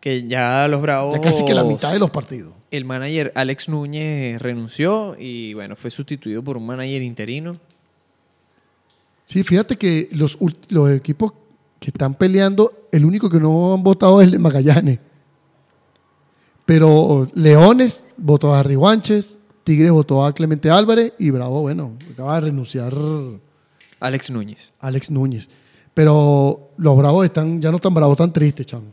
Que 0.00 0.26
ya 0.26 0.66
los 0.68 0.80
Bravos... 0.80 1.12
ya 1.12 1.20
casi 1.20 1.44
que 1.44 1.52
la 1.52 1.64
mitad 1.64 1.92
de 1.92 1.98
los 1.98 2.10
partidos. 2.10 2.54
El 2.70 2.84
manager 2.84 3.32
Alex 3.34 3.68
Núñez 3.68 4.40
renunció 4.40 5.16
y 5.18 5.52
bueno, 5.52 5.76
fue 5.76 5.90
sustituido 5.90 6.42
por 6.42 6.56
un 6.56 6.64
manager 6.64 7.02
interino. 7.02 7.58
Sí, 9.26 9.42
fíjate 9.42 9.76
que 9.76 10.08
los, 10.12 10.38
los 10.68 10.90
equipos 10.90 11.32
que 11.80 11.90
están 11.90 12.14
peleando, 12.14 12.86
el 12.92 13.04
único 13.04 13.28
que 13.28 13.40
no 13.40 13.74
han 13.74 13.82
votado 13.82 14.22
es 14.22 14.32
el 14.32 14.38
Magallanes. 14.38 15.00
Pero 16.64 17.26
Leones 17.34 18.06
votó 18.16 18.54
a 18.54 18.62
Rihuanches, 18.62 19.36
Tigres 19.64 19.90
votó 19.90 20.24
a 20.24 20.32
Clemente 20.32 20.70
Álvarez 20.70 21.12
y 21.18 21.30
Bravo, 21.30 21.62
bueno, 21.62 21.92
acaba 22.12 22.36
de 22.36 22.42
renunciar 22.42 22.94
Alex 23.98 24.30
Núñez. 24.30 24.72
Alex 24.78 25.10
Núñez. 25.10 25.48
Pero 25.94 26.70
los 26.78 26.96
Bravos 26.96 27.24
están, 27.26 27.60
ya 27.60 27.70
no 27.70 27.76
están 27.76 27.92
bravos, 27.94 28.14
están 28.14 28.32
tristes, 28.32 28.66
chamo. 28.66 28.84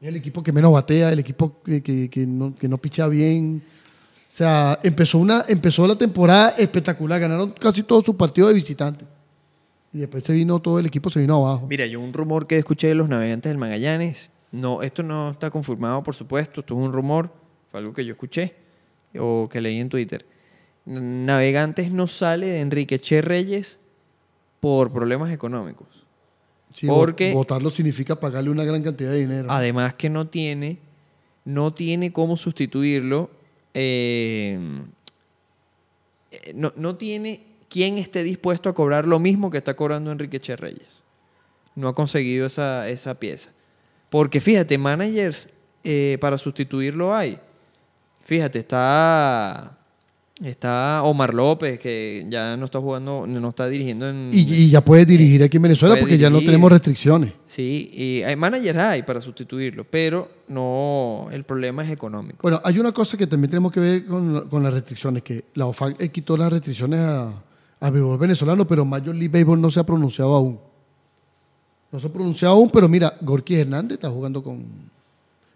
Es 0.00 0.08
el 0.08 0.16
equipo 0.16 0.42
que 0.42 0.52
menos 0.52 0.72
batea, 0.72 1.12
el 1.12 1.18
equipo 1.18 1.60
que, 1.62 1.82
que- 1.82 2.08
que 2.08 2.26
no, 2.26 2.54
que 2.54 2.68
no 2.68 2.78
picha 2.78 3.06
bien. 3.08 3.62
O 3.66 4.32
sea, 4.36 4.78
empezó, 4.82 5.18
una, 5.18 5.44
empezó 5.48 5.86
la 5.86 5.96
temporada 5.96 6.50
espectacular, 6.58 7.20
ganaron 7.20 7.52
casi 7.52 7.82
todos 7.82 8.04
sus 8.04 8.14
partidos 8.16 8.50
de 8.50 8.54
visitante. 8.56 9.04
Y 9.92 9.98
después 9.98 10.24
se 10.24 10.32
vino 10.32 10.58
todo 10.60 10.78
el 10.78 10.86
equipo, 10.86 11.08
se 11.10 11.20
vino 11.20 11.36
abajo. 11.46 11.66
Mira, 11.68 11.86
yo 11.86 12.00
un 12.00 12.12
rumor 12.12 12.46
que 12.46 12.58
escuché 12.58 12.88
de 12.88 12.94
los 12.94 13.08
navegantes 13.08 13.48
del 13.50 13.56
Magallanes, 13.58 14.30
no, 14.52 14.82
esto 14.82 15.02
no 15.02 15.30
está 15.30 15.50
confirmado, 15.50 16.02
por 16.02 16.14
supuesto, 16.14 16.60
esto 16.60 16.74
es 16.74 16.80
un 16.80 16.92
rumor, 16.92 17.30
fue 17.70 17.80
algo 17.80 17.92
que 17.94 18.04
yo 18.04 18.12
escuché 18.12 18.54
o 19.18 19.48
que 19.50 19.60
leí 19.60 19.78
en 19.78 19.88
Twitter. 19.88 20.26
Navegantes 20.84 21.90
no 21.90 22.06
sale 22.06 22.46
de 22.46 22.60
Enrique 22.60 22.98
Che 22.98 23.22
Reyes 23.22 23.78
por 24.60 24.92
problemas 24.92 25.30
económicos. 25.32 25.86
Sí, 26.72 26.86
porque- 26.86 27.30
vo- 27.32 27.36
votarlo 27.36 27.70
significa 27.70 28.18
pagarle 28.20 28.50
una 28.50 28.64
gran 28.64 28.82
cantidad 28.82 29.10
de 29.10 29.18
dinero. 29.18 29.48
Además 29.50 29.94
que 29.94 30.10
no 30.10 30.26
tiene, 30.26 30.78
no 31.44 31.72
tiene 31.72 32.12
cómo 32.12 32.36
sustituirlo, 32.36 33.30
eh, 33.74 34.58
no, 36.54 36.72
no 36.76 36.96
tiene 36.96 37.40
quien 37.68 37.98
esté 37.98 38.22
dispuesto 38.22 38.68
a 38.68 38.74
cobrar 38.74 39.06
lo 39.06 39.18
mismo 39.18 39.50
que 39.50 39.58
está 39.58 39.74
cobrando 39.74 40.10
Enrique 40.12 40.40
Che 40.40 40.56
Reyes. 40.56 41.02
No 41.74 41.88
ha 41.88 41.94
conseguido 41.94 42.46
esa, 42.46 42.88
esa 42.88 43.14
pieza. 43.18 43.50
Porque 44.10 44.40
fíjate, 44.40 44.78
managers 44.78 45.48
eh, 45.84 46.16
para 46.20 46.38
sustituirlo 46.38 47.14
hay. 47.14 47.38
Fíjate, 48.24 48.58
está, 48.58 49.78
está 50.42 51.02
Omar 51.02 51.32
López, 51.32 51.80
que 51.80 52.26
ya 52.28 52.56
no 52.56 52.66
está 52.66 52.78
jugando, 52.78 53.26
no 53.26 53.48
está 53.48 53.68
dirigiendo 53.68 54.08
en... 54.08 54.30
y, 54.32 54.40
y 54.40 54.70
ya 54.70 54.84
puedes 54.84 55.06
dirigir 55.06 55.42
aquí 55.42 55.56
en 55.56 55.62
Venezuela 55.62 55.94
Puede 55.94 56.02
porque 56.02 56.18
ya 56.18 56.28
no 56.28 56.40
tenemos 56.40 56.70
restricciones. 56.70 57.32
Sí, 57.46 57.90
y 57.92 58.22
hay 58.22 58.36
managers 58.36 58.78
hay 58.78 59.02
para 59.02 59.20
sustituirlo, 59.20 59.84
pero 59.84 60.28
no, 60.48 61.28
el 61.32 61.44
problema 61.44 61.84
es 61.84 61.90
económico. 61.90 62.38
Bueno, 62.42 62.60
hay 62.64 62.78
una 62.78 62.92
cosa 62.92 63.16
que 63.16 63.26
también 63.26 63.50
tenemos 63.50 63.72
que 63.72 63.80
ver 63.80 64.06
con 64.06 64.62
las 64.62 64.74
restricciones, 64.74 65.22
que 65.22 65.46
la 65.54 65.66
OFAC 65.66 66.02
eh, 66.02 66.10
quitó 66.10 66.36
las 66.36 66.52
restricciones 66.52 67.00
a, 67.00 67.32
a 67.80 67.90
béisbol 67.90 68.18
venezolano, 68.18 68.66
pero 68.66 68.84
Major 68.84 69.14
League 69.14 69.28
Baseball 69.28 69.60
no 69.60 69.70
se 69.70 69.80
ha 69.80 69.84
pronunciado 69.84 70.34
aún. 70.34 70.58
No 71.90 71.98
se 71.98 72.08
ha 72.08 72.12
pronunciado 72.12 72.54
aún, 72.54 72.68
pero 72.68 72.88
mira, 72.88 73.16
Gorky 73.22 73.54
Hernández 73.54 73.94
está 73.94 74.10
jugando 74.10 74.42
con... 74.42 74.64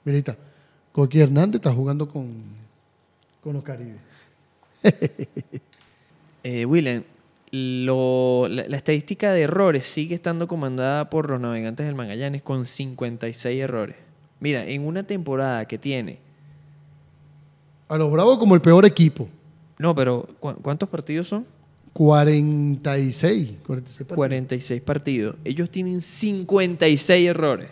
Mirita, 0.04 0.36
Gorky 0.94 1.20
Hernández 1.20 1.56
está 1.56 1.70
jugando 1.72 2.08
con, 2.08 2.28
con 3.42 3.52
los 3.52 3.62
Caribes. 3.62 4.08
Eh, 6.42 6.64
William, 6.64 7.02
lo- 7.50 8.48
la, 8.48 8.66
la 8.66 8.76
estadística 8.78 9.30
de 9.32 9.42
errores 9.42 9.84
sigue 9.84 10.14
estando 10.14 10.48
comandada 10.48 11.10
por 11.10 11.28
los 11.30 11.38
navegantes 11.38 11.84
del 11.84 11.94
Magallanes 11.94 12.40
con 12.42 12.64
56 12.64 13.60
errores. 13.60 13.96
Mira, 14.40 14.64
en 14.64 14.86
una 14.86 15.02
temporada 15.02 15.66
que 15.66 15.76
tiene, 15.76 16.18
A 17.88 17.98
los 17.98 18.10
Bravos 18.10 18.38
como 18.38 18.54
el 18.54 18.62
peor 18.62 18.86
equipo. 18.86 19.28
no, 19.78 19.94
pero 19.94 20.26
¿cu- 20.40 20.54
¿cuántos 20.62 20.88
partidos 20.88 21.28
son? 21.28 21.44
46. 21.92 23.50
46 23.66 23.98
partidos. 23.98 24.16
46 24.16 24.80
partidos. 24.82 25.36
Ellos 25.44 25.68
tienen 25.70 26.00
56 26.00 27.28
errores. 27.28 27.68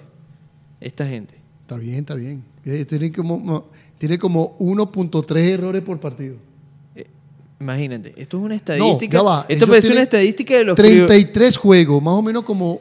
Esta 0.79 1.07
gente. 1.07 1.37
Está 1.63 1.77
bien, 1.79 2.01
está 2.01 2.15
bien. 2.15 2.45
Eh, 2.67 2.85
Tiene 2.85 3.11
como, 3.13 3.41
no, 3.43 3.65
tiene 3.97 4.19
como 4.19 4.59
1.3 4.59 5.37
errores 5.55 5.83
por 5.83 5.99
partido. 6.01 6.37
Imagínate, 7.61 8.15
esto 8.17 8.39
es 8.39 8.45
una 8.45 8.55
estadística. 8.55 9.19
ya 9.19 9.23
va, 9.23 9.47
Esto 9.49 9.67
parece 9.67 9.91
una 9.93 10.03
estadística 10.03 10.55
de 10.57 10.65
los 10.65 10.77
criollos. 10.77 11.07
33 11.09 11.57
juegos, 11.57 12.03
más 12.03 12.15
o 12.15 12.23
menos 12.23 12.45
como 12.45 12.81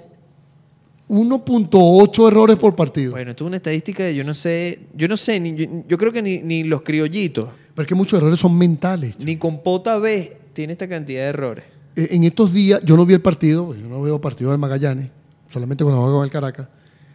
1.8 1.09 2.27
errores 2.27 2.57
por 2.57 2.75
partido. 2.75 3.11
Bueno, 3.11 3.31
esto 3.31 3.45
es 3.45 3.47
una 3.47 3.57
estadística 3.57 4.03
de 4.03 4.13
yo 4.15 4.23
no 4.23 4.33
sé, 4.33 4.79
yo 4.95 5.07
no 5.07 5.17
sé, 5.17 5.39
ni, 5.39 5.55
yo, 5.55 5.65
yo 5.87 5.97
creo 5.97 6.11
que 6.11 6.21
ni, 6.21 6.39
ni 6.39 6.63
los 6.63 6.81
criollitos, 6.81 7.49
Pero 7.73 7.83
es 7.83 7.87
que 7.87 7.95
muchos 7.95 8.17
errores 8.17 8.39
son 8.39 8.57
mentales. 8.57 9.17
ni 9.19 9.37
Compota 9.37 9.97
B 9.97 10.37
tiene 10.53 10.73
esta 10.73 10.87
cantidad 10.87 11.21
de 11.23 11.27
errores. 11.29 11.65
Eh, 11.95 12.09
En 12.11 12.23
estos 12.23 12.53
días, 12.53 12.81
yo 12.83 12.95
no 12.97 13.05
vi 13.05 13.13
el 13.13 13.21
partido, 13.21 13.65
porque 13.65 13.81
yo 13.81 13.87
no 13.87 14.01
veo 14.01 14.19
partido 14.19 14.51
del 14.51 14.59
Magallanes, 14.59 15.09
solamente 15.51 15.83
cuando 15.83 16.01
juego 16.01 16.17
con 16.17 16.25
el 16.25 16.31
Caracas. 16.31 16.67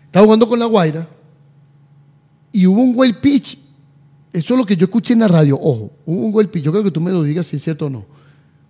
Estaba 0.07 0.25
jugando 0.25 0.49
con 0.49 0.59
la 0.59 0.67
Guaira 0.67 1.07
y 2.51 2.67
hubo 2.67 2.81
un 2.81 2.93
wild 2.97 3.21
pitch. 3.21 3.59
Eso 4.33 4.55
es 4.55 4.59
lo 4.59 4.65
que 4.65 4.77
yo 4.77 4.85
escuché 4.85 5.13
en 5.13 5.21
la 5.21 5.29
radio. 5.29 5.57
Ojo, 5.57 5.93
hubo 6.07 6.27
un 6.27 6.35
wild 6.35 6.51
pitch. 6.51 6.65
Yo 6.65 6.73
creo 6.73 6.85
que 6.85 6.91
tú 6.91 7.01
me 7.01 7.11
lo 7.11 7.23
digas 7.23 7.47
si 7.47 7.57
es 7.57 7.63
cierto 7.63 7.87
o 7.87 7.91
no. 7.91 8.05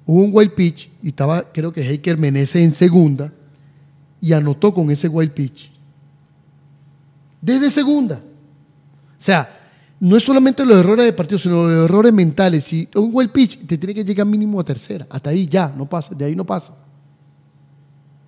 Hubo 0.05 0.25
un 0.25 0.31
wild 0.33 0.53
pitch 0.53 0.91
y 1.03 1.09
estaba, 1.09 1.53
creo 1.53 1.73
que 1.73 1.83
Heiker 1.83 2.19
Menezes 2.19 2.63
en 2.63 2.73
segunda 2.73 3.33
y 4.21 4.33
anotó 4.33 4.75
con 4.75 4.91
ese 4.91 5.07
wild 5.09 5.33
pitch. 5.33 5.71
Desde 7.41 7.71
segunda. 7.71 8.17
O 8.17 9.25
sea, 9.25 9.61
no 10.01 10.17
es 10.17 10.25
solamente 10.25 10.67
los 10.67 10.79
errores 10.79 11.07
de 11.07 11.13
partido, 11.13 11.39
sino 11.39 11.69
los 11.69 11.85
errores 11.85 12.13
mentales. 12.13 12.65
Si 12.65 12.89
un 12.97 13.11
wild 13.13 13.31
pitch 13.31 13.65
te 13.65 13.79
tiene 13.79 13.95
que 13.95 14.05
llegar 14.05 14.27
mínimo 14.27 14.59
a 14.59 14.65
tercera. 14.65 15.07
Hasta 15.09 15.31
ahí 15.31 15.47
ya, 15.47 15.73
no 15.77 15.87
pasa. 15.87 16.13
De 16.13 16.25
ahí 16.25 16.35
no 16.35 16.45
pasa. 16.45 16.75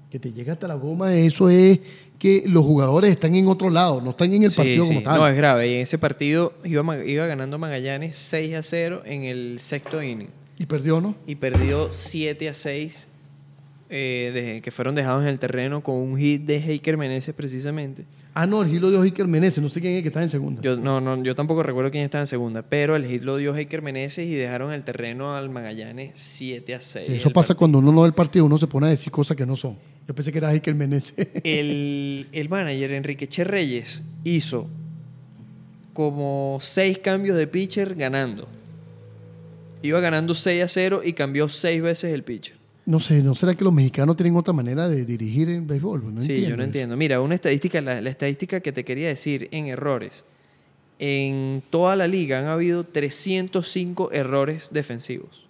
Que 0.08 0.20
te 0.20 0.32
llega 0.32 0.52
hasta 0.52 0.68
la 0.68 0.74
goma, 0.74 1.12
eso 1.12 1.50
es 1.50 1.80
que 2.18 2.44
los 2.46 2.64
jugadores 2.64 3.10
están 3.10 3.34
en 3.34 3.48
otro 3.48 3.68
lado, 3.70 4.00
no 4.00 4.10
están 4.10 4.32
en 4.32 4.44
el 4.44 4.50
Sí, 4.50 4.56
partido 4.56 4.84
sí. 4.84 4.88
como 4.88 5.02
tal. 5.02 5.16
No, 5.16 5.28
es 5.28 5.36
grave. 5.36 5.68
Y 5.70 5.74
en 5.74 5.80
ese 5.80 5.98
partido 5.98 6.52
iba, 6.64 7.04
iba 7.04 7.26
ganando 7.26 7.58
Magallanes 7.58 8.16
6 8.16 8.54
a 8.54 8.62
0 8.62 9.02
en 9.04 9.24
el 9.24 9.58
sexto 9.58 10.02
inning. 10.02 10.28
Y 10.58 10.66
perdió, 10.66 11.00
¿no? 11.00 11.14
Y 11.26 11.34
perdió 11.34 11.88
7 11.92 12.48
a 12.48 12.54
6 12.54 13.08
eh, 13.90 14.30
de- 14.32 14.62
que 14.62 14.70
fueron 14.70 14.94
dejados 14.94 15.22
en 15.22 15.28
el 15.28 15.38
terreno 15.38 15.82
con 15.82 15.96
un 15.96 16.16
hit 16.16 16.42
de 16.42 16.56
Heiker 16.58 16.96
Meneses 16.96 17.34
precisamente. 17.34 18.04
Ah, 18.36 18.48
no, 18.48 18.62
el 18.62 18.68
giro 18.68 18.90
de 18.90 18.98
Ojiker 18.98 19.28
Menezes, 19.28 19.62
no 19.62 19.68
sé 19.68 19.80
quién 19.80 19.92
es 19.92 19.98
el 19.98 20.02
que 20.02 20.08
está 20.08 20.20
en 20.20 20.28
segunda. 20.28 20.60
Yo, 20.60 20.76
no, 20.76 21.00
no, 21.00 21.22
yo 21.22 21.36
tampoco 21.36 21.62
recuerdo 21.62 21.92
quién 21.92 22.02
estaba 22.02 22.22
en 22.22 22.26
segunda, 22.26 22.62
pero 22.62 22.96
el 22.96 23.06
hit 23.06 23.22
lo 23.22 23.36
dio 23.36 23.54
Heiker 23.54 23.80
Meneses 23.80 24.28
y 24.28 24.34
dejaron 24.34 24.72
el 24.72 24.82
terreno 24.82 25.36
al 25.36 25.50
Magallanes 25.50 26.12
7 26.14 26.74
a 26.74 26.80
6. 26.80 27.06
Sí, 27.06 27.14
eso 27.14 27.30
pasa 27.30 27.54
cuando 27.54 27.78
uno 27.78 27.92
no 27.92 28.02
ve 28.02 28.08
el 28.08 28.12
partido, 28.12 28.44
uno 28.44 28.58
se 28.58 28.66
pone 28.66 28.88
a 28.88 28.90
decir 28.90 29.12
cosas 29.12 29.36
que 29.36 29.46
no 29.46 29.54
son. 29.54 29.78
Yo 30.08 30.14
pensé 30.16 30.32
que 30.32 30.38
era 30.38 30.48
Ojiker 30.48 30.74
Menezes. 30.74 31.14
el, 31.44 32.26
el 32.32 32.48
manager 32.48 32.92
Enrique 32.92 33.28
Che 33.28 33.44
Reyes 33.44 34.02
hizo 34.24 34.66
como 35.92 36.58
seis 36.60 36.98
cambios 36.98 37.36
de 37.36 37.46
pitcher 37.46 37.94
ganando. 37.94 38.48
Iba 39.80 40.00
ganando 40.00 40.34
6 40.34 40.64
a 40.64 40.66
0 40.66 41.02
y 41.04 41.12
cambió 41.12 41.48
seis 41.48 41.80
veces 41.80 42.12
el 42.12 42.24
pitcher. 42.24 42.63
No 42.86 43.00
sé, 43.00 43.22
¿no 43.22 43.34
será 43.34 43.54
que 43.54 43.64
los 43.64 43.72
mexicanos 43.72 44.16
tienen 44.16 44.36
otra 44.36 44.52
manera 44.52 44.88
de 44.88 45.04
dirigir 45.04 45.48
el 45.48 45.62
béisbol? 45.62 46.14
No 46.14 46.22
sí, 46.22 46.42
yo 46.46 46.56
no 46.56 46.64
entiendo. 46.64 46.96
Mira, 46.96 47.20
una 47.20 47.34
estadística, 47.34 47.80
la, 47.80 48.00
la 48.00 48.10
estadística 48.10 48.60
que 48.60 48.72
te 48.72 48.84
quería 48.84 49.08
decir 49.08 49.48
en 49.52 49.66
errores. 49.66 50.24
En 50.98 51.62
toda 51.70 51.96
la 51.96 52.06
liga 52.06 52.38
han 52.38 52.46
habido 52.46 52.84
305 52.84 54.12
errores 54.12 54.68
defensivos 54.70 55.46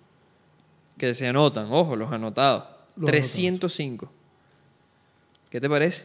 que 0.97 1.15
se 1.15 1.27
anotan. 1.27 1.67
Ojo, 1.71 1.97
los 1.97 2.13
anotados. 2.13 2.65
Los 2.97 3.11
305. 3.11 4.11
¿Qué 5.51 5.61
te 5.61 5.69
parece? 5.69 6.05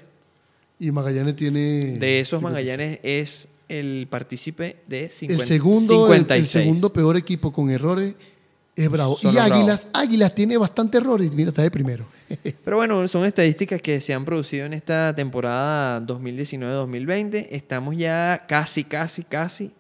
Y 0.80 0.92
Magallanes 0.92 1.36
tiene... 1.36 1.60
De 2.00 2.20
esos 2.20 2.40
56. 2.40 2.42
Magallanes 2.42 3.00
es 3.04 3.50
el 3.68 4.08
partícipe 4.10 4.78
de 4.88 5.10
50, 5.10 5.44
El 5.44 5.48
segundo, 5.48 6.14
el- 6.14 6.20
56. 6.22 6.56
el, 6.56 6.62
segundo 6.64 6.92
peor 6.94 7.18
equipo 7.18 7.54
con 7.54 7.70
errores 7.70 8.16
es 8.84 8.90
Bravo. 8.90 9.18
Son 9.18 9.34
y 9.34 9.38
Águilas, 9.38 9.88
Águilas 9.94 10.34
tiene 10.34 10.58
bastante 10.58 10.98
errores. 10.98 11.32
Mira, 11.32 11.50
está 11.50 11.62
de 11.62 11.72
primero. 11.72 12.06
Pero 12.64 12.78
bueno, 12.78 13.08
son 13.08 13.26
estadísticas 13.26 13.82
que 13.82 14.00
se 14.00 14.14
han 14.14 14.26
producido 14.26 14.66
en 14.66 14.74
esta 14.74 15.14
temporada 15.16 16.02
2019-2020. 16.02 17.48
Estamos 17.50 17.98
ya 17.98 18.46
casi, 18.48 18.84
casi, 18.84 19.24
casi 19.24 19.72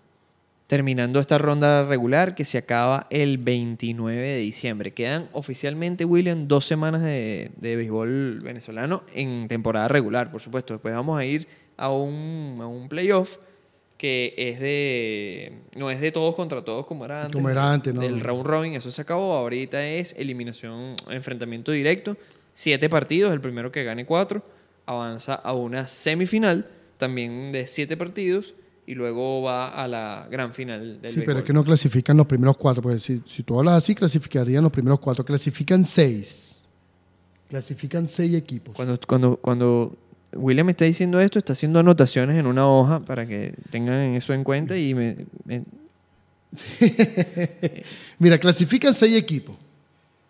terminando 0.67 1.19
esta 1.19 1.39
ronda 1.39 1.83
regular 1.83 2.35
que 2.35 2.45
se 2.45 2.59
acaba 2.59 3.07
el 3.09 3.39
29 3.39 4.21
de 4.21 4.37
diciembre. 4.37 4.93
Quedan 4.93 5.27
oficialmente, 5.31 6.05
William, 6.05 6.47
dos 6.47 6.65
semanas 6.65 7.01
de, 7.01 7.51
de 7.57 7.75
béisbol 7.75 8.41
venezolano 8.41 9.03
en 9.15 9.47
temporada 9.47 9.87
regular, 9.87 10.29
por 10.29 10.41
supuesto. 10.41 10.75
Después 10.75 10.93
vamos 10.93 11.19
a 11.19 11.25
ir 11.25 11.47
a 11.75 11.89
un, 11.91 12.59
a 12.61 12.67
un 12.67 12.87
playoff 12.87 13.37
que 13.99 14.33
es 14.37 14.61
de 14.61 15.59
no 15.77 15.91
es 15.91 15.99
de 15.99 16.13
todos 16.13 16.33
contra 16.33 16.63
todos 16.63 16.87
como 16.87 17.03
era 17.03 17.23
antes, 17.25 17.35
Como 17.35 17.49
era 17.49 17.69
antes, 17.69 17.93
¿no? 17.93 17.99
del 17.99 18.21
round 18.21 18.45
robin, 18.45 18.73
eso 18.73 18.89
se 18.91 19.01
acabó. 19.01 19.33
Ahorita 19.33 19.85
es 19.85 20.15
eliminación, 20.17 20.95
enfrentamiento 21.09 21.73
directo, 21.73 22.15
siete 22.53 22.87
partidos, 22.89 23.33
el 23.33 23.41
primero 23.41 23.73
que 23.73 23.83
gane 23.83 24.05
cuatro 24.05 24.41
avanza 24.85 25.35
a 25.35 25.53
una 25.53 25.87
semifinal 25.89 26.65
también 26.97 27.51
de 27.51 27.67
siete 27.67 27.97
partidos 27.97 28.55
y 28.87 28.95
luego 28.95 29.41
va 29.41 29.67
a 29.67 29.85
la 29.87 30.27
gran 30.31 30.53
final 30.53 31.01
del 31.01 31.11
Sí, 31.11 31.21
pero 31.25 31.39
es 31.39 31.45
que 31.45 31.53
no 31.53 31.65
clasifican 31.65 32.15
los 32.15 32.25
primeros 32.25 32.55
cuatro. 32.55 32.81
Porque 32.81 32.99
si, 32.99 33.21
si 33.27 33.43
tú 33.43 33.59
hablas 33.59 33.83
así, 33.83 33.93
clasificarían 33.93 34.63
los 34.63 34.71
primeros 34.71 34.99
cuatro. 34.99 35.25
Clasifican 35.25 35.83
seis. 35.85 36.65
Clasifican 37.49 38.07
seis 38.07 38.33
equipos. 38.33 38.73
Cuando, 38.75 38.97
cuando, 39.05 39.35
cuando 39.37 39.95
William 40.33 40.69
está 40.69 40.85
diciendo 40.85 41.19
esto, 41.19 41.39
está 41.39 41.53
haciendo 41.53 41.79
anotaciones 41.79 42.37
en 42.37 42.45
una 42.45 42.67
hoja 42.67 42.99
para 42.99 43.25
que 43.25 43.53
tengan 43.69 44.15
eso 44.15 44.33
en 44.33 44.43
cuenta 44.43 44.77
y 44.77 44.93
me, 44.93 45.15
Mira, 48.19 48.37
clasifican 48.37 48.93
seis 48.93 49.15
equipos. 49.15 49.55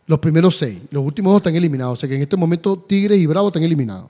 Los 0.05 0.19
primeros 0.19 0.57
seis. 0.57 0.79
Los 0.91 1.05
últimos 1.05 1.31
dos 1.33 1.39
están 1.41 1.55
eliminados. 1.55 1.97
O 1.97 1.99
sea 1.99 2.09
que 2.09 2.15
en 2.15 2.21
este 2.21 2.35
momento 2.35 2.77
Tigres 2.77 3.19
y 3.19 3.25
Bravo 3.25 3.47
están 3.49 3.63
eliminados. 3.63 4.09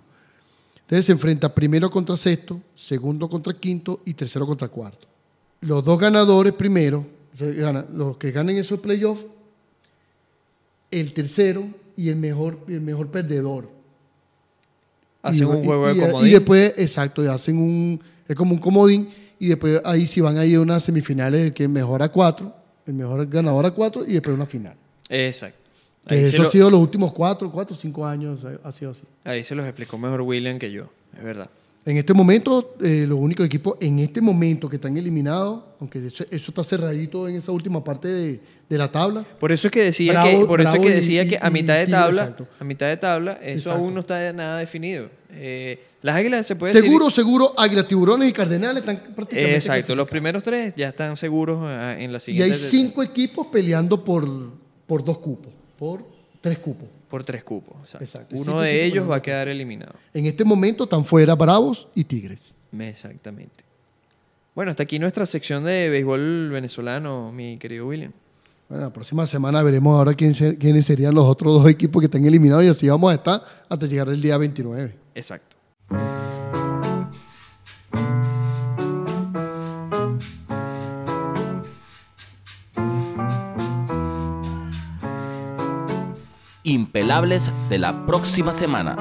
Entonces 0.81 1.05
se 1.05 1.11
enfrenta 1.11 1.53
primero 1.53 1.91
contra 1.91 2.17
sexto, 2.17 2.59
segundo 2.73 3.29
contra 3.29 3.53
quinto 3.53 4.01
y 4.05 4.13
tercero 4.13 4.47
contra 4.47 4.67
cuarto. 4.69 5.07
Los 5.61 5.83
dos 5.83 5.99
ganadores 5.99 6.53
primero, 6.53 7.05
los 7.93 8.17
que 8.17 8.31
ganen 8.31 8.57
esos 8.57 8.79
playoffs, 8.79 9.27
el 10.89 11.13
tercero 11.13 11.67
y 11.95 12.09
el 12.09 12.15
mejor, 12.15 12.59
el 12.67 12.81
mejor 12.81 13.11
perdedor. 13.11 13.69
Hacen 15.22 15.47
Y- 15.47 15.51
un 15.51 15.63
juego 15.63 15.88
de 15.88 15.97
comodín. 15.99 16.28
Y 16.30 16.32
después, 16.32 16.74
exacto, 16.78 17.24
y 17.24 17.28
hacen 17.28 17.57
un, 17.57 18.01
es 18.28 18.36
como 18.36 18.53
un 18.53 18.59
comodín 18.59 19.09
y 19.39 19.47
después 19.47 19.82
ahí 19.86 20.05
sí 20.05 20.22
van 20.22 20.38
a 20.38 20.45
ir 20.45 20.57
a 20.57 20.61
unas 20.61 20.84
semifinales, 20.84 21.45
el 21.47 21.53
que 21.53 21.67
mejor 21.67 22.01
a 22.03 22.09
cuatro, 22.09 22.53
el 22.86 22.93
mejor 22.93 23.26
ganador 23.28 23.65
a 23.65 23.72
cuatro 23.72 24.05
y 24.05 24.13
después 24.13 24.36
una 24.36 24.45
final. 24.45 24.76
Exacto. 25.07 25.57
Ahí 26.05 26.20
eso 26.20 26.41
lo- 26.41 26.47
ha 26.47 26.51
sido 26.51 26.70
los 26.72 26.80
últimos 26.80 27.13
cuatro, 27.13 27.51
cuatro, 27.51 27.76
cinco 27.76 28.05
años, 28.05 28.43
ha 28.63 28.72
sido 28.72 28.91
así. 28.91 29.01
ahí 29.24 29.43
se 29.43 29.53
los 29.55 29.65
explicó 29.65 29.97
mejor 29.97 30.22
William 30.22 30.57
que 30.57 30.72
yo, 30.72 30.89
es 31.15 31.24
verdad. 31.24 31.49
En 31.89 31.97
este 31.97 32.13
momento, 32.13 32.75
eh, 32.83 33.05
los 33.07 33.17
únicos 33.17 33.43
equipos 33.45 33.75
en 33.81 33.97
este 33.97 34.21
momento 34.21 34.69
que 34.69 34.75
están 34.75 34.95
eliminados, 34.95 35.61
aunque 35.79 36.05
eso, 36.05 36.23
eso 36.29 36.51
está 36.51 36.63
cerradito 36.63 37.27
en 37.27 37.37
esa 37.37 37.51
última 37.51 37.83
parte 37.83 38.07
de, 38.07 38.39
de 38.69 38.77
la 38.77 38.91
tabla, 38.91 39.25
Por 39.39 39.51
eso 39.51 39.67
es 39.67 39.71
que 39.71 39.83
decía 39.85 40.11
Bravo- 40.13 40.41
que, 40.41 40.45
por 40.45 40.61
eso 40.61 40.75
es 40.75 40.79
que, 40.81 40.87
y- 40.89 40.91
decía 40.91 41.23
y- 41.23 41.27
que 41.29 41.37
a 41.41 41.47
y 41.47 41.51
mitad 41.51 41.77
de 41.79 41.87
tabla, 41.87 42.21
exacto. 42.23 42.47
a 42.59 42.63
mitad 42.63 42.87
de 42.87 42.97
tabla, 42.97 43.39
eso 43.41 43.51
Exacto. 43.69 43.79
aún 43.79 43.93
no 43.95 44.01
está 44.01 44.31
nada 44.33 44.59
definido. 44.59 45.09
Eh, 45.31 45.83
las 46.03 46.15
águilas 46.15 46.45
se 46.45 46.55
puede 46.55 46.73
seguro, 46.73 47.05
decir. 47.05 47.23
seguro, 47.23 47.53
Águila, 47.57 47.87
Tiburones 47.87 48.29
y 48.29 48.33
Cardenales 48.33 48.81
están 48.81 48.97
prácticamente 49.15 49.55
Exacto, 49.55 49.95
los 49.95 50.07
primeros 50.07 50.43
tres 50.43 50.73
ya 50.77 50.89
están 50.89 51.17
seguros 51.17 51.59
ah, 51.63 51.95
en 51.97 52.11
la 52.11 52.17
Y 52.19 52.21
siguiente. 52.21 52.53
hay 52.53 52.59
cinco 52.59 53.01
equipos 53.01 53.47
peleando 53.47 54.03
por, 54.03 54.27
por 54.85 55.03
dos 55.03 55.17
cupos, 55.17 55.51
por 55.77 56.05
tres 56.39 56.59
cupos. 56.59 56.87
Por 57.10 57.24
tres 57.24 57.43
cupos. 57.43 57.95
Exacto. 57.95 58.36
Uno 58.36 58.62
de 58.62 58.86
ellos 58.86 59.10
va 59.10 59.18
a 59.18 59.22
quedar 59.22 59.47
eliminado. 59.47 59.93
En 60.14 60.26
este 60.26 60.45
momento 60.45 60.84
están 60.84 61.03
fuera 61.03 61.36
Bravos 61.36 61.88
y 61.95 62.03
Tigres. 62.03 62.53
Exactamente. 62.78 63.64
Bueno, 64.53 64.72
hasta 64.72 64.84
aquí 64.84 64.99
nuestra 64.99 65.26
sección 65.26 65.64
de 65.64 65.89
béisbol 65.89 66.49
venezolano, 66.51 67.32
mi 67.32 67.57
querido 67.57 67.88
William. 67.88 68.12
Bueno, 68.68 68.84
la 68.84 68.93
próxima 68.93 69.26
semana 69.26 69.64
veremos 69.64 69.97
ahora 69.97 70.14
quién 70.14 70.34
quiénes 70.34 70.86
serían 70.86 71.16
los 71.16 71.26
otros 71.26 71.53
dos 71.53 71.68
equipos 71.68 72.01
que 72.01 72.05
están 72.05 72.24
eliminados 72.26 72.64
y 72.64 72.68
así 72.68 72.88
vamos 72.88 73.12
a 73.12 73.16
estar 73.16 73.43
hasta 73.68 73.86
llegar 73.88 74.10
el 74.10 74.22
día 74.22 74.38
29. 74.38 74.95
Exacto. 75.16 75.57
Impelables 86.70 87.51
de 87.67 87.80
la 87.80 88.05
próxima 88.05 88.53
semana. 88.53 88.95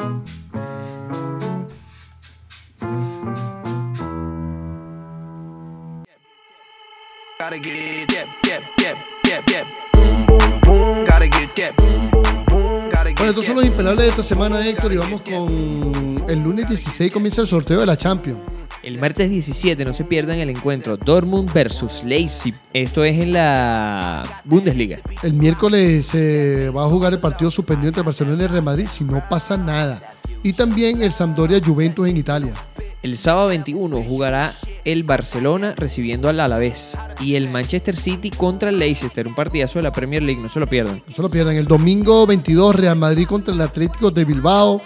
Bueno, 13.16 13.30
estos 13.30 13.44
son 13.44 13.56
los 13.56 13.64
impelables 13.66 14.04
de 14.04 14.10
esta 14.12 14.22
semana, 14.22 14.66
Héctor, 14.66 14.94
y 14.94 14.96
vamos 14.96 15.20
con 15.20 16.24
el 16.26 16.42
lunes 16.42 16.66
16 16.68 17.12
comienza 17.12 17.42
el 17.42 17.48
sorteo 17.48 17.80
de 17.80 17.86
la 17.86 17.98
Champions. 17.98 18.57
El 18.88 18.98
martes 18.98 19.28
17 19.28 19.84
no 19.84 19.92
se 19.92 20.02
pierdan 20.02 20.38
el 20.38 20.48
encuentro 20.48 20.96
Dortmund 20.96 21.52
versus 21.52 22.02
Leipzig. 22.04 22.54
Esto 22.72 23.04
es 23.04 23.22
en 23.22 23.34
la 23.34 24.22
Bundesliga. 24.46 24.98
El 25.22 25.34
miércoles 25.34 26.06
se 26.06 26.70
va 26.70 26.86
a 26.86 26.88
jugar 26.88 27.12
el 27.12 27.18
partido 27.18 27.50
suspendido 27.50 27.88
entre 27.88 28.02
Barcelona 28.02 28.44
y 28.44 28.46
Real 28.46 28.62
Madrid 28.62 28.86
si 28.90 29.04
no 29.04 29.22
pasa 29.28 29.58
nada. 29.58 30.14
Y 30.42 30.54
también 30.54 31.02
el 31.02 31.12
Sampdoria 31.12 31.60
Juventus 31.62 32.08
en 32.08 32.16
Italia. 32.16 32.54
El 33.02 33.18
sábado 33.18 33.48
21 33.48 34.04
jugará 34.04 34.54
el 34.86 35.02
Barcelona 35.02 35.74
recibiendo 35.76 36.30
al 36.30 36.40
Alavés 36.40 36.96
y 37.20 37.34
el 37.34 37.46
Manchester 37.46 37.94
City 37.94 38.30
contra 38.30 38.70
el 38.70 38.78
Leicester, 38.78 39.28
un 39.28 39.34
partidazo 39.34 39.80
de 39.80 39.82
la 39.82 39.92
Premier 39.92 40.22
League, 40.22 40.40
no 40.40 40.48
se 40.48 40.60
lo 40.60 40.66
pierdan. 40.66 41.02
No 41.06 41.14
se 41.14 41.20
lo 41.20 41.28
pierdan. 41.28 41.56
El 41.56 41.66
domingo 41.66 42.26
22 42.26 42.74
Real 42.74 42.96
Madrid 42.96 43.26
contra 43.26 43.52
el 43.52 43.60
Atlético 43.60 44.10
de 44.10 44.24
Bilbao 44.24 44.80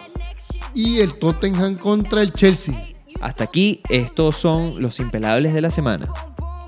y 0.74 0.98
el 0.98 1.20
Tottenham 1.20 1.76
contra 1.76 2.20
el 2.20 2.32
Chelsea. 2.32 2.91
Hasta 3.22 3.44
aquí, 3.44 3.80
estos 3.88 4.36
son 4.36 4.82
los 4.82 4.98
impelables 4.98 5.54
de 5.54 5.60
la 5.60 5.70
semana. 5.70 6.08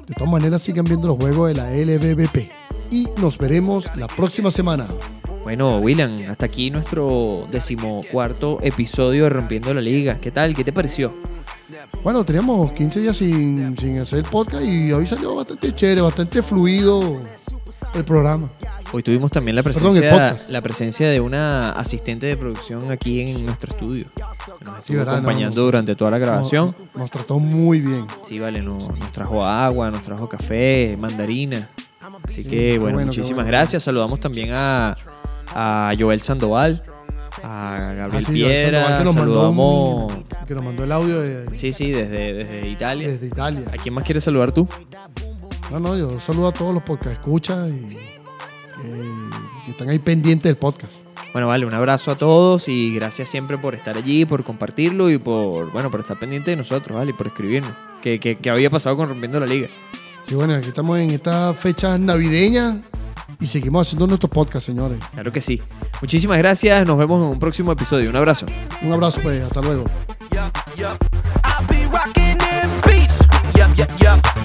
De 0.07 0.15
todas 0.15 0.31
maneras, 0.31 0.63
sigan 0.63 0.85
viendo 0.85 1.09
los 1.09 1.17
juegos 1.17 1.49
de 1.49 1.55
la 1.55 1.71
LBBP. 1.71 2.51
Y 2.91 3.09
nos 3.21 3.39
veremos 3.39 3.91
la 3.97 4.07
próxima 4.07 4.51
semana. 4.53 4.87
Bueno, 5.45 5.79
William, 5.79 6.17
hasta 6.31 6.47
aquí 6.47 6.71
nuestro 6.71 7.47
decimocuarto 7.51 8.59
episodio 8.63 9.25
de 9.25 9.31
Rompiendo 9.31 9.75
la 9.75 9.81
Liga. 9.83 10.19
¿Qué 10.21 10.31
tal? 10.31 10.55
¿Qué 10.55 10.65
te 10.65 10.73
pareció? 10.73 11.15
Bueno, 12.03 12.25
teníamos 12.25 12.73
15 12.73 13.01
días 13.01 13.17
sin, 13.17 13.77
sin 13.79 13.99
hacer 13.99 14.21
el 14.21 14.25
podcast 14.25 14.65
y 14.65 14.91
hoy 14.93 15.07
salió 15.07 15.35
bastante 15.35 15.73
chévere, 15.75 16.01
bastante 16.01 16.43
fluido 16.43 17.21
el 17.95 18.05
programa. 18.05 18.51
Hoy 18.93 19.03
tuvimos 19.03 19.31
también 19.31 19.55
la 19.57 19.63
presencia, 19.63 20.37
la 20.49 20.63
presencia 20.63 21.11
de 21.11 21.21
una 21.21 21.71
asistente 21.73 22.27
de 22.27 22.37
producción 22.37 22.91
aquí 22.91 23.21
en 23.21 23.45
nuestro 23.45 23.73
estudio. 23.73 24.07
que 24.59 24.65
Nos 24.65 24.79
estuvo 24.81 24.99
¿verdad? 24.99 25.15
acompañando 25.17 25.57
Nos- 25.57 25.65
durante 25.67 25.95
toda 25.95 26.11
la 26.11 26.19
grabación. 26.19 26.75
Nos, 26.95 27.03
nos 27.03 27.11
trató 27.11 27.39
muy 27.39 27.81
bien. 27.81 28.07
Sí, 28.23 28.39
vale, 28.39 28.63
no- 28.63 28.79
nos 28.79 29.13
trajo 29.13 29.45
agua, 29.45 29.91
nos 29.91 30.03
trajo 30.03 30.27
café, 30.29 30.97
mandarina. 30.99 31.69
Así 32.23 32.43
Sí, 32.45 32.49
que, 32.49 32.79
bueno, 32.79 32.99
muchísimas 33.01 33.35
bueno. 33.45 33.49
gracias. 33.49 33.83
Saludamos 33.83 34.21
también 34.21 34.49
a, 34.53 34.95
a 35.49 35.93
Joel 35.99 36.21
Sandoval, 36.21 36.83
a 37.43 37.93
Gabriel 37.97 38.25
Ah, 38.27 38.31
sí. 38.33 38.41
Sandoval, 38.43 38.99
que 38.99 39.05
nos 39.05 39.15
mandó 39.17 39.35
Saludamos. 39.35 40.13
un- 40.13 40.25
que 40.47 40.55
nos 40.55 40.65
mandó 40.65 40.85
el 40.85 40.93
audio 40.93 41.21
de- 41.21 41.59
Sí, 41.59 41.73
sí, 41.73 41.91
desde, 41.91 42.33
desde 42.35 42.69
Italia. 42.69 43.09
desde 43.09 43.27
Italia. 43.27 43.63
¿A 43.73 43.77
quién 43.83 43.95
más 43.95 44.05
quieres 44.05 44.25
saludar 44.25 44.53
tú? 44.53 44.69
No, 45.71 45.81
no, 45.81 45.97
yo 45.97 46.21
saludo 46.21 46.49
a 46.49 46.53
todos 46.53 46.75
los 46.75 46.83
podcast 46.83 47.13
escuchas 47.13 47.69
y 47.71 47.95
que- 47.95 48.15
que 49.65 49.71
están 49.71 49.89
ahí 49.89 49.99
pendientes 49.99 50.45
del 50.51 50.57
podcast. 50.57 50.93
Bueno, 51.33 51.49
vale, 51.49 51.67
un 51.67 51.75
abrazo 51.75 52.11
a 52.13 52.17
todos 52.17 52.69
y 52.69 52.95
gracias 52.95 53.29
siempre 53.29 53.59
por 53.59 53.75
estar 53.75 53.97
allí, 53.97 54.25
por 54.25 54.45
compartirlo 54.45 55.11
y 55.11 55.19
por, 55.19 55.73
bueno, 55.73 55.91
por 55.91 56.01
estar 56.01 56.19
pendiente 56.19 56.51
de 56.53 56.57
nosotros, 56.59 56.97
¿vale? 56.97 57.11
Y 57.11 57.15
por 57.15 57.27
escribirnos. 57.27 57.73
¿Qué, 58.03 58.21
qué, 58.21 58.37
qué 58.37 58.51
había 58.51 58.71
pasado 58.71 58.97
con 58.97 59.09
Rompiendo 59.09 59.41
la 59.41 59.47
Liga? 59.47 59.69
Sí, 60.25 60.35
bueno, 60.35 60.55
aquí 60.55 60.69
estamos 60.69 60.99
en 60.99 61.11
estas 61.11 61.57
fechas 61.57 61.99
navideñas 61.99 62.77
y 63.41 63.47
seguimos 63.47 63.87
haciendo 63.87 64.07
nuestro 64.07 64.29
podcast, 64.29 64.67
señores. 64.67 64.99
Claro 65.13 65.33
que 65.33 65.41
sí. 65.41 65.61
Muchísimas 66.01 66.39
gracias. 66.39 66.87
Nos 66.87 66.99
vemos 66.99 67.23
en 67.23 67.29
un 67.31 67.39
próximo 67.39 67.73
episodio. 67.73 68.11
Un 68.11 68.17
abrazo. 68.17 68.47
Un 68.83 68.93
abrazo, 68.93 69.21
pues, 69.23 69.43
hasta 69.43 69.61
luego. 69.61 69.85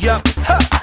yup, 0.02 0.24
yup. 0.42 0.79